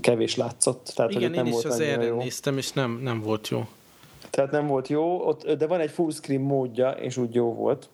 kevés 0.00 0.36
látszott. 0.36 0.92
Tehát, 0.94 1.10
Igen, 1.10 1.22
hogy 1.22 1.36
nem 1.36 1.46
én 1.46 1.52
volt 1.52 1.64
is 1.64 1.70
az 1.70 1.80
erre 1.80 2.04
jó. 2.04 2.16
néztem, 2.16 2.58
és 2.58 2.72
nem, 2.72 3.00
nem 3.02 3.20
volt 3.20 3.48
jó. 3.48 3.66
Tehát 4.30 4.50
nem 4.50 4.66
volt 4.66 4.88
jó, 4.88 5.26
ott, 5.26 5.52
de 5.52 5.66
van 5.66 5.80
egy 5.80 5.90
full 5.90 6.10
screen 6.10 6.40
módja, 6.40 6.90
és 6.90 7.16
úgy 7.16 7.34
jó 7.34 7.54
volt. 7.54 7.88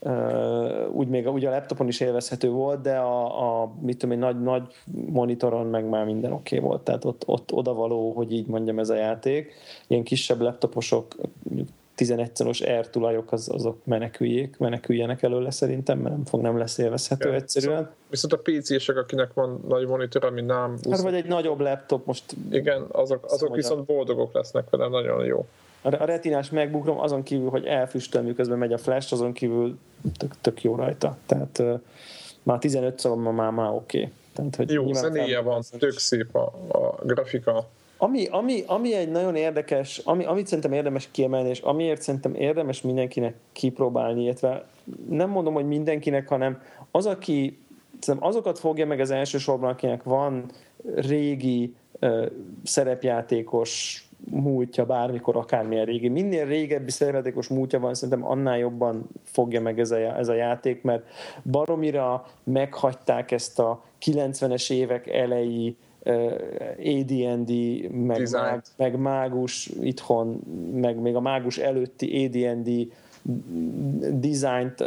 Uh, 0.00 0.88
úgy 0.92 1.08
még 1.08 1.28
úgy 1.28 1.44
a 1.44 1.50
laptopon 1.50 1.88
is 1.88 2.00
élvezhető 2.00 2.50
volt, 2.50 2.80
de 2.80 2.96
a, 2.96 3.62
a 3.62 3.72
mit 3.80 3.98
tudom 3.98 4.14
én, 4.14 4.20
nagy, 4.20 4.42
nagy 4.42 4.62
monitoron 5.06 5.66
meg 5.66 5.88
már 5.88 6.04
minden 6.04 6.32
oké 6.32 6.56
okay 6.56 6.68
volt, 6.68 6.82
tehát 6.82 7.04
ott, 7.04 7.22
ott 7.26 7.52
odavaló, 7.52 8.12
hogy 8.12 8.32
így 8.32 8.46
mondjam 8.46 8.78
ez 8.78 8.90
a 8.90 8.94
játék. 8.94 9.52
Ilyen 9.86 10.02
kisebb 10.02 10.40
laptoposok 10.40 11.14
11 11.98 12.36
szoros 12.36 12.64
R 12.64 12.88
tulajok 12.90 13.32
az, 13.32 13.48
azok 13.52 13.76
meneküljék, 13.84 14.58
meneküljenek 14.58 15.22
előle 15.22 15.50
szerintem, 15.50 15.98
mert 15.98 16.14
nem 16.14 16.24
fog 16.24 16.40
nem 16.40 16.58
lesz 16.58 16.78
élvezhető 16.78 17.28
ja, 17.28 17.34
egyszerűen. 17.34 17.90
Viszont, 18.10 18.32
a 18.32 18.38
PC-sek, 18.38 18.96
akinek 18.96 19.32
van 19.32 19.64
nagy 19.68 19.86
monitor, 19.86 20.24
ami 20.24 20.40
nem... 20.40 20.78
Hát 20.90 21.00
vagy 21.00 21.14
egy 21.14 21.26
nagyobb 21.26 21.60
laptop 21.60 22.06
most... 22.06 22.24
Igen, 22.50 22.86
azok, 22.92 23.24
azok 23.28 23.54
viszont 23.54 23.84
boldogok 23.84 24.34
lesznek 24.34 24.70
vele, 24.70 24.88
nagyon 24.88 25.24
jó. 25.24 25.46
A 25.82 26.04
retinás 26.04 26.50
megbukrom 26.50 27.00
azon 27.00 27.22
kívül, 27.22 27.48
hogy 27.48 27.64
elfüstöl, 27.64 28.22
miközben 28.22 28.58
megy 28.58 28.72
a 28.72 28.78
flash, 28.78 29.12
azon 29.12 29.32
kívül 29.32 29.78
tök, 30.16 30.34
tök 30.40 30.62
jó 30.62 30.74
rajta. 30.74 31.16
Tehát 31.26 31.58
uh, 31.58 31.80
már 32.42 32.58
15 32.58 32.98
szóval 32.98 33.32
már, 33.32 33.50
már 33.50 33.70
oké. 33.70 33.98
Okay. 33.98 34.12
Tehát, 34.32 34.56
hogy 34.56 34.70
jó, 34.70 34.92
zenéje 34.92 35.40
van, 35.40 35.62
tök 35.78 35.98
szép 35.98 36.34
a, 36.34 36.52
a 36.68 36.94
grafika 37.02 37.68
ami, 37.98 38.26
ami, 38.26 38.62
ami 38.66 38.94
egy 38.94 39.10
nagyon 39.10 39.34
érdekes, 39.34 39.98
ami, 39.98 40.24
amit 40.24 40.46
szerintem 40.46 40.72
érdemes 40.72 41.08
kiemelni, 41.10 41.48
és 41.48 41.60
amiért 41.60 42.02
szerintem 42.02 42.34
érdemes 42.34 42.82
mindenkinek 42.82 43.34
kipróbálni, 43.52 44.22
illetve 44.22 44.64
nem 45.08 45.30
mondom, 45.30 45.54
hogy 45.54 45.66
mindenkinek, 45.66 46.28
hanem 46.28 46.62
az, 46.90 47.06
aki 47.06 47.58
azokat 48.18 48.58
fogja 48.58 48.86
meg 48.86 49.00
az 49.00 49.10
elsősorban, 49.10 49.70
akinek 49.70 50.02
van 50.02 50.50
régi 50.94 51.74
uh, 52.00 52.26
szerepjátékos 52.64 54.02
múltja, 54.24 54.84
bármikor, 54.84 55.36
akármilyen 55.36 55.84
régi. 55.84 56.08
Minél 56.08 56.46
régebbi 56.46 56.90
szerepjátékos 56.90 57.48
múltja 57.48 57.80
van, 57.80 57.94
szerintem 57.94 58.26
annál 58.26 58.58
jobban 58.58 59.08
fogja 59.24 59.60
meg 59.60 59.80
ez 59.80 59.90
a, 59.90 59.96
ez 59.96 60.28
a 60.28 60.34
játék, 60.34 60.82
mert 60.82 61.02
baromira 61.42 62.26
meghagyták 62.44 63.30
ezt 63.30 63.58
a 63.58 63.82
90-es 64.04 64.72
évek 64.72 65.06
elejé 65.06 65.76
AD&D, 66.78 67.50
meg, 67.90 68.30
mág, 68.30 68.62
meg 68.76 68.98
mágus 68.98 69.70
itthon, 69.80 70.40
meg 70.72 71.00
még 71.00 71.14
a 71.14 71.20
mágus 71.20 71.58
előtti 71.58 72.24
AD&D 72.24 72.92
dizájnt 74.12 74.84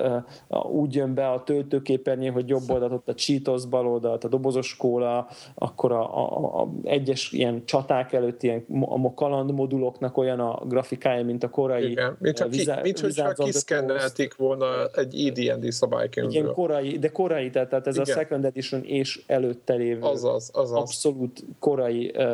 úgy 0.71 0.95
jön 0.95 1.13
be 1.13 1.29
a 1.29 1.43
töltőképernyő, 1.43 2.29
hogy 2.29 2.49
jobb 2.49 2.69
oldalt 2.69 2.91
ott 2.91 3.09
a 3.09 3.13
Cheetos, 3.13 3.65
bal 3.65 3.87
oldalt 3.87 4.23
a 4.23 4.27
dobozos 4.27 4.77
kóla, 4.77 5.27
akkor 5.55 5.91
a, 5.91 6.17
a, 6.17 6.61
a 6.61 6.69
egyes 6.83 7.31
ilyen 7.31 7.65
csaták 7.65 8.13
előtt 8.13 8.43
ilyen 8.43 8.65
a 8.81 9.13
kalandmoduloknak 9.13 10.17
olyan 10.17 10.39
a 10.39 10.61
grafikája, 10.65 11.23
mint 11.25 11.43
a 11.43 11.49
korai 11.49 11.91
Igen, 11.91 12.17
mint, 12.19 12.39
ha 12.39 12.47
ki, 12.47 12.69
mint 12.83 12.99
hogyha 12.99 13.33
kiszkennelték 13.33 14.35
volna 14.35 14.65
egy 14.95 15.33
ED&D 15.37 15.71
szabálykönyvből. 15.71 16.41
Igen, 16.41 16.53
korai, 16.53 16.97
de 16.97 17.09
korai, 17.09 17.49
tehát, 17.49 17.69
tehát 17.69 17.87
ez 17.87 17.95
Igen. 17.95 18.15
a 18.15 18.19
Second 18.19 18.45
Edition 18.45 18.83
és 18.83 19.23
előtte 19.27 19.73
lévő 19.73 20.01
azaz, 20.01 20.51
azaz. 20.53 20.77
abszolút 20.77 21.43
korai 21.59 22.13
uh, 22.15 22.29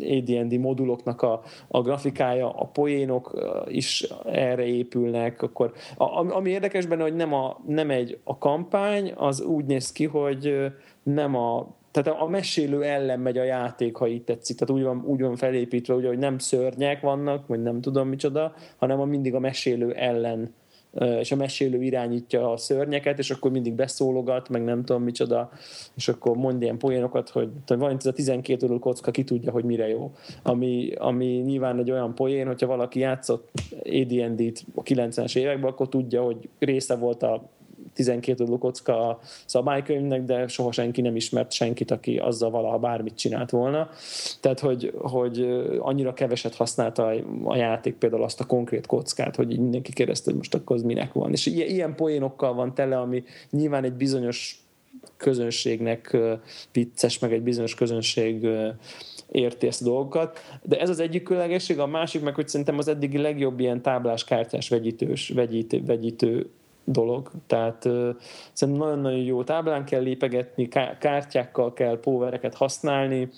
AD&D 0.00 0.58
moduloknak 0.58 1.22
a, 1.22 1.42
a 1.68 1.80
grafikája, 1.82 2.50
a 2.50 2.64
poénok 2.64 3.38
is 3.66 4.06
erre 4.24 4.64
épül, 4.64 4.81
épülnek, 4.82 5.42
akkor 5.42 5.72
a, 5.96 6.34
ami 6.34 6.50
érdekes 6.50 6.86
benne, 6.86 7.02
hogy 7.02 7.16
nem, 7.16 7.32
a, 7.32 7.60
nem 7.66 7.90
egy 7.90 8.18
a 8.24 8.38
kampány, 8.38 9.12
az 9.16 9.40
úgy 9.40 9.64
néz 9.64 9.92
ki, 9.92 10.06
hogy 10.06 10.72
nem 11.02 11.34
a 11.34 11.80
tehát 11.90 12.20
a 12.20 12.26
mesélő 12.26 12.82
ellen 12.82 13.20
megy 13.20 13.38
a 13.38 13.42
játék, 13.42 13.96
ha 13.96 14.08
így 14.08 14.22
tetszik. 14.22 14.56
Tehát 14.56 14.74
úgy 14.74 14.82
van, 14.82 15.04
úgy 15.06 15.20
van 15.20 15.36
felépítve, 15.36 15.94
ugye, 15.94 16.08
hogy 16.08 16.18
nem 16.18 16.38
szörnyek 16.38 17.00
vannak, 17.00 17.46
vagy 17.46 17.62
nem 17.62 17.80
tudom 17.80 18.08
micsoda, 18.08 18.54
hanem 18.76 19.00
a 19.00 19.04
mindig 19.04 19.34
a 19.34 19.38
mesélő 19.38 19.92
ellen 19.92 20.54
és 21.00 21.32
a 21.32 21.36
mesélő 21.36 21.82
irányítja 21.82 22.52
a 22.52 22.56
szörnyeket, 22.56 23.18
és 23.18 23.30
akkor 23.30 23.50
mindig 23.50 23.72
beszólogat, 23.72 24.48
meg 24.48 24.64
nem 24.64 24.84
tudom 24.84 25.02
micsoda, 25.02 25.50
és 25.96 26.08
akkor 26.08 26.36
mond 26.36 26.62
ilyen 26.62 26.78
poénokat, 26.78 27.28
hogy 27.28 27.48
van 27.66 27.96
ez 27.96 28.06
a 28.06 28.12
12 28.12 28.66
óra 28.66 28.78
kocka, 28.78 29.10
ki 29.10 29.24
tudja, 29.24 29.52
hogy 29.52 29.64
mire 29.64 29.88
jó. 29.88 30.12
Ami, 30.42 30.92
ami 30.98 31.26
nyilván 31.26 31.78
egy 31.78 31.90
olyan 31.90 32.14
poén, 32.14 32.46
hogyha 32.46 32.66
valaki 32.66 32.98
játszott 32.98 33.50
AD&D-t 33.84 34.64
a 34.74 34.82
90-es 34.82 35.36
években, 35.36 35.70
akkor 35.70 35.88
tudja, 35.88 36.22
hogy 36.22 36.48
része 36.58 36.96
volt 36.96 37.22
a 37.22 37.50
12 37.94 38.40
oldalú 38.40 38.58
kocka 38.58 39.08
a 39.08 39.18
szabálykönyvnek, 39.44 40.24
de 40.24 40.46
soha 40.48 40.72
senki 40.72 41.00
nem 41.00 41.16
ismert 41.16 41.52
senkit, 41.52 41.90
aki 41.90 42.18
azzal 42.18 42.50
valaha 42.50 42.78
bármit 42.78 43.16
csinált 43.16 43.50
volna. 43.50 43.88
Tehát, 44.40 44.60
hogy, 44.60 44.92
hogy 44.98 45.64
annyira 45.78 46.14
keveset 46.14 46.54
használta 46.54 47.12
a 47.44 47.56
játék 47.56 47.94
például 47.94 48.22
azt 48.22 48.40
a 48.40 48.46
konkrét 48.46 48.86
kockát, 48.86 49.36
hogy 49.36 49.52
így 49.52 49.60
mindenki 49.60 49.92
kérdezte, 49.92 50.24
hogy 50.24 50.36
most 50.38 50.54
akkor 50.54 50.76
az 50.76 50.82
minek 50.82 51.12
van. 51.12 51.32
És 51.32 51.46
ilyen 51.46 51.94
poénokkal 51.94 52.54
van 52.54 52.74
tele, 52.74 52.98
ami 52.98 53.24
nyilván 53.50 53.84
egy 53.84 53.92
bizonyos 53.92 54.62
közönségnek 55.16 56.16
vicces, 56.72 57.18
meg 57.18 57.32
egy 57.32 57.42
bizonyos 57.42 57.74
közönség 57.74 58.46
érti 59.30 59.66
ezt 59.66 59.80
a 59.80 59.84
dolgokat. 59.84 60.38
De 60.62 60.80
ez 60.80 60.88
az 60.88 61.00
egyik 61.00 61.22
különlegesség, 61.22 61.78
a 61.78 61.86
másik 61.86 62.22
meg, 62.22 62.34
hogy 62.34 62.48
szerintem 62.48 62.78
az 62.78 62.88
eddigi 62.88 63.18
legjobb 63.18 63.60
ilyen 63.60 63.82
táblás 63.82 64.24
kártyás 64.24 64.68
vegyítős, 64.68 65.28
vegyítő, 65.28 65.82
vegyítő 65.84 66.50
dolog. 66.84 67.30
Tehát 67.46 67.84
uh, 67.84 68.16
szerintem 68.52 68.86
nagyon-nagyon 68.86 69.18
jó 69.18 69.44
táblán 69.44 69.84
kell 69.84 70.02
lépegetni, 70.02 70.68
kártyákkal 70.98 71.72
kell 71.72 72.00
póvereket 72.00 72.54
használni, 72.54 73.30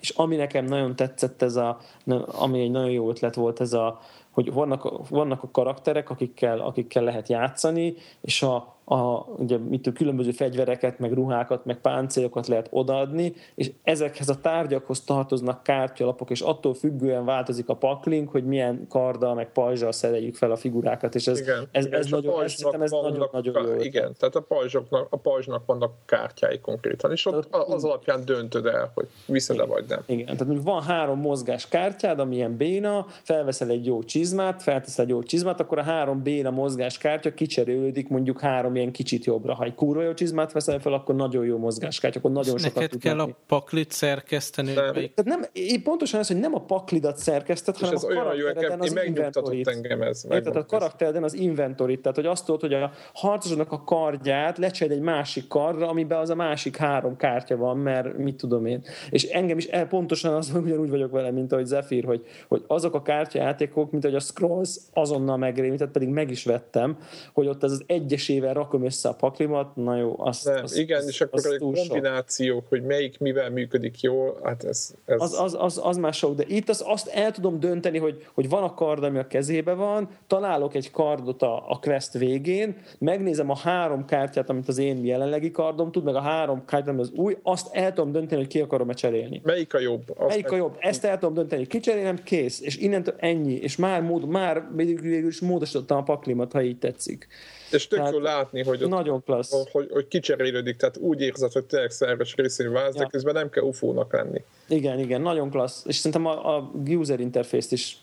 és 0.00 0.10
ami 0.10 0.36
nekem 0.36 0.64
nagyon 0.64 0.96
tetszett, 0.96 1.42
ez 1.42 1.56
a, 1.56 1.78
ami 2.26 2.60
egy 2.60 2.70
nagyon 2.70 2.90
jó 2.90 3.08
ötlet 3.08 3.34
volt, 3.34 3.60
ez 3.60 3.72
a, 3.72 4.00
hogy 4.30 4.52
vannak, 4.52 5.08
vannak 5.08 5.42
a 5.42 5.50
karakterek, 5.50 6.10
akikkel, 6.10 6.60
akikkel 6.60 7.02
lehet 7.02 7.28
játszani, 7.28 7.94
és 8.20 8.42
a, 8.42 8.76
a, 8.90 9.24
ugye, 9.36 9.58
mit 9.58 9.92
különböző 9.94 10.30
fegyvereket, 10.30 10.98
meg 10.98 11.12
ruhákat, 11.12 11.64
meg 11.64 11.80
páncélokat 11.80 12.46
lehet 12.46 12.68
odaadni, 12.70 13.32
és 13.54 13.70
ezekhez 13.82 14.28
a 14.28 14.40
tárgyakhoz 14.40 15.00
tartoznak 15.00 15.62
kártyalapok, 15.62 16.30
és 16.30 16.40
attól 16.40 16.74
függően 16.74 17.24
változik 17.24 17.68
a 17.68 17.74
paklink, 17.74 18.30
hogy 18.30 18.44
milyen 18.44 18.86
karddal, 18.88 19.34
meg 19.34 19.52
pajzsal 19.52 19.92
szereljük 19.92 20.34
fel 20.34 20.50
a 20.50 20.56
figurákat, 20.56 21.14
és 21.14 21.26
ez, 21.26 21.40
igen, 21.40 21.68
ez, 21.70 21.86
igen, 21.86 21.98
ez, 21.98 22.06
nagyon, 22.06 22.42
ez, 22.42 22.64
ez 22.80 22.90
nagyon, 22.90 23.28
nagyon 23.32 23.66
jó. 23.66 23.80
Igen, 23.80 24.14
tehát 24.18 24.34
a, 24.34 24.40
pajzsoknak, 24.40 25.06
a 25.10 25.16
pajzsnak 25.16 25.66
vannak 25.66 25.92
kártyái 26.06 26.60
konkrétan, 26.60 27.12
és 27.12 27.26
ott 27.26 27.54
az 27.54 27.84
alapján 27.84 28.24
döntöd 28.24 28.66
el, 28.66 28.90
hogy 28.94 29.06
viszed-e 29.26 29.64
vagy 29.64 29.84
nem. 29.88 30.02
Igen, 30.06 30.36
tehát 30.36 30.62
van 30.62 30.82
három 30.82 31.20
mozgás 31.20 31.68
kártyád, 31.68 32.18
ami 32.18 32.34
ilyen 32.34 32.56
béna, 32.56 33.06
felveszel 33.22 33.68
egy 33.68 33.86
jó 33.86 34.02
csizmát, 34.02 34.62
felteszel 34.62 35.04
egy 35.04 35.10
jó 35.10 35.22
csizmát, 35.22 35.60
akkor 35.60 35.78
a 35.78 35.82
három 35.82 36.22
béna 36.22 36.50
mozgás 36.50 36.98
kártya 36.98 37.34
kicserélődik 37.34 38.08
mondjuk 38.08 38.40
három 38.40 38.76
ilyen 38.78 38.92
kicsit 38.92 39.24
jobbra. 39.24 39.54
Ha 39.54 39.64
egy 39.64 39.74
kurva 39.74 40.02
jó 40.02 40.14
csizmát 40.14 40.52
veszel 40.52 40.78
fel, 40.78 40.92
akkor 40.92 41.14
nagyon 41.14 41.44
jó 41.44 41.58
mozgáskártya, 41.58 42.18
akkor 42.18 42.30
nagyon 42.30 42.58
sokat 42.58 42.74
Neked 42.74 42.98
kell 42.98 43.20
a 43.20 43.28
paklit 43.46 43.90
szerkeszteni? 43.90 44.72
Tehát 44.72 45.24
nem, 45.24 45.44
pontosan 45.82 46.20
az, 46.20 46.26
hogy 46.26 46.36
nem 46.36 46.54
a 46.54 46.60
paklidat 46.60 47.16
szerkeszted, 47.16 47.76
hanem 47.76 47.94
ez 47.94 48.04
a 48.04 48.06
karaktereden 48.06 48.80
az 48.80 48.96
inventorit. 49.04 49.68
engem 49.68 50.02
ez. 50.02 50.24
Tehát 50.28 50.56
a 50.56 50.66
karaktereden 50.66 51.22
az 51.22 51.34
inventorit, 51.34 52.00
tehát 52.00 52.16
hogy 52.16 52.26
azt 52.26 52.44
tudod, 52.44 52.60
hogy 52.60 52.72
a 52.72 52.90
harcosodnak 53.12 53.72
a 53.72 53.82
kardját 53.82 54.58
lecsered 54.58 54.92
egy 54.92 55.00
másik 55.00 55.46
kardra, 55.46 55.88
amiben 55.88 56.18
az 56.18 56.30
a 56.30 56.34
másik 56.34 56.76
három 56.76 57.16
kártya 57.16 57.56
van, 57.56 57.76
mert 57.76 58.16
mit 58.16 58.36
tudom 58.36 58.66
én. 58.66 58.82
És 59.10 59.24
engem 59.24 59.58
is 59.58 59.66
el 59.66 59.86
pontosan 59.86 60.34
az, 60.34 60.50
hogy 60.50 60.62
ugyanúgy 60.62 60.90
vagyok 60.90 61.10
vele, 61.10 61.30
mint 61.30 61.52
ahogy 61.52 61.66
Zephyr, 61.66 62.04
hogy, 62.04 62.26
hogy 62.48 62.64
azok 62.66 62.94
a 62.94 63.02
kártyajátékok, 63.02 63.90
mint 63.90 64.04
hogy 64.04 64.14
a 64.14 64.20
Scrolls 64.20 64.78
azonnal 64.92 65.36
megrémített, 65.36 65.90
pedig 65.90 66.08
meg 66.08 66.30
is 66.30 66.44
vettem, 66.44 66.96
hogy 67.32 67.46
ott 67.46 67.62
az, 67.62 67.72
az 67.72 67.82
egyesével 67.86 68.52
rakom 68.68 68.84
össze 68.84 69.08
a 69.08 69.12
paklimat, 69.12 69.76
na 69.76 69.96
jó, 69.96 70.14
azt, 70.18 70.44
Nem, 70.44 70.62
azt 70.62 70.76
igen, 70.76 70.98
az, 70.98 71.08
és 71.08 71.20
akkor 71.20 71.40
a 71.46 71.58
kombinációk, 71.58 72.68
hogy 72.68 72.82
melyik 72.82 73.18
mivel 73.18 73.50
működik 73.50 74.00
jól, 74.00 74.40
hát 74.44 74.64
ez... 74.64 74.94
ez... 75.04 75.20
Az, 75.20 75.40
az, 75.40 75.56
az, 75.58 75.80
az 75.82 75.96
már 75.96 76.14
sok, 76.14 76.36
de 76.36 76.44
itt 76.46 76.68
az, 76.68 76.82
azt 76.86 77.08
el 77.08 77.30
tudom 77.30 77.60
dönteni, 77.60 77.98
hogy, 77.98 78.26
hogy 78.34 78.48
van 78.48 78.62
a 78.62 78.74
kard, 78.74 79.04
ami 79.04 79.18
a 79.18 79.26
kezébe 79.26 79.72
van, 79.72 80.08
találok 80.26 80.74
egy 80.74 80.90
kardot 80.90 81.42
a, 81.42 81.70
a 81.70 81.78
quest 81.78 82.12
végén, 82.12 82.76
megnézem 82.98 83.50
a 83.50 83.56
három 83.56 84.04
kártyát, 84.04 84.50
amit 84.50 84.68
az 84.68 84.78
én 84.78 85.04
jelenlegi 85.04 85.50
kardom 85.50 85.92
tud, 85.92 86.04
meg 86.04 86.14
a 86.14 86.20
három 86.20 86.64
kártyát, 86.64 86.88
ami 86.88 87.00
az 87.00 87.10
új, 87.10 87.36
azt 87.42 87.68
el 87.72 87.92
tudom 87.92 88.12
dönteni, 88.12 88.40
hogy 88.40 88.50
ki 88.50 88.60
akarom-e 88.60 88.92
cserélni. 88.92 89.40
Melyik 89.44 89.74
a 89.74 89.80
jobb? 89.80 90.02
Azt 90.16 90.28
Melyik 90.28 90.52
a 90.52 90.56
jobb? 90.56 90.76
Ezt 90.78 91.04
el 91.04 91.18
tudom 91.18 91.34
dönteni, 91.34 91.66
kicserélem, 91.66 92.22
kész, 92.22 92.60
és 92.60 92.76
innentől 92.76 93.14
ennyi, 93.18 93.54
és 93.54 93.76
már, 93.76 94.02
mód, 94.02 94.28
már 94.28 94.68
végül 94.74 95.26
is 95.26 95.40
módosítottam 95.40 95.98
a 95.98 96.02
paklimat, 96.02 96.52
ha 96.52 96.62
így 96.62 96.78
tetszik. 96.78 97.28
És 97.70 97.88
tök 97.88 98.08
jó 98.12 98.18
látni, 98.18 98.57
hogy, 98.62 98.82
ott, 98.82 98.88
nagyon 98.90 99.22
klassz. 99.24 99.70
Hogy, 99.70 99.88
hogy 99.90 100.08
kicserélődik, 100.08 100.76
tehát 100.76 100.96
úgy 100.96 101.20
érzed, 101.20 101.52
hogy 101.52 101.64
tényleg 101.64 101.90
szerves 101.90 102.34
részén 102.34 102.72
válsz, 102.72 102.94
ja. 102.94 103.00
de 103.00 103.06
közben 103.06 103.34
nem 103.34 103.50
kell 103.50 103.64
ufónak 103.64 104.12
lenni. 104.12 104.42
Igen, 104.68 104.98
igen, 104.98 105.20
nagyon 105.20 105.50
klassz. 105.50 105.84
És 105.86 105.96
szerintem 105.96 106.26
a, 106.26 106.56
a 106.56 106.70
user 106.86 107.20
interface-t 107.20 107.72
is 107.72 107.96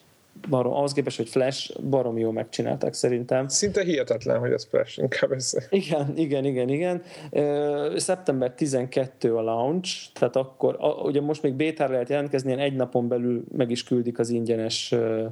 barom, 0.49 0.73
ahhoz 0.73 0.93
képest, 0.93 1.17
hogy 1.17 1.29
Flash 1.29 1.79
barom 1.81 2.17
jó 2.17 2.31
megcsinálták 2.31 2.93
szerintem. 2.93 3.47
Szinte 3.47 3.83
hihetetlen, 3.83 4.39
hogy 4.39 4.51
ez 4.51 4.65
Flash, 4.65 4.99
inkább 4.99 5.31
ez. 5.31 5.53
Igen, 5.69 6.13
igen, 6.15 6.45
igen, 6.45 6.69
igen. 6.69 7.01
Uh, 7.31 7.97
szeptember 7.97 8.51
12 8.51 9.35
a 9.35 9.41
launch, 9.41 10.11
tehát 10.13 10.35
akkor, 10.35 10.75
a, 10.79 10.87
ugye 10.87 11.21
most 11.21 11.41
még 11.41 11.53
beta 11.53 11.87
lehet 11.87 12.09
jelentkezni, 12.09 12.47
ilyen 12.47 12.61
egy 12.61 12.75
napon 12.75 13.07
belül 13.07 13.43
meg 13.57 13.71
is 13.71 13.83
küldik 13.83 14.19
az 14.19 14.29
ingyenes, 14.29 14.91
uh, 14.91 15.25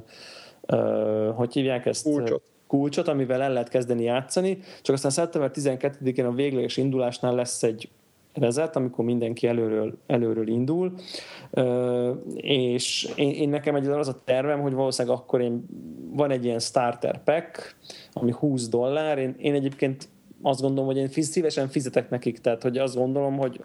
uh, 0.60 1.34
hogy 1.34 1.52
hívják 1.52 1.86
ezt? 1.86 2.02
Kulcsot 2.02 2.42
kulcsot, 2.74 3.08
amivel 3.08 3.42
el 3.42 3.52
lehet 3.52 3.68
kezdeni 3.68 4.02
játszani, 4.02 4.58
csak 4.82 4.94
aztán 4.94 5.10
szeptember 5.10 5.50
12-én 5.54 6.24
a 6.24 6.32
végleges 6.32 6.76
indulásnál 6.76 7.34
lesz 7.34 7.62
egy 7.62 7.88
rezet, 8.32 8.76
amikor 8.76 9.04
mindenki 9.04 9.46
előről, 9.46 9.98
előről 10.06 10.48
indul, 10.48 10.94
és 12.36 13.08
én, 13.16 13.30
én 13.30 13.48
nekem 13.48 13.74
egy 13.74 13.86
az 13.86 14.08
a 14.08 14.20
tervem, 14.24 14.60
hogy 14.60 14.72
valószínűleg 14.72 15.18
akkor 15.18 15.40
én, 15.40 15.64
van 16.12 16.30
egy 16.30 16.44
ilyen 16.44 16.58
starter 16.58 17.22
pack, 17.22 17.76
ami 18.12 18.32
20 18.38 18.68
dollár, 18.68 19.18
én, 19.18 19.34
én 19.38 19.54
egyébként 19.54 20.08
azt 20.46 20.60
gondolom, 20.60 20.86
hogy 20.86 20.96
én 20.96 21.08
szívesen 21.22 21.68
fizetek 21.68 22.10
nekik, 22.10 22.38
tehát 22.38 22.62
hogy 22.62 22.78
azt 22.78 22.96
gondolom, 22.96 23.36
hogy, 23.36 23.60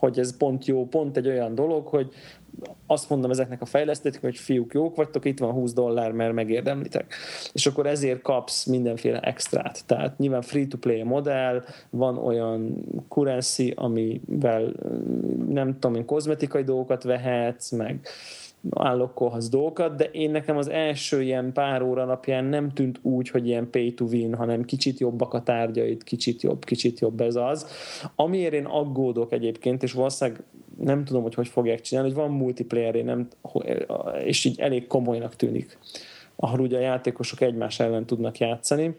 hogy 0.00 0.18
ez 0.18 0.36
pont 0.36 0.66
jó, 0.66 0.86
pont 0.86 1.16
egy 1.16 1.26
olyan 1.26 1.54
dolog, 1.54 1.86
hogy 1.86 2.08
azt 2.86 3.10
mondom 3.10 3.30
ezeknek 3.30 3.60
a 3.60 3.64
fejlesztőknek, 3.64 4.22
hogy 4.22 4.36
fiúk 4.36 4.74
jók 4.74 4.96
vagytok, 4.96 5.24
itt 5.24 5.38
van 5.38 5.52
20 5.52 5.72
dollár, 5.72 6.12
mert 6.12 6.32
megérdemlitek. 6.32 7.14
És 7.52 7.66
akkor 7.66 7.86
ezért 7.86 8.22
kapsz 8.22 8.64
mindenféle 8.64 9.20
extrát. 9.20 9.86
Tehát 9.86 10.18
nyilván 10.18 10.42
free-to-play 10.42 11.02
modell, 11.02 11.64
van 11.90 12.18
olyan 12.18 12.84
currency, 13.08 13.72
amivel 13.76 14.72
nem 15.48 15.72
tudom 15.72 15.96
én, 15.96 16.04
kozmetikai 16.04 16.62
dolgokat 16.62 17.02
vehetsz, 17.02 17.70
meg 17.70 18.06
állokkolhatsz 18.70 19.48
dolgokat, 19.48 19.96
de 19.96 20.04
én 20.04 20.30
nekem 20.30 20.56
az 20.56 20.68
első 20.68 21.22
ilyen 21.22 21.52
pár 21.52 21.82
óra 21.82 22.04
napján 22.04 22.44
nem 22.44 22.72
tűnt 22.72 22.98
úgy, 23.02 23.28
hogy 23.28 23.46
ilyen 23.46 23.70
pay 23.70 23.94
to 23.94 24.04
win, 24.04 24.34
hanem 24.34 24.64
kicsit 24.64 24.98
jobbak 24.98 25.34
a 25.34 25.42
tárgyait, 25.42 26.02
kicsit 26.02 26.42
jobb, 26.42 26.64
kicsit 26.64 27.00
jobb 27.00 27.20
ez 27.20 27.34
az. 27.34 27.66
Amiért 28.16 28.52
én 28.52 28.64
aggódok 28.64 29.32
egyébként, 29.32 29.82
és 29.82 29.92
valószínűleg 29.92 30.42
nem 30.78 31.04
tudom, 31.04 31.22
hogy 31.22 31.34
hogy 31.34 31.48
fogják 31.48 31.80
csinálni, 31.80 32.10
hogy 32.12 32.18
van 32.18 32.30
multiplayer, 32.30 32.94
nem, 32.94 33.28
és 34.24 34.44
így 34.44 34.60
elég 34.60 34.86
komolynak 34.86 35.36
tűnik, 35.36 35.78
ahol 36.36 36.60
ugye 36.60 36.76
a 36.76 36.80
játékosok 36.80 37.40
egymás 37.40 37.80
ellen 37.80 38.06
tudnak 38.06 38.38
játszani, 38.38 38.96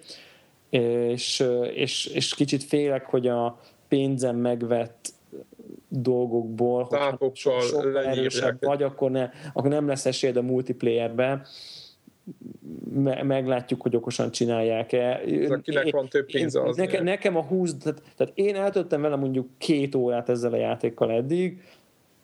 és, 0.70 1.43
és, 1.74 2.05
és 2.05 2.36
kicsit 2.36 2.63
félek, 2.63 3.05
hogy 3.05 3.28
a 3.28 3.59
pénzem 3.88 4.36
megvett 4.36 5.13
dolgokból, 5.97 6.87
hogy 7.17 7.35
sokkal 7.35 7.99
erősebb 7.99 8.57
vagy, 8.59 8.83
akkor, 8.83 9.11
ne, 9.11 9.29
akkor 9.53 9.69
nem 9.69 9.87
lesz 9.87 10.05
esélyed 10.05 10.37
a 10.37 10.41
multiplayerbe, 10.41 11.41
me, 12.93 13.23
meglátjuk, 13.23 13.81
hogy 13.81 13.95
okosan 13.95 14.31
csinálják-e. 14.31 15.21
Kinek 15.61 15.91
van 15.91 16.07
több 16.07 16.25
pénze 16.25 16.61
az 16.61 16.75
nekem, 16.75 17.03
nekem 17.03 17.35
a 17.35 17.43
20, 17.43 17.75
tehát, 17.77 18.01
tehát 18.17 18.33
én 18.37 18.55
eltöltöttem 18.55 19.01
vele 19.01 19.15
mondjuk 19.15 19.47
két 19.57 19.95
órát 19.95 20.29
ezzel 20.29 20.53
a 20.53 20.57
játékkal 20.57 21.11
eddig, 21.11 21.61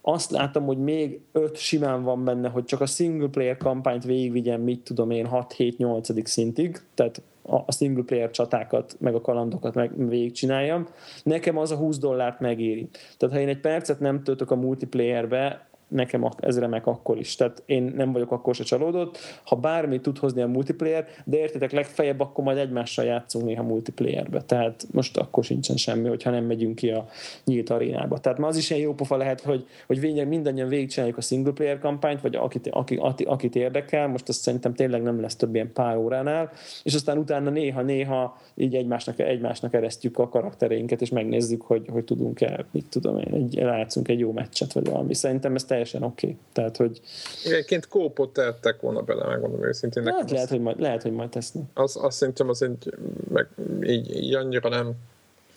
azt 0.02 0.32
látom, 0.32 0.66
hogy 0.66 0.78
még 0.78 1.20
öt 1.32 1.58
simán 1.58 2.04
van 2.04 2.24
benne, 2.24 2.50
hogy 2.50 2.64
csak 2.64 2.82
a 2.82 2.86
single 2.86 3.28
player 3.28 3.58
kampányt 3.58 4.04
végigvigyen, 4.04 4.60
mit 4.60 4.80
tudom 4.84 5.12
én, 5.12 5.28
6-7-8 5.32 6.26
szintig, 6.26 6.78
tehát 6.94 7.22
a 7.44 7.72
single 7.72 8.04
player 8.04 8.32
csatákat, 8.32 8.96
meg 9.00 9.16
a 9.16 9.22
kalandokat 9.22 9.74
meg 9.74 10.08
végigcsináljam. 10.08 10.88
Nekem 11.24 11.58
az 11.58 11.72
a 11.72 11.76
20 11.76 11.98
dollárt 11.98 12.40
megéri. 12.40 12.90
Tehát 13.18 13.36
ha 13.36 13.42
én 13.42 13.48
egy 13.48 13.60
percet 13.60 14.00
nem 14.00 14.24
töltök 14.24 14.52
a 14.52 14.56
multiplayerbe, 14.56 15.70
nekem 15.92 16.30
ez 16.40 16.60
remek 16.60 16.88
akkor 16.88 17.18
is. 17.18 17.36
Tehát 17.36 17.64
én 17.66 17.94
nem 17.96 18.12
vagyok 18.12 18.32
akkor 18.32 18.56
se 18.56 18.64
csalódott. 18.64 19.18
Ha 19.44 19.56
bármi 19.56 20.00
tud 20.00 20.18
hozni 20.18 20.42
a 20.42 20.48
multiplayer, 20.48 21.08
de 21.26 21.38
értitek, 21.38 21.72
legfeljebb 21.72 22.20
akkor 22.20 22.44
majd 22.44 22.58
egymással 22.58 23.06
játszunk 23.06 23.46
néha 23.46 23.64
multiplayerbe. 23.64 24.42
Tehát 24.42 24.88
most 24.92 25.18
akkor 25.18 25.44
sincsen 25.44 25.76
semmi, 25.76 26.08
hogyha 26.08 26.30
nem 26.30 26.46
megyünk 26.46 26.76
ki 26.76 26.90
a 26.90 27.08
nyílt 27.46 27.70
arénába. 27.70 28.18
Tehát 28.18 28.38
ma 28.38 28.48
az 28.48 28.58
is 28.58 28.70
ilyen 28.70 28.82
jó 28.82 28.94
pofa 28.94 29.18
lehet, 29.18 29.42
hogy, 29.42 29.66
hogy 29.88 30.00
végig 30.00 30.26
mindannyian 30.26 30.68
végigcsináljuk 30.68 31.18
a 31.18 31.22
single 31.22 31.52
player 31.52 31.80
kampányt, 31.80 32.22
vagy 32.22 32.36
akit, 32.36 32.68
akit, 32.68 33.00
akit, 33.00 33.28
akit 33.28 33.56
érdekel, 33.56 34.08
most 34.08 34.30
azt 34.30 34.42
szerintem 34.42 34.74
tényleg 34.74 35.02
nem 35.02 35.22
lesz 35.22 35.36
több 35.36 35.56
ilyen 35.56 35.74
pár 35.74 35.98
óránál, 35.98 36.52
és 36.84 36.94
aztán 36.94 37.18
utána 37.18 37.50
néha-néha 37.50 38.38
így 38.56 38.76
egymásnak, 38.76 39.20
egymásnak 39.20 39.74
eresztjük 39.74 40.18
a 40.20 40.30
karaktereinket, 40.30 41.02
és 41.02 41.10
megnézzük, 41.10 41.62
hogy, 41.62 41.88
hogy 41.92 42.04
tudunk-e, 42.04 42.66
mit 42.72 42.86
tudom 42.90 43.18
én, 43.18 43.34
egy, 43.34 43.60
egy 44.04 44.20
jó 44.20 44.32
meccset, 44.32 44.74
vagy 44.74 44.86
valami. 44.90 45.14
Szerintem 45.14 45.56
ez 45.56 45.64
teljesen 45.64 45.81
oké. 46.04 46.04
Okay. 46.04 46.38
Tehát, 46.54 46.78
hogy... 46.78 47.02
Egyébként 47.46 47.88
kópot 47.88 48.34
tettek 48.34 48.82
volna 48.82 49.02
bele, 49.02 49.26
megmondom 49.26 49.66
őszintén. 49.66 50.06
Hát 50.06 50.32
lehet, 50.32 50.50
hogy 50.50 50.62
majd, 50.62 50.80
lehet, 50.80 51.02
hogy 51.02 51.12
majd 51.12 51.30
tesznek. 51.30 51.64
Az, 51.74 51.98
azt 52.02 52.18
szerintem 52.18 52.50
az 52.50 52.62
egy, 52.62 52.94
meg 53.30 53.48
így, 53.84 54.16
így 54.16 54.36
annyira 54.36 54.70
nem... 54.70 54.92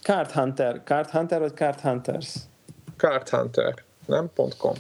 Card 0.03 0.31
Hunter. 0.31 0.83
Card 0.85 1.09
Hunter 1.09 1.41
vagy 1.41 1.55
Card 1.55 1.81
Hunters? 1.81 2.35
Card 2.97 3.29
Hunter, 3.29 3.75
nem? 4.07 4.31
.com. 4.59 4.75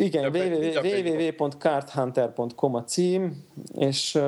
Igen, 0.00 0.36
www.cardhunter.com 0.36 2.74
a 2.74 2.84
cím, 2.84 3.44
és, 3.74 4.18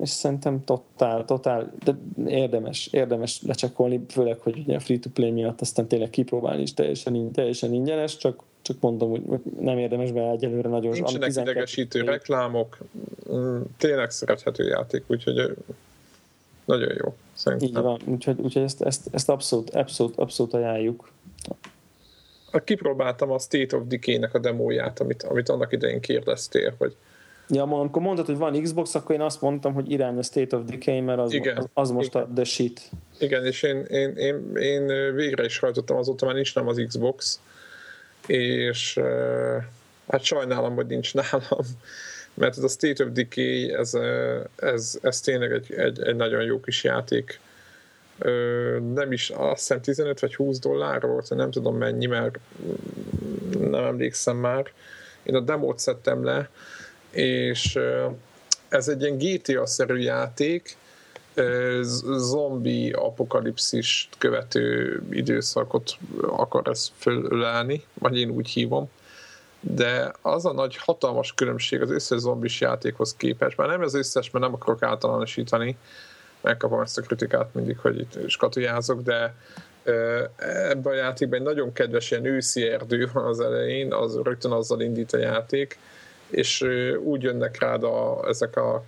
és 0.00 0.08
szerintem 0.08 0.64
totál, 0.64 1.24
totál, 1.24 1.72
de 1.84 1.94
érdemes, 2.26 2.88
érdemes 2.92 3.42
lecsekolni, 3.42 4.04
főleg, 4.08 4.38
hogy 4.38 4.58
ugye 4.58 4.76
a 4.76 4.80
free-to-play 4.80 5.30
miatt 5.30 5.60
aztán 5.60 5.88
tényleg 5.88 6.10
kipróbálni 6.10 6.62
is 6.62 6.74
teljesen, 6.74 7.32
teljesen 7.32 7.72
ingyenes, 7.72 8.16
csak 8.16 8.42
csak 8.64 8.80
mondom, 8.80 9.10
hogy 9.10 9.40
nem 9.60 9.78
érdemes 9.78 10.12
be 10.12 10.30
egyelőre 10.30 10.68
nagyon... 10.68 10.92
Nincsenek 10.92 11.30
idegesítő 11.36 12.00
reklámok, 12.00 12.78
mm, 13.32 13.60
tényleg 13.78 14.10
szerethető 14.10 14.68
játék, 14.68 15.04
úgyhogy 15.06 15.56
nagyon 16.64 16.92
jó. 17.04 17.14
Szerintem. 17.32 17.68
Így 17.68 17.74
van, 17.74 18.00
úgyhogy, 18.04 18.40
úgyhogy 18.40 18.62
ezt, 18.62 18.82
ezt, 18.82 19.08
ezt 19.12 19.28
abszolút, 19.28 19.70
abszolút, 19.70 20.16
abszolút 20.16 20.54
ajánljuk. 20.54 21.08
Kipróbáltam 22.64 23.30
a 23.30 23.38
State 23.38 23.76
of 23.76 23.82
Decay-nek 23.86 24.34
a 24.34 24.38
demóját, 24.38 25.00
amit, 25.00 25.22
amit 25.22 25.48
annak 25.48 25.72
idején 25.72 26.00
kérdeztél, 26.00 26.74
hogy 26.78 26.96
Ja, 27.48 27.62
amikor 27.62 28.02
mondtad, 28.02 28.26
hogy 28.26 28.36
van 28.36 28.62
Xbox, 28.62 28.94
akkor 28.94 29.14
én 29.14 29.20
azt 29.20 29.40
mondtam, 29.40 29.74
hogy 29.74 29.90
irány 29.90 30.18
a 30.18 30.22
State 30.22 30.56
of 30.56 30.64
Decay, 30.64 31.00
mert 31.00 31.18
az, 31.18 31.32
Igen. 31.32 31.56
az, 31.56 31.68
az 31.72 31.90
most 31.90 32.08
Igen. 32.08 32.22
a 32.22 32.32
the 32.34 32.44
shit. 32.44 32.90
igen, 33.18 33.44
és 33.44 33.62
én, 33.62 33.84
én, 33.84 34.16
én, 34.16 34.56
én 34.56 35.14
végre 35.14 35.44
is 35.44 35.58
hajtottam, 35.58 35.96
azóta 35.96 36.26
már 36.26 36.34
nincs 36.34 36.54
nem 36.54 36.68
az 36.68 36.84
Xbox, 36.86 37.40
és 38.26 39.00
hát 40.08 40.22
sajnálom, 40.22 40.74
hogy 40.74 40.86
nincs 40.86 41.14
nálam, 41.14 41.66
mert 42.34 42.56
ez 42.56 42.62
a 42.62 42.68
State 42.68 43.04
of 43.04 43.10
Decay, 43.12 43.72
ez, 43.72 43.92
ez, 44.56 44.98
ez 45.02 45.20
tényleg 45.20 45.52
egy, 45.52 45.72
egy, 45.72 46.02
egy 46.02 46.16
nagyon 46.16 46.42
jó 46.42 46.60
kis 46.60 46.84
játék. 46.84 47.40
Nem 48.94 49.12
is, 49.12 49.30
azt 49.30 49.58
hiszem 49.58 49.80
15 49.80 50.20
vagy 50.20 50.34
20 50.34 50.58
dollár 50.58 51.02
volt, 51.02 51.34
nem 51.34 51.50
tudom 51.50 51.76
mennyi, 51.76 52.06
mert 52.06 52.38
nem 53.58 53.84
emlékszem 53.84 54.36
már. 54.36 54.72
Én 55.22 55.34
a 55.34 55.40
demót 55.40 55.78
szedtem 55.78 56.24
le, 56.24 56.48
és 57.10 57.78
ez 58.68 58.88
egy 58.88 59.02
ilyen 59.02 59.18
GTA-szerű 59.18 59.96
játék, 59.96 60.76
zombi 62.16 62.90
apokalipszis 62.90 64.08
követő 64.18 65.02
időszakot 65.10 65.96
akar 66.20 66.68
ez 66.68 66.92
fölölelni, 66.96 67.84
vagy 67.94 68.18
én 68.18 68.30
úgy 68.30 68.48
hívom. 68.48 68.90
De 69.60 70.12
az 70.22 70.46
a 70.46 70.52
nagy 70.52 70.76
hatalmas 70.76 71.34
különbség 71.34 71.82
az 71.82 71.90
összes 71.90 72.18
zombis 72.18 72.60
játékhoz 72.60 73.14
képest, 73.16 73.56
már 73.56 73.68
nem 73.68 73.82
az 73.82 73.94
összes, 73.94 74.30
mert 74.30 74.44
nem 74.44 74.54
akarok 74.54 74.82
általánosítani, 74.82 75.76
megkapom 76.40 76.80
ezt 76.80 76.98
a 76.98 77.02
kritikát 77.02 77.54
mindig, 77.54 77.78
hogy 77.78 77.98
itt 77.98 78.30
skatujázok, 78.30 79.02
de 79.02 79.34
ebben 80.68 80.92
a 80.92 80.96
játékban 80.96 81.38
egy 81.38 81.44
nagyon 81.44 81.72
kedves 81.72 82.10
ilyen 82.10 82.24
őszi 82.24 82.62
erdő 82.62 83.08
van 83.12 83.24
az 83.24 83.40
elején, 83.40 83.92
az 83.92 84.20
rögtön 84.22 84.52
azzal 84.52 84.80
indít 84.80 85.12
a 85.12 85.18
játék, 85.18 85.78
és 86.34 86.66
úgy 87.02 87.22
jönnek 87.22 87.58
rád 87.60 87.84
a, 87.84 88.24
ezek 88.28 88.56
a 88.56 88.84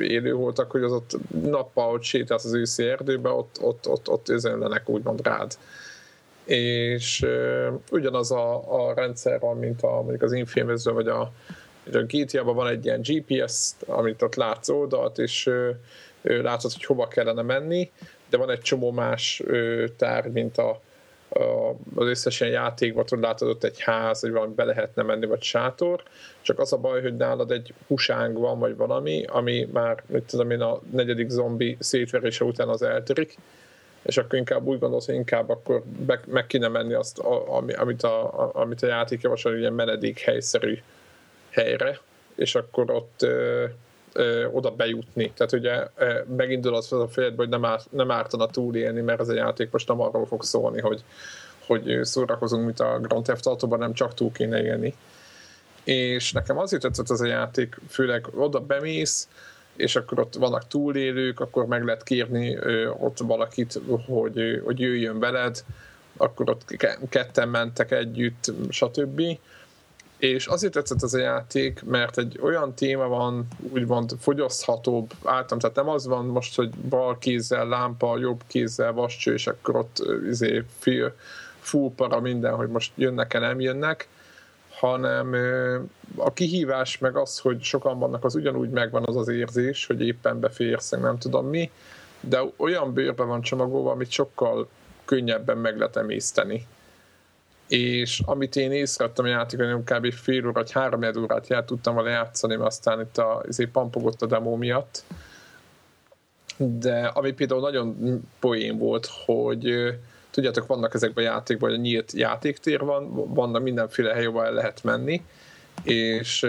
élőholtak, 0.00 0.70
hogy 0.70 0.82
az 0.82 0.92
ott 0.92 1.16
nappal, 1.42 1.90
hogy 1.90 2.02
sétálsz 2.02 2.44
az 2.44 2.54
őszi 2.54 2.84
erdőbe, 2.84 3.28
ott, 3.28 3.58
ott, 3.60 3.88
ott, 3.88 4.08
ott 4.08 4.28
üzenlenek 4.28 4.88
úgymond 4.88 5.26
rád. 5.26 5.58
És 6.44 7.26
ugyanaz 7.90 8.30
a, 8.30 8.72
a 8.88 8.94
rendszer 8.94 9.40
van, 9.40 9.58
mint 9.58 9.82
a, 9.82 9.94
mondjuk 10.00 10.22
az 10.22 10.32
infamous 10.32 10.84
vagy 10.84 11.08
a, 11.08 11.20
a 11.92 11.98
GTA-ban 12.06 12.54
van 12.54 12.68
egy 12.68 12.84
ilyen 12.84 13.00
GPS, 13.02 13.70
amit 13.86 14.22
ott 14.22 14.34
látsz 14.34 14.68
oldalt, 14.68 15.18
és 15.18 15.50
látod, 16.22 16.72
hogy 16.72 16.84
hova 16.84 17.08
kellene 17.08 17.42
menni, 17.42 17.90
de 18.30 18.36
van 18.36 18.50
egy 18.50 18.60
csomó 18.60 18.90
más 18.90 19.42
tárgy, 19.96 20.32
mint 20.32 20.58
a, 20.58 20.80
az 21.94 22.06
összes 22.06 22.40
ilyen 22.40 22.52
játékban 22.52 23.06
tudod, 23.06 23.24
látod 23.24 23.48
ott 23.48 23.64
egy 23.64 23.80
ház, 23.80 24.20
hogy 24.20 24.30
valami 24.30 24.54
be 24.54 24.64
lehetne 24.64 25.02
menni, 25.02 25.26
vagy 25.26 25.42
sátor, 25.42 26.02
csak 26.40 26.58
az 26.58 26.72
a 26.72 26.76
baj, 26.76 27.02
hogy 27.02 27.16
nálad 27.16 27.50
egy 27.50 27.74
husánk 27.86 28.38
van, 28.38 28.58
vagy 28.58 28.76
valami, 28.76 29.24
ami 29.28 29.68
már, 29.72 30.02
mit 30.06 30.22
tudom 30.22 30.50
én, 30.50 30.60
a 30.60 30.80
negyedik 30.90 31.28
zombi 31.28 31.76
szétverése 31.80 32.44
után 32.44 32.68
az 32.68 32.82
eltörik, 32.82 33.36
és 34.02 34.16
akkor 34.16 34.38
inkább 34.38 34.66
úgy 34.66 34.78
gondolsz, 34.78 35.06
hogy 35.06 35.14
inkább 35.14 35.48
akkor 35.48 35.82
be, 36.06 36.20
meg 36.26 36.46
kéne 36.46 36.68
menni 36.68 36.92
azt, 36.92 37.18
ami, 37.46 37.72
amit, 37.72 38.02
a, 38.02 38.50
amit 38.54 38.82
a 38.82 38.86
játék 38.86 39.20
javasol, 39.20 39.56
ilyen 39.56 39.72
menedék 39.72 40.18
helyszerű 40.18 40.78
helyre, 41.50 41.98
és 42.34 42.54
akkor 42.54 42.90
ott 42.90 43.26
ö, 44.12 44.46
oda 44.46 44.70
bejutni. 44.70 45.32
Tehát 45.36 45.52
ugye 45.52 45.86
ö, 45.96 46.20
megindul 46.36 46.74
az 46.74 46.92
a 46.92 47.08
fejedbe, 47.08 47.42
hogy 47.42 47.48
nem, 47.48 47.64
árt, 47.64 47.92
nem 47.92 48.10
ártana 48.10 48.46
túlélni, 48.46 49.00
mert 49.00 49.20
ez 49.20 49.28
a 49.28 49.34
játék 49.34 49.70
most 49.70 49.88
nem 49.88 50.00
arról 50.00 50.26
fog 50.26 50.42
szólni, 50.42 50.80
hogy, 50.80 51.04
hogy 51.66 51.98
szórakozunk, 52.02 52.64
mint 52.64 52.80
a 52.80 52.98
Grand 53.02 53.24
Theft 53.24 53.46
Auto-ban, 53.46 53.78
nem 53.78 53.92
csak 53.92 54.14
túl 54.14 54.32
kéne 54.32 54.62
élni. 54.62 54.94
És 55.84 56.32
nekem 56.32 56.58
azért 56.58 56.82
tetszett 56.82 57.10
ez 57.10 57.20
a 57.20 57.26
játék, 57.26 57.76
főleg 57.88 58.26
oda 58.34 58.60
bemész, 58.60 59.28
és 59.76 59.96
akkor 59.96 60.18
ott 60.18 60.34
vannak 60.34 60.66
túlélők, 60.66 61.40
akkor 61.40 61.66
meg 61.66 61.84
lehet 61.84 62.02
kérni 62.02 62.56
ö, 62.56 62.88
ott 62.88 63.18
valakit, 63.18 63.80
hogy, 64.06 64.62
hogy 64.64 64.80
jöjjön 64.80 65.18
veled, 65.18 65.64
akkor 66.16 66.50
ott 66.50 66.76
ketten 67.08 67.48
mentek 67.48 67.90
együtt, 67.90 68.52
stb 68.68 69.22
és 70.22 70.46
azért 70.46 70.72
tetszett 70.72 71.02
ez 71.02 71.14
a 71.14 71.18
játék, 71.18 71.82
mert 71.84 72.18
egy 72.18 72.38
olyan 72.42 72.74
téma 72.74 73.08
van, 73.08 73.48
úgymond 73.72 74.14
fogyaszthatóbb 74.20 75.12
általam, 75.24 75.58
tehát 75.58 75.76
nem 75.76 75.88
az 75.88 76.06
van 76.06 76.24
most, 76.24 76.56
hogy 76.56 76.70
bal 76.70 77.18
kézzel 77.18 77.68
lámpa, 77.68 78.18
jobb 78.18 78.42
kézzel 78.46 78.92
vascső, 78.92 79.32
és 79.32 79.46
akkor 79.46 79.76
ott 79.76 80.02
izé, 80.28 80.64
fél, 80.78 81.14
full 81.60 81.90
para 81.96 82.20
minden, 82.20 82.54
hogy 82.54 82.68
most 82.68 82.92
jönnek-e, 82.94 83.38
nem 83.38 83.60
jönnek, 83.60 84.08
hanem 84.70 85.34
a 86.16 86.32
kihívás 86.32 86.98
meg 86.98 87.16
az, 87.16 87.38
hogy 87.38 87.62
sokan 87.62 87.98
vannak, 87.98 88.24
az 88.24 88.34
ugyanúgy 88.34 88.70
megvan 88.70 89.04
az 89.06 89.16
az 89.16 89.28
érzés, 89.28 89.86
hogy 89.86 90.06
éppen 90.06 90.40
beférsz, 90.40 90.90
nem 90.90 91.18
tudom 91.18 91.46
mi, 91.46 91.70
de 92.20 92.40
olyan 92.56 92.92
bőrbe 92.92 93.24
van 93.24 93.40
csomagolva, 93.40 93.90
amit 93.90 94.10
sokkal 94.10 94.68
könnyebben 95.04 95.58
meg 95.58 95.78
lehet 95.78 95.96
emészteni 95.96 96.66
és 97.72 98.20
amit 98.24 98.56
én 98.56 98.72
észrevettem 98.72 99.24
a 99.24 99.28
játékon, 99.28 99.84
kb. 99.84 100.12
fél 100.12 100.52
vagy 100.52 100.72
három 100.72 101.02
órát 101.18 101.48
jár, 101.48 101.64
tudtam 101.64 101.94
vele 101.94 102.10
játszani, 102.10 102.54
mert 102.54 102.68
aztán 102.68 103.00
itt 103.00 103.18
a, 103.18 103.42
azért 103.48 103.70
pampogott 103.70 104.22
a 104.22 104.26
demo 104.26 104.56
miatt. 104.56 105.04
De 106.56 107.06
ami 107.06 107.32
például 107.32 107.60
nagyon 107.60 108.20
poén 108.40 108.78
volt, 108.78 109.08
hogy 109.24 109.94
tudjátok, 110.30 110.66
vannak 110.66 110.94
ezekben 110.94 111.24
a 111.24 111.28
játékban, 111.28 111.70
hogy 111.70 111.78
a 111.78 111.82
nyílt 111.82 112.12
játéktér 112.12 112.80
van, 112.80 113.34
vannak 113.34 113.62
mindenféle 113.62 114.12
hely, 114.12 114.24
ahol 114.24 114.44
el 114.44 114.52
lehet 114.52 114.82
menni, 114.82 115.22
és 115.82 116.42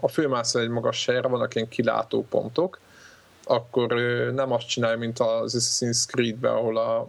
a 0.00 0.08
főmászon 0.08 0.62
egy 0.62 0.68
magas 0.68 1.06
helyre 1.06 1.28
vannak 1.28 1.54
ilyen 1.54 1.68
kilátópontok, 1.68 2.78
akkor 3.44 3.92
nem 4.34 4.52
azt 4.52 4.68
csinálja, 4.68 4.98
mint 4.98 5.18
az 5.18 5.56
Assassin's 5.58 6.06
Creed-ben, 6.06 6.52
ahol 6.52 6.76
a 6.76 7.08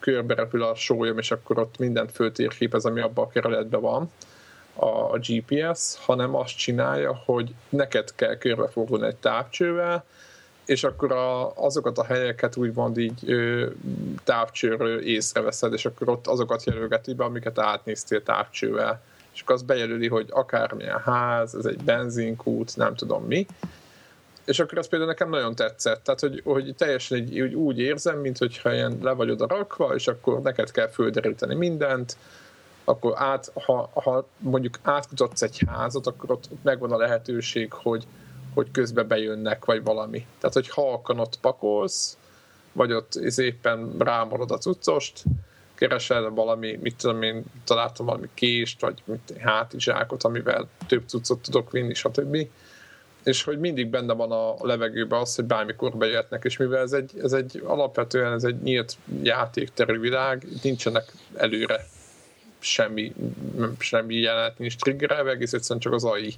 körbe 0.00 0.34
repül 0.34 0.62
a 0.62 0.74
sólyom, 0.74 1.18
és 1.18 1.30
akkor 1.30 1.58
ott 1.58 1.78
mindent 1.78 2.12
föltérképez, 2.12 2.84
ami 2.84 3.00
abban 3.00 3.24
a 3.24 3.28
kerületben 3.28 3.80
van, 3.80 4.10
a 4.76 5.18
GPS, 5.18 5.96
hanem 5.98 6.34
azt 6.34 6.56
csinálja, 6.56 7.22
hogy 7.24 7.54
neked 7.68 8.14
kell 8.14 8.36
körbefordulni 8.36 9.06
egy 9.06 9.16
távcsővel, 9.16 10.04
és 10.64 10.84
akkor 10.84 11.12
a, 11.12 11.52
azokat 11.54 11.98
a 11.98 12.04
helyeket 12.04 12.56
úgymond 12.56 12.98
így 12.98 13.30
ö, 13.30 13.66
távcsőről 14.24 15.00
észreveszed, 15.00 15.72
és 15.72 15.84
akkor 15.84 16.08
ott 16.08 16.26
azokat 16.26 16.64
jelölgeti 16.64 17.14
be, 17.14 17.24
amiket 17.24 17.58
átnéztél 17.58 18.22
távcsővel. 18.22 19.02
És 19.34 19.40
akkor 19.40 19.54
az 19.54 19.62
bejelöli, 19.62 20.08
hogy 20.08 20.26
akármilyen 20.30 21.00
ház, 21.00 21.54
ez 21.54 21.64
egy 21.64 21.82
benzinkút, 21.82 22.76
nem 22.76 22.94
tudom 22.94 23.24
mi, 23.24 23.46
és 24.44 24.58
akkor 24.58 24.78
ez 24.78 24.88
például 24.88 25.10
nekem 25.10 25.28
nagyon 25.28 25.54
tetszett, 25.54 26.02
tehát 26.02 26.20
hogy, 26.20 26.40
hogy 26.44 26.74
teljesen 26.76 27.18
egy, 27.18 27.38
úgy, 27.54 27.78
érzem, 27.78 28.18
mint 28.18 28.38
hogyha 28.38 28.74
ilyen 28.74 28.98
le 29.02 29.12
vagy 29.12 29.30
oda 29.30 29.46
rakva, 29.46 29.94
és 29.94 30.08
akkor 30.08 30.42
neked 30.42 30.70
kell 30.70 30.88
földeríteni 30.88 31.54
mindent, 31.54 32.16
akkor 32.84 33.12
át, 33.16 33.52
ha, 33.54 33.90
ha 33.94 34.26
mondjuk 34.38 34.78
átkutatsz 34.82 35.42
egy 35.42 35.62
házat, 35.66 36.06
akkor 36.06 36.30
ott, 36.30 36.48
megvan 36.62 36.92
a 36.92 36.96
lehetőség, 36.96 37.72
hogy, 37.72 38.06
hogy 38.54 38.70
közbe 38.70 39.02
bejönnek, 39.02 39.64
vagy 39.64 39.82
valami. 39.82 40.26
Tehát, 40.38 40.54
hogy 40.54 40.68
halkan 40.68 41.18
ott 41.18 41.38
pakolsz, 41.40 42.18
vagy 42.72 42.92
ott 42.92 43.14
éppen 43.36 43.94
rámarod 43.98 44.50
a 44.50 44.58
cuccost, 44.58 45.22
keresel 45.74 46.30
valami, 46.30 46.78
mit 46.82 46.96
tudom 46.96 47.22
én, 47.22 47.44
találtam 47.64 48.06
valami 48.06 48.28
kést, 48.34 48.80
vagy 48.80 49.02
mit, 49.04 49.34
hátizsákot, 49.40 50.22
amivel 50.22 50.68
több 50.86 51.08
cuccot 51.08 51.40
tudok 51.40 51.70
vinni, 51.70 51.94
stb 51.94 52.48
és 53.24 53.42
hogy 53.42 53.58
mindig 53.58 53.90
benne 53.90 54.12
van 54.12 54.32
a 54.32 54.66
levegőben 54.66 55.20
az, 55.20 55.34
hogy 55.34 55.44
bármikor 55.44 55.96
bejöhetnek, 55.96 56.44
és 56.44 56.56
mivel 56.56 56.80
ez 56.80 56.92
egy, 56.92 57.10
ez 57.22 57.32
egy 57.32 57.62
alapvetően 57.64 58.32
ez 58.32 58.44
egy 58.44 58.62
nyílt 58.62 58.96
játékterű 59.22 59.98
világ, 59.98 60.46
nincsenek 60.62 61.12
előre 61.34 61.86
semmi, 62.58 63.14
semmi 63.78 64.14
jelenet 64.14 64.58
nincs 64.58 64.76
triggerelve, 64.76 65.30
egész 65.30 65.52
egyszerűen 65.52 65.80
csak 65.80 65.92
az 65.92 66.04
AI, 66.04 66.34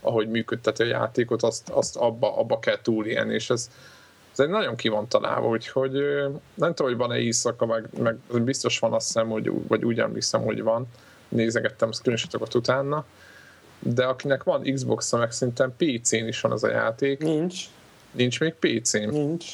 ahogy 0.00 0.28
működteti 0.28 0.82
a 0.82 0.86
játékot, 0.86 1.42
azt, 1.42 1.68
azt 1.68 1.96
abba, 1.96 2.36
abba 2.36 2.58
kell 2.58 2.78
túlélni, 2.82 3.34
és 3.34 3.50
ez, 3.50 3.70
ez 4.32 4.40
egy 4.40 4.48
nagyon 4.48 4.76
ki 4.76 4.88
van 4.88 5.08
találva, 5.08 5.48
úgyhogy 5.48 5.92
nem 6.54 6.74
tudom, 6.74 6.86
hogy 6.86 6.96
van-e 6.96 7.18
éjszaka, 7.18 7.66
meg, 7.66 7.88
meg 7.98 8.16
biztos 8.42 8.78
van 8.78 8.92
azt 8.92 9.06
hiszem, 9.06 9.28
hogy, 9.28 9.50
vagy 9.68 9.84
úgy 9.84 9.98
emlékszem, 10.00 10.42
hogy 10.42 10.62
van, 10.62 10.86
nézegettem 11.28 11.92
screenshotokat 11.92 12.54
utána, 12.54 13.04
de 13.84 14.04
akinek 14.04 14.42
van 14.42 14.62
Xbox-a, 14.62 15.18
meg 15.18 15.32
szerintem 15.32 15.74
PC-n 15.76 16.26
is 16.26 16.40
van 16.40 16.52
az 16.52 16.64
a 16.64 16.70
játék. 16.70 17.18
Nincs. 17.18 17.64
Nincs 18.10 18.40
még 18.40 18.54
PC-n? 18.54 19.08
Nincs. 19.08 19.52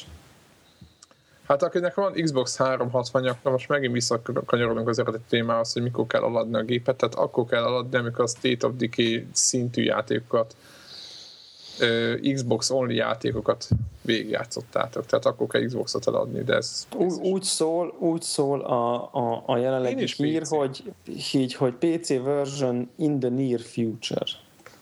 Hát 1.47 1.63
akinek 1.63 1.93
van 1.93 2.13
Xbox 2.13 2.57
360 2.57 3.27
akkor 3.27 3.51
most 3.51 3.67
megint 3.67 3.93
visszakanyarodunk 3.93 4.87
az 4.87 4.99
eredeti 4.99 5.23
témához, 5.29 5.73
hogy 5.73 5.81
mikor 5.81 6.07
kell 6.07 6.21
aladni 6.21 6.55
a 6.55 6.63
gépet, 6.63 6.95
tehát 6.95 7.15
akkor 7.15 7.45
kell 7.45 7.63
aladni, 7.63 7.97
amikor 7.97 8.23
a 8.23 8.27
State 8.27 8.67
of 8.67 8.73
Decay 8.77 9.27
szintű 9.31 9.83
játékokat 9.83 10.55
Xbox 12.33 12.69
only 12.69 12.93
játékokat 12.93 13.67
végigjátszottátok, 14.01 15.05
tehát 15.05 15.25
akkor 15.25 15.47
kell 15.47 15.65
Xboxot 15.65 16.07
eladni, 16.07 16.43
de 16.43 16.55
ez... 16.55 16.87
Úgy, 16.95 17.11
úgy 17.21 17.43
szól, 17.43 17.95
úgy 17.99 18.21
szól 18.21 18.61
a, 18.61 19.13
a, 19.13 19.43
a 19.45 19.57
jelenlegi 19.57 20.05
hír, 20.17 20.43
hogy, 20.47 20.93
így, 21.33 21.53
hogy 21.53 21.73
PC 21.73 22.07
version 22.07 22.89
in 22.95 23.19
the 23.19 23.29
near 23.29 23.59
future. 23.59 24.25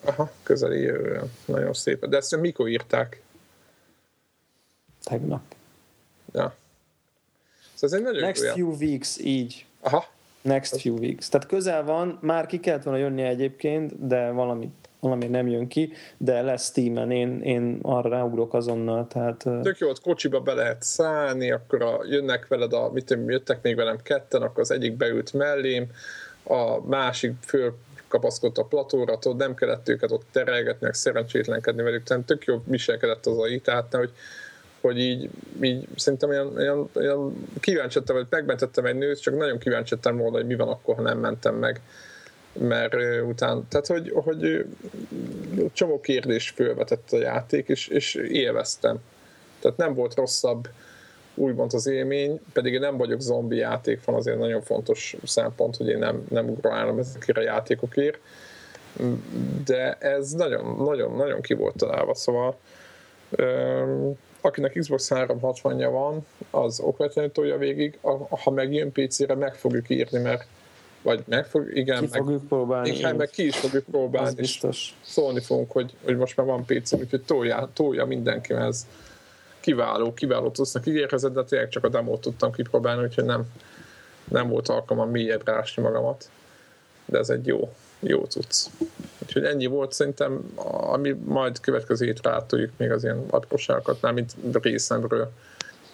Aha, 0.06 0.32
közeli 0.44 0.80
jövően. 0.80 1.32
Nagyon 1.46 1.74
szép. 1.74 2.06
De 2.06 2.18
ezt 2.18 2.38
mikor 2.38 2.70
írták? 2.70 3.22
Tegnap. 5.04 5.42
Ja. 6.34 6.56
ez 7.80 7.94
egy 7.94 8.02
Next 8.02 8.44
jó 8.44 8.52
few 8.54 8.76
weeks, 8.76 9.18
így. 9.18 9.66
Aha. 9.82 10.06
Next 10.42 10.82
few 10.82 10.98
weeks. 10.98 11.30
Tehát 11.30 11.48
közel 11.48 11.84
van, 11.84 12.18
már 12.22 12.46
ki 12.46 12.60
kellett 12.60 12.84
volna 12.84 13.00
jönni 13.00 13.22
egyébként, 13.22 14.08
de 14.08 14.32
valami, 14.32 14.72
valami 15.00 15.28
nem 15.28 15.48
jön 15.48 15.68
ki, 15.68 15.94
de 16.18 16.42
lesz 16.42 16.70
Steam-en, 16.70 17.12
én, 17.12 17.42
én 17.42 17.80
arra 17.82 18.10
ráugrok 18.10 18.54
azonnal, 18.54 19.08
tehát... 19.08 19.46
Tök 19.62 19.78
jó, 19.78 19.90
ott 19.90 20.02
kocsiba 20.02 20.40
be 20.40 20.54
lehet 20.54 20.84
szállni, 20.84 21.52
akkor 21.52 21.82
a, 21.82 22.00
jönnek 22.10 22.48
veled, 22.48 22.74
a, 22.74 22.92
mit 22.92 23.06
tudom, 23.06 23.30
jöttek 23.30 23.62
még 23.62 23.76
velem 23.76 23.98
ketten, 24.04 24.42
akkor 24.42 24.60
az 24.60 24.72
egyik 24.72 24.98
beült 24.98 25.34
mellém, 25.34 25.88
a 26.44 26.88
másik 26.88 27.34
föl 27.46 27.76
kapaszkodt 28.08 28.58
a 28.58 28.64
platóra, 28.64 29.18
tudod, 29.18 29.38
nem 29.38 29.56
kellett 29.56 29.90
őket 29.90 30.12
ott 30.12 30.26
terelgetni, 30.32 30.90
szerencsétlenkedni 30.92 31.82
velük, 31.82 32.04
tehát 32.04 32.24
tök 32.24 32.44
jó 32.44 32.62
viselkedett 32.66 33.26
az 33.26 33.38
AI, 33.38 33.60
tehát 33.60 33.94
hogy 33.94 34.12
hogy 34.82 35.00
így, 35.00 35.30
így 35.62 35.88
szerintem 35.96 36.30
olyan, 36.30 36.56
olyan, 36.56 36.90
olyan 36.94 37.48
kíváncsi 37.60 38.00
hogy 38.06 38.26
megmentettem 38.30 38.86
egy 38.86 38.96
nőt, 38.96 39.22
csak 39.22 39.38
nagyon 39.38 39.58
kíváncsi 39.58 39.96
volna, 40.02 40.38
hogy 40.38 40.46
mi 40.46 40.56
van 40.56 40.68
akkor, 40.68 40.96
ha 40.96 41.02
nem 41.02 41.20
mentem 41.20 41.56
meg 41.56 41.82
mert 42.60 42.94
uh, 42.94 43.28
után, 43.28 43.68
tehát 43.70 43.88
hogy, 43.88 44.12
hogy 44.14 44.66
csomó 45.74 46.00
kérdés 46.00 46.50
fölvetett 46.50 47.12
a 47.12 47.18
játék, 47.18 47.68
és, 47.68 47.88
és 47.88 48.16
élveztem. 48.16 48.98
Tehát 49.60 49.78
nem 49.78 49.94
volt 49.94 50.16
rosszabb 50.16 50.68
úgymond 51.36 51.74
az 51.74 51.88
élmény, 51.88 52.40
pedig 52.54 52.74
én 52.74 52.80
nem 52.80 52.98
vagyok 52.98 53.22
zombi 53.22 53.56
játék 53.56 54.04
van, 54.06 54.16
azért 54.16 54.38
nagyon 54.38 54.62
fontos 54.62 55.16
szempont, 55.24 55.76
hogy 55.76 55.88
én 55.88 55.98
nem, 55.98 56.26
nem 56.30 56.50
ugrálom 56.50 57.00
ezekért 57.00 57.38
a 57.38 57.42
játékokért, 57.42 58.20
de 59.66 59.94
ez 59.94 60.32
nagyon, 60.32 60.76
nagyon, 60.84 61.16
nagyon 61.16 61.42
ki 61.42 61.54
volt 61.54 61.76
találva, 61.76 62.16
szóval 62.16 62.58
um, 63.38 64.18
akinek 64.42 64.74
Xbox 64.74 65.08
360-ja 65.14 65.90
van, 65.92 66.26
az 66.52 66.80
okvetlenül 66.80 67.32
tolja 67.32 67.58
végig, 67.58 68.00
ha 68.30 68.52
megjön 68.52 68.92
PC-re, 68.92 69.36
meg 69.36 69.56
fogjuk 69.56 69.90
írni, 69.90 70.20
mert 70.20 70.46
vagy 71.02 71.24
meg 71.28 71.46
fog, 71.46 71.78
igen, 71.78 72.00
ki 72.00 72.08
meg, 72.12 72.22
fogjuk 72.22 72.48
próbálni. 72.48 72.90
Igen, 72.90 73.16
meg 73.16 73.30
ki 73.30 73.46
is 73.46 73.58
fogjuk 73.58 73.84
próbálni, 73.84 74.28
az 74.28 74.34
biztos. 74.34 74.96
szólni 75.02 75.40
fogunk, 75.40 75.72
hogy, 75.72 75.94
hogy 76.04 76.18
most 76.18 76.38
már 76.38 76.46
van 76.46 76.66
PC, 76.66 76.92
úgyhogy 76.92 77.22
tolja, 77.22 77.70
tolja 77.74 78.06
mindenki, 78.06 78.54
mert 78.54 78.68
ez 78.68 78.88
kiváló, 79.60 80.14
kiváló 80.14 80.50
tudsznak 80.52 80.86
ígérkezett, 80.86 81.34
de 81.34 81.44
tényleg 81.44 81.70
csak 81.70 81.84
a 81.84 81.90
demót 81.90 82.22
tudtam 82.22 82.52
kipróbálni, 82.52 83.04
úgyhogy 83.04 83.26
nem, 83.26 83.44
nem 84.24 84.48
volt 84.50 84.70
alkalmam 84.70 85.10
mélyebbre 85.10 85.54
ásni 85.54 85.84
magamat. 85.84 86.30
De 87.06 87.18
ez 87.18 87.30
egy 87.30 87.48
jó, 87.48 87.74
jó 88.00 88.26
tudsz. 88.26 88.70
Úgyhogy 89.24 89.44
ennyi 89.44 89.66
volt 89.66 89.92
szerintem, 89.92 90.54
ami 90.92 91.12
majd 91.26 91.60
következő 91.60 92.06
hétre 92.06 92.32
átoljuk 92.32 92.72
még 92.78 92.92
az 92.92 93.04
ilyen 93.04 93.24
apróságokat, 93.30 94.02
nem 94.02 94.14
mint 94.14 94.34
részemről 94.62 95.32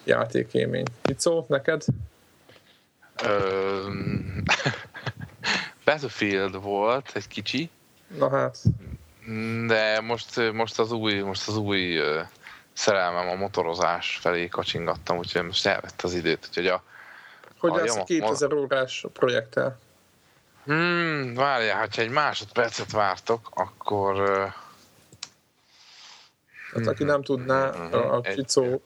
játékélmény. 0.04 0.86
szó, 1.16 1.44
neked? 1.48 1.84
Battlefield 5.86 6.62
volt 6.62 7.10
egy 7.14 7.28
kicsi. 7.28 7.70
Na 8.18 8.30
hát. 8.30 8.58
De 9.66 10.00
most, 10.00 10.52
most 10.52 10.78
az 10.78 10.92
új, 10.92 11.20
most 11.20 11.48
az 11.48 11.56
új 11.56 12.00
szerelmem 12.72 13.28
a 13.28 13.34
motorozás 13.34 14.18
felé 14.20 14.48
kacsingattam, 14.48 15.18
úgyhogy 15.18 15.42
most 15.42 15.66
elvett 15.66 16.02
az 16.02 16.14
időt. 16.14 16.46
Úgyhogy 16.48 16.66
a, 16.66 16.82
hogy 17.58 17.70
a 17.70 17.76
lesz 17.76 17.96
a 17.96 18.04
2000 18.04 18.52
órás 18.52 19.06
projekttel? 19.12 19.78
Hmm, 20.64 21.34
várjál, 21.34 21.88
ha 21.94 22.02
egy 22.02 22.10
másodpercet 22.10 22.92
vártok, 22.92 23.48
akkor... 23.54 24.16
Hát 26.72 26.86
aki 26.86 27.04
nem 27.04 27.22
tudná, 27.22 27.70
mhm, 27.70 27.94
a 27.94 28.20
Csicó 28.22 28.82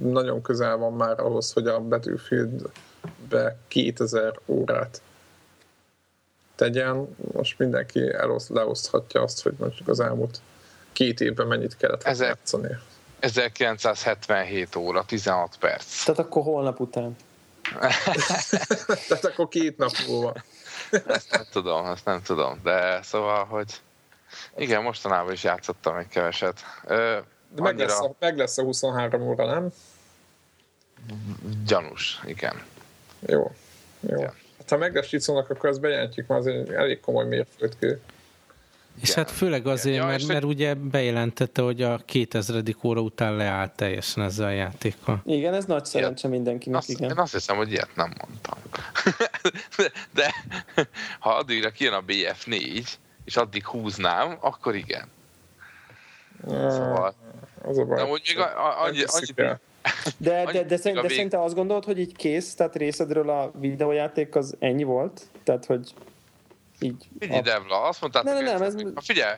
nagyon 0.00 0.42
közel 0.42 0.76
van 0.76 0.92
már 0.92 1.20
ahhoz, 1.20 1.52
hogy 1.52 1.66
a 1.66 1.80
Battlefieldbe 1.80 3.58
2000 3.68 4.38
órát 4.46 5.00
tegyen. 6.56 7.16
Most 7.32 7.58
mindenki 7.58 8.12
elosz, 8.12 8.48
leoszthatja 8.48 9.22
azt, 9.22 9.42
hogy 9.42 9.54
mondjuk 9.58 9.88
az 9.88 10.00
elmúlt 10.00 10.40
két 10.92 11.20
évben 11.20 11.46
mennyit 11.46 11.76
kellett 11.76 12.02
Ezer, 12.02 12.26
játszani. 12.26 12.68
1977 13.20 14.76
óra, 14.76 15.04
16 15.04 15.56
perc. 15.60 16.04
Tehát 16.04 16.20
akkor 16.20 16.42
holnap 16.42 16.80
után. 16.80 17.16
Tehát 19.08 19.24
akkor 19.24 19.48
két 19.48 19.76
nap 19.76 19.90
múlva. 20.06 20.34
ezt 21.06 21.30
nem 21.30 21.44
tudom, 21.50 21.86
ezt 21.86 22.04
nem 22.04 22.22
tudom, 22.22 22.60
de 22.62 23.02
szóval, 23.02 23.44
hogy 23.44 23.80
igen, 24.56 24.82
mostanában 24.82 25.32
is 25.32 25.44
játszottam 25.44 25.96
egy 25.96 26.08
keveset. 26.08 26.60
Ö, 26.84 27.18
de 27.48 27.62
meg, 27.62 27.72
annyira... 27.72 27.86
lesz 27.86 28.00
a, 28.00 28.14
meg 28.18 28.36
lesz 28.36 28.58
a 28.58 28.62
23 28.62 29.22
óra, 29.22 29.46
nem? 29.46 29.68
Gyanús, 31.66 32.20
igen. 32.24 32.62
Jó, 33.26 33.52
jó. 34.00 34.16
Igen. 34.16 34.34
Ha 34.68 34.76
meg 34.76 34.94
lesz 34.94 35.06
Csicónak, 35.06 35.50
akkor 35.50 35.68
ezt 35.68 35.80
bejelentjük, 35.80 36.26
mert 36.26 36.40
az 36.40 36.46
egy 36.46 36.72
elég 36.72 37.00
komoly 37.00 37.26
mérföldkő. 37.26 38.00
És 39.00 39.14
hát 39.14 39.30
főleg 39.30 39.66
azért, 39.66 39.96
ja, 39.96 40.06
mert, 40.06 40.26
mert 40.26 40.44
ugye 40.44 40.74
bejelentette, 40.74 41.62
hogy 41.62 41.82
a 41.82 42.00
2000. 42.04 42.62
óra 42.82 43.00
után 43.00 43.36
leállt 43.36 43.72
teljesen 43.72 44.22
ezzel 44.24 44.46
a 44.46 44.50
játékkal. 44.50 45.22
Igen, 45.24 45.54
ez 45.54 45.64
nagy 45.64 45.84
szerencse 45.84 46.28
mindenkinek, 46.28 46.78
azt, 46.78 46.90
igen. 46.90 47.10
Én 47.10 47.18
azt 47.18 47.32
hiszem, 47.32 47.56
hogy 47.56 47.70
ilyet 47.70 47.90
nem 47.94 48.12
mondtam. 48.18 48.58
de, 49.76 49.92
de 50.22 50.34
ha 51.18 51.30
addigra 51.34 51.70
kijön 51.70 51.92
a 51.92 52.02
BF4, 52.06 52.86
és 53.24 53.36
addig 53.36 53.66
húznám, 53.66 54.36
akkor 54.40 54.74
igen. 54.74 55.08
Szóval... 56.46 57.14
Az 57.62 57.78
a 57.78 57.84
baj. 57.84 57.96
De 57.96 58.04
úgy 58.04 58.22
még 58.26 58.38
annyi, 58.38 59.02
annyi, 59.02 59.44
de, 60.16 60.44
de, 60.44 60.52
de, 60.52 60.62
de, 60.62 60.92
de 61.00 61.08
szerintem 61.08 61.40
azt 61.40 61.54
gondolod, 61.54 61.84
hogy 61.84 61.98
így 61.98 62.16
kész, 62.16 62.54
tehát 62.54 62.76
részedről 62.76 63.30
a 63.30 63.50
videójáték 63.58 64.34
az 64.34 64.56
ennyi 64.58 64.84
volt? 64.84 65.22
Tehát, 65.44 65.66
hogy 65.66 65.94
így. 66.80 67.08
Figyelj, 67.18 67.38
a... 67.38 67.42
Devla, 67.42 67.82
azt 67.82 68.00
mondtad, 68.00 68.24
nem, 68.24 68.44
nem, 68.44 68.62
ez... 68.62 68.74
figyelj, 68.96 69.34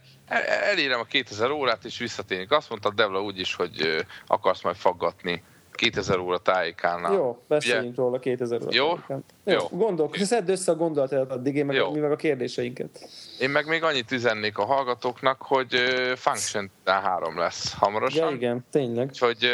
elérem 0.70 1.00
a 1.00 1.04
2000 1.04 1.50
órát, 1.50 1.84
és 1.84 1.98
visszatérünk. 1.98 2.52
Azt 2.52 2.68
mondtad 2.70 2.94
Devla 2.94 3.22
úgy 3.22 3.38
is, 3.38 3.54
hogy 3.54 4.04
akarsz 4.26 4.62
majd 4.62 4.76
faggatni 4.76 5.42
2000 5.78 6.18
óra 6.18 6.38
tájékánál. 6.38 7.12
Jó, 7.12 7.42
beszéljünk 7.48 7.92
Ugye? 7.92 8.02
róla 8.02 8.18
2000 8.18 8.62
óra 8.62 8.70
Jó? 8.72 8.86
Tájékán. 8.86 9.24
Jó. 9.44 9.78
Gondolk, 9.78 10.16
szedd 10.16 10.50
össze 10.50 10.72
a 10.72 10.74
gondolatodat 10.74 11.30
addig, 11.30 11.56
én 11.56 11.66
meg, 11.66 11.76
Jó. 11.76 11.90
mi 11.90 11.98
meg 11.98 12.10
a 12.10 12.16
kérdéseinket. 12.16 13.08
Én 13.40 13.50
meg 13.50 13.66
még 13.66 13.82
annyit 13.82 14.10
üzennék 14.10 14.58
a 14.58 14.64
hallgatóknak, 14.64 15.42
hogy 15.42 15.74
Function 16.14 16.70
3 16.84 17.38
lesz 17.38 17.74
hamarosan. 17.74 18.28
Ja, 18.30 18.36
igen, 18.36 18.64
tényleg. 18.70 19.10
Hogy, 19.18 19.50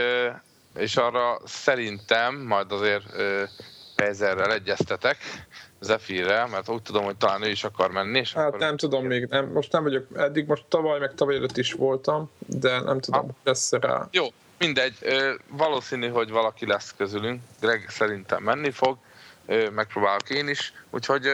és 0.76 0.96
arra 0.96 1.40
szerintem 1.44 2.34
majd 2.34 2.72
azért 2.72 3.04
Pezerrel 3.94 4.52
egyeztetek, 4.52 5.16
Zephyr-rel, 5.80 6.46
mert 6.46 6.68
úgy 6.68 6.82
tudom, 6.82 7.04
hogy 7.04 7.16
talán 7.16 7.42
ő 7.42 7.50
is 7.50 7.64
akar 7.64 7.90
menni. 7.90 8.18
És 8.18 8.32
hát 8.32 8.46
akkor 8.46 8.58
nem 8.58 8.76
tudom 8.76 9.06
még, 9.06 9.24
nem, 9.24 9.46
most 9.46 9.72
nem 9.72 9.82
vagyok, 9.82 10.06
eddig 10.16 10.46
most 10.46 10.64
tavaly, 10.68 10.98
meg 10.98 11.14
tavaly 11.14 11.34
előtt 11.34 11.56
is 11.56 11.72
voltam, 11.72 12.30
de 12.38 12.80
nem 12.80 13.00
tudom, 13.00 13.26
ha. 13.26 13.34
lesz 13.42 13.72
rá. 13.72 14.08
Jó, 14.10 14.26
mindegy, 14.58 14.94
valószínű, 15.48 16.08
hogy 16.08 16.30
valaki 16.30 16.66
lesz 16.66 16.94
közülünk, 16.96 17.42
Greg 17.60 17.86
szerintem 17.88 18.42
menni 18.42 18.70
fog, 18.70 18.98
megpróbálok 19.74 20.30
én 20.30 20.48
is, 20.48 20.72
úgyhogy 20.90 21.28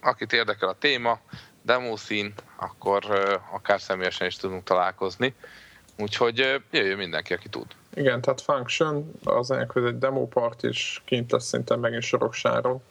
akit 0.00 0.32
érdekel 0.32 0.68
a 0.68 0.76
téma, 0.78 1.18
demószín, 1.62 2.34
akkor 2.56 3.04
akár 3.52 3.80
személyesen 3.80 4.26
is 4.26 4.36
tudunk 4.36 4.64
találkozni. 4.64 5.34
Úgyhogy 5.98 6.60
jöjjön 6.70 6.96
mindenki, 6.96 7.32
aki 7.32 7.48
tud. 7.48 7.66
Igen, 7.94 8.20
tehát 8.20 8.40
Function, 8.40 9.12
az 9.24 9.54
hogy 9.68 9.84
egy 9.84 9.98
demo 9.98 10.26
part 10.26 10.62
is 10.62 11.02
kint 11.04 11.32
lesz 11.32 11.44
szerintem 11.44 11.80
megint 11.80 12.02
Soroksáron. 12.02 12.82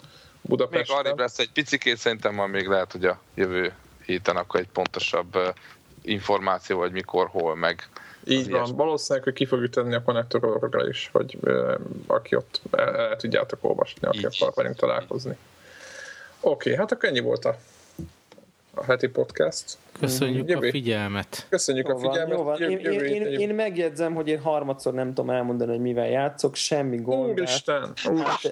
Budapesten. 0.41 0.97
Még 0.97 1.05
arra 1.05 1.21
lesz 1.21 1.39
egy 1.39 1.51
picikét, 1.51 1.97
szerintem 1.97 2.33
majd 2.33 2.51
még 2.51 2.67
lehet, 2.67 2.91
hogy 2.91 3.05
a 3.05 3.19
jövő 3.33 3.73
héten 4.05 4.35
akkor 4.35 4.59
egy 4.59 4.69
pontosabb 4.73 5.37
információ, 6.01 6.79
hogy 6.79 6.91
mikor, 6.91 7.27
hol, 7.27 7.55
meg 7.55 7.89
így 8.25 8.49
van, 8.49 8.75
valószínűleg, 8.75 9.23
hogy 9.23 9.33
ki 9.33 9.45
fogjuk 9.45 9.69
tenni 9.69 9.95
a 9.95 10.03
konnektorokra 10.03 10.87
is, 10.87 11.09
hogy 11.11 11.37
uh, 11.41 11.73
aki 12.07 12.35
ott 12.35 12.61
el, 12.71 12.95
el 12.95 13.15
tudjátok 13.15 13.59
olvasni, 13.61 14.07
aki 14.07 14.17
Így. 14.17 14.25
akar 14.25 14.53
velünk 14.55 14.75
találkozni. 14.75 15.37
Oké, 16.39 16.71
okay, 16.71 16.75
hát 16.75 16.91
akkor 16.91 17.09
ennyi 17.09 17.19
volt 17.19 17.45
a, 17.45 17.57
a 18.73 18.83
heti 18.83 19.07
podcast. 19.07 19.77
Köszönjük 19.99 20.49
jövő. 20.49 20.67
a 20.67 20.71
figyelmet. 20.71 21.45
Köszönjük 21.49 21.87
jó 21.87 21.95
a 21.95 21.99
figyelmet. 21.99 22.37
Jó 22.37 22.43
van. 22.43 22.61
Én, 22.61 22.77
én, 22.77 23.01
én, 23.01 23.25
én 23.25 23.55
megjegyzem, 23.55 24.13
hogy 24.13 24.27
én 24.27 24.39
harmadszor 24.39 24.93
nem 24.93 25.07
tudom 25.07 25.29
elmondani, 25.29 25.71
hogy 25.71 25.79
mivel 25.79 26.09
játszok, 26.09 26.55
semmi 26.55 26.97
gond. 26.97 27.29
Úristen! 27.29 27.93
Úristen. 28.09 28.51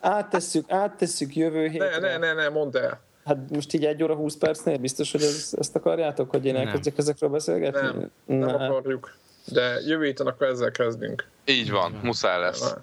Áttesszük, 0.00 0.70
áttesszük 0.70 1.36
jövő 1.36 1.66
hétre. 1.68 1.98
Ne, 1.98 2.16
ne, 2.16 2.18
ne, 2.18 2.32
ne, 2.32 2.48
mondd 2.48 2.76
el. 2.76 3.00
Hát 3.24 3.38
most 3.50 3.72
így 3.72 3.84
egy 3.84 4.02
óra 4.02 4.14
20 4.14 4.36
percnél 4.36 4.78
biztos, 4.78 5.12
hogy 5.12 5.22
ez, 5.22 5.54
ezt 5.58 5.76
akarjátok, 5.76 6.30
hogy 6.30 6.44
én 6.44 6.56
elkezdjek 6.56 6.98
ezekről 6.98 7.30
beszélgetni? 7.30 7.80
Nem, 7.80 8.10
nem 8.24 8.38
nem 8.38 8.72
akarjuk. 8.72 9.16
De 9.44 9.80
jövő 9.86 10.04
héten 10.04 10.26
akkor 10.26 10.46
ezzel 10.46 10.70
kezdünk. 10.70 11.26
Így 11.44 11.70
van, 11.70 12.00
muszáj 12.02 12.40
lesz. 12.40 12.74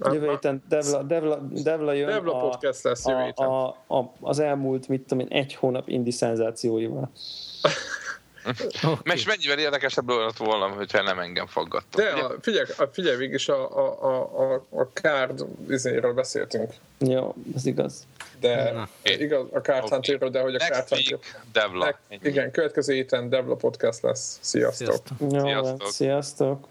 Jövő 0.00 0.28
héten 0.28 0.62
Devla, 0.68 1.02
Devla, 1.02 1.36
Devla 1.50 1.92
jön 1.92 2.06
Devla 2.06 2.34
a, 2.34 2.48
podcast 2.48 2.82
lesz 2.82 3.06
jövő 3.06 3.22
héten. 3.22 3.46
A, 3.46 3.66
a, 3.66 3.98
a, 3.98 4.12
az 4.20 4.38
elmúlt, 4.38 4.88
mit 4.88 5.02
tudom 5.02 5.26
én, 5.26 5.38
egy 5.38 5.54
hónap 5.54 5.88
indi 5.88 6.10
szenzációival. 6.10 7.10
Okay. 8.84 9.14
És 9.14 9.26
mennyivel 9.26 9.58
érdekesebb 9.58 10.08
lett 10.08 10.36
volna, 10.36 10.68
hogyha 10.68 11.02
nem 11.02 11.18
engem 11.18 11.46
faggattok. 11.46 12.00
De 12.00 12.10
a, 12.10 12.34
figyelj, 12.40 12.66
a, 12.76 12.84
figyelj 12.92 13.16
végig 13.16 13.34
is 13.34 13.48
a, 13.48 13.78
a, 13.78 14.02
a, 14.02 14.52
a, 14.52 14.66
a 14.70 14.82
card 14.92 15.44
izéről 15.68 16.12
beszéltünk. 16.12 16.72
Jó, 16.98 17.34
ez 17.54 17.66
igaz. 17.66 18.06
De 18.40 18.72
Na. 18.72 18.88
igaz, 19.02 19.46
a 19.52 19.58
Card 19.58 19.88
Hunterről, 19.88 20.30
de 20.30 20.40
hogy 20.40 20.54
a 20.54 20.58
Card 20.58 20.88
Hunter... 20.88 21.18
Devla. 21.52 21.98
Igen, 22.08 22.50
következő 22.50 22.94
héten 22.94 23.28
Devla 23.28 23.54
podcast 23.54 24.02
lesz. 24.02 24.38
Sziasztok! 24.40 24.86
Sziasztok! 24.86 25.32
Jó, 25.32 25.40
sziasztok. 25.40 25.90
sziasztok. 25.90 26.66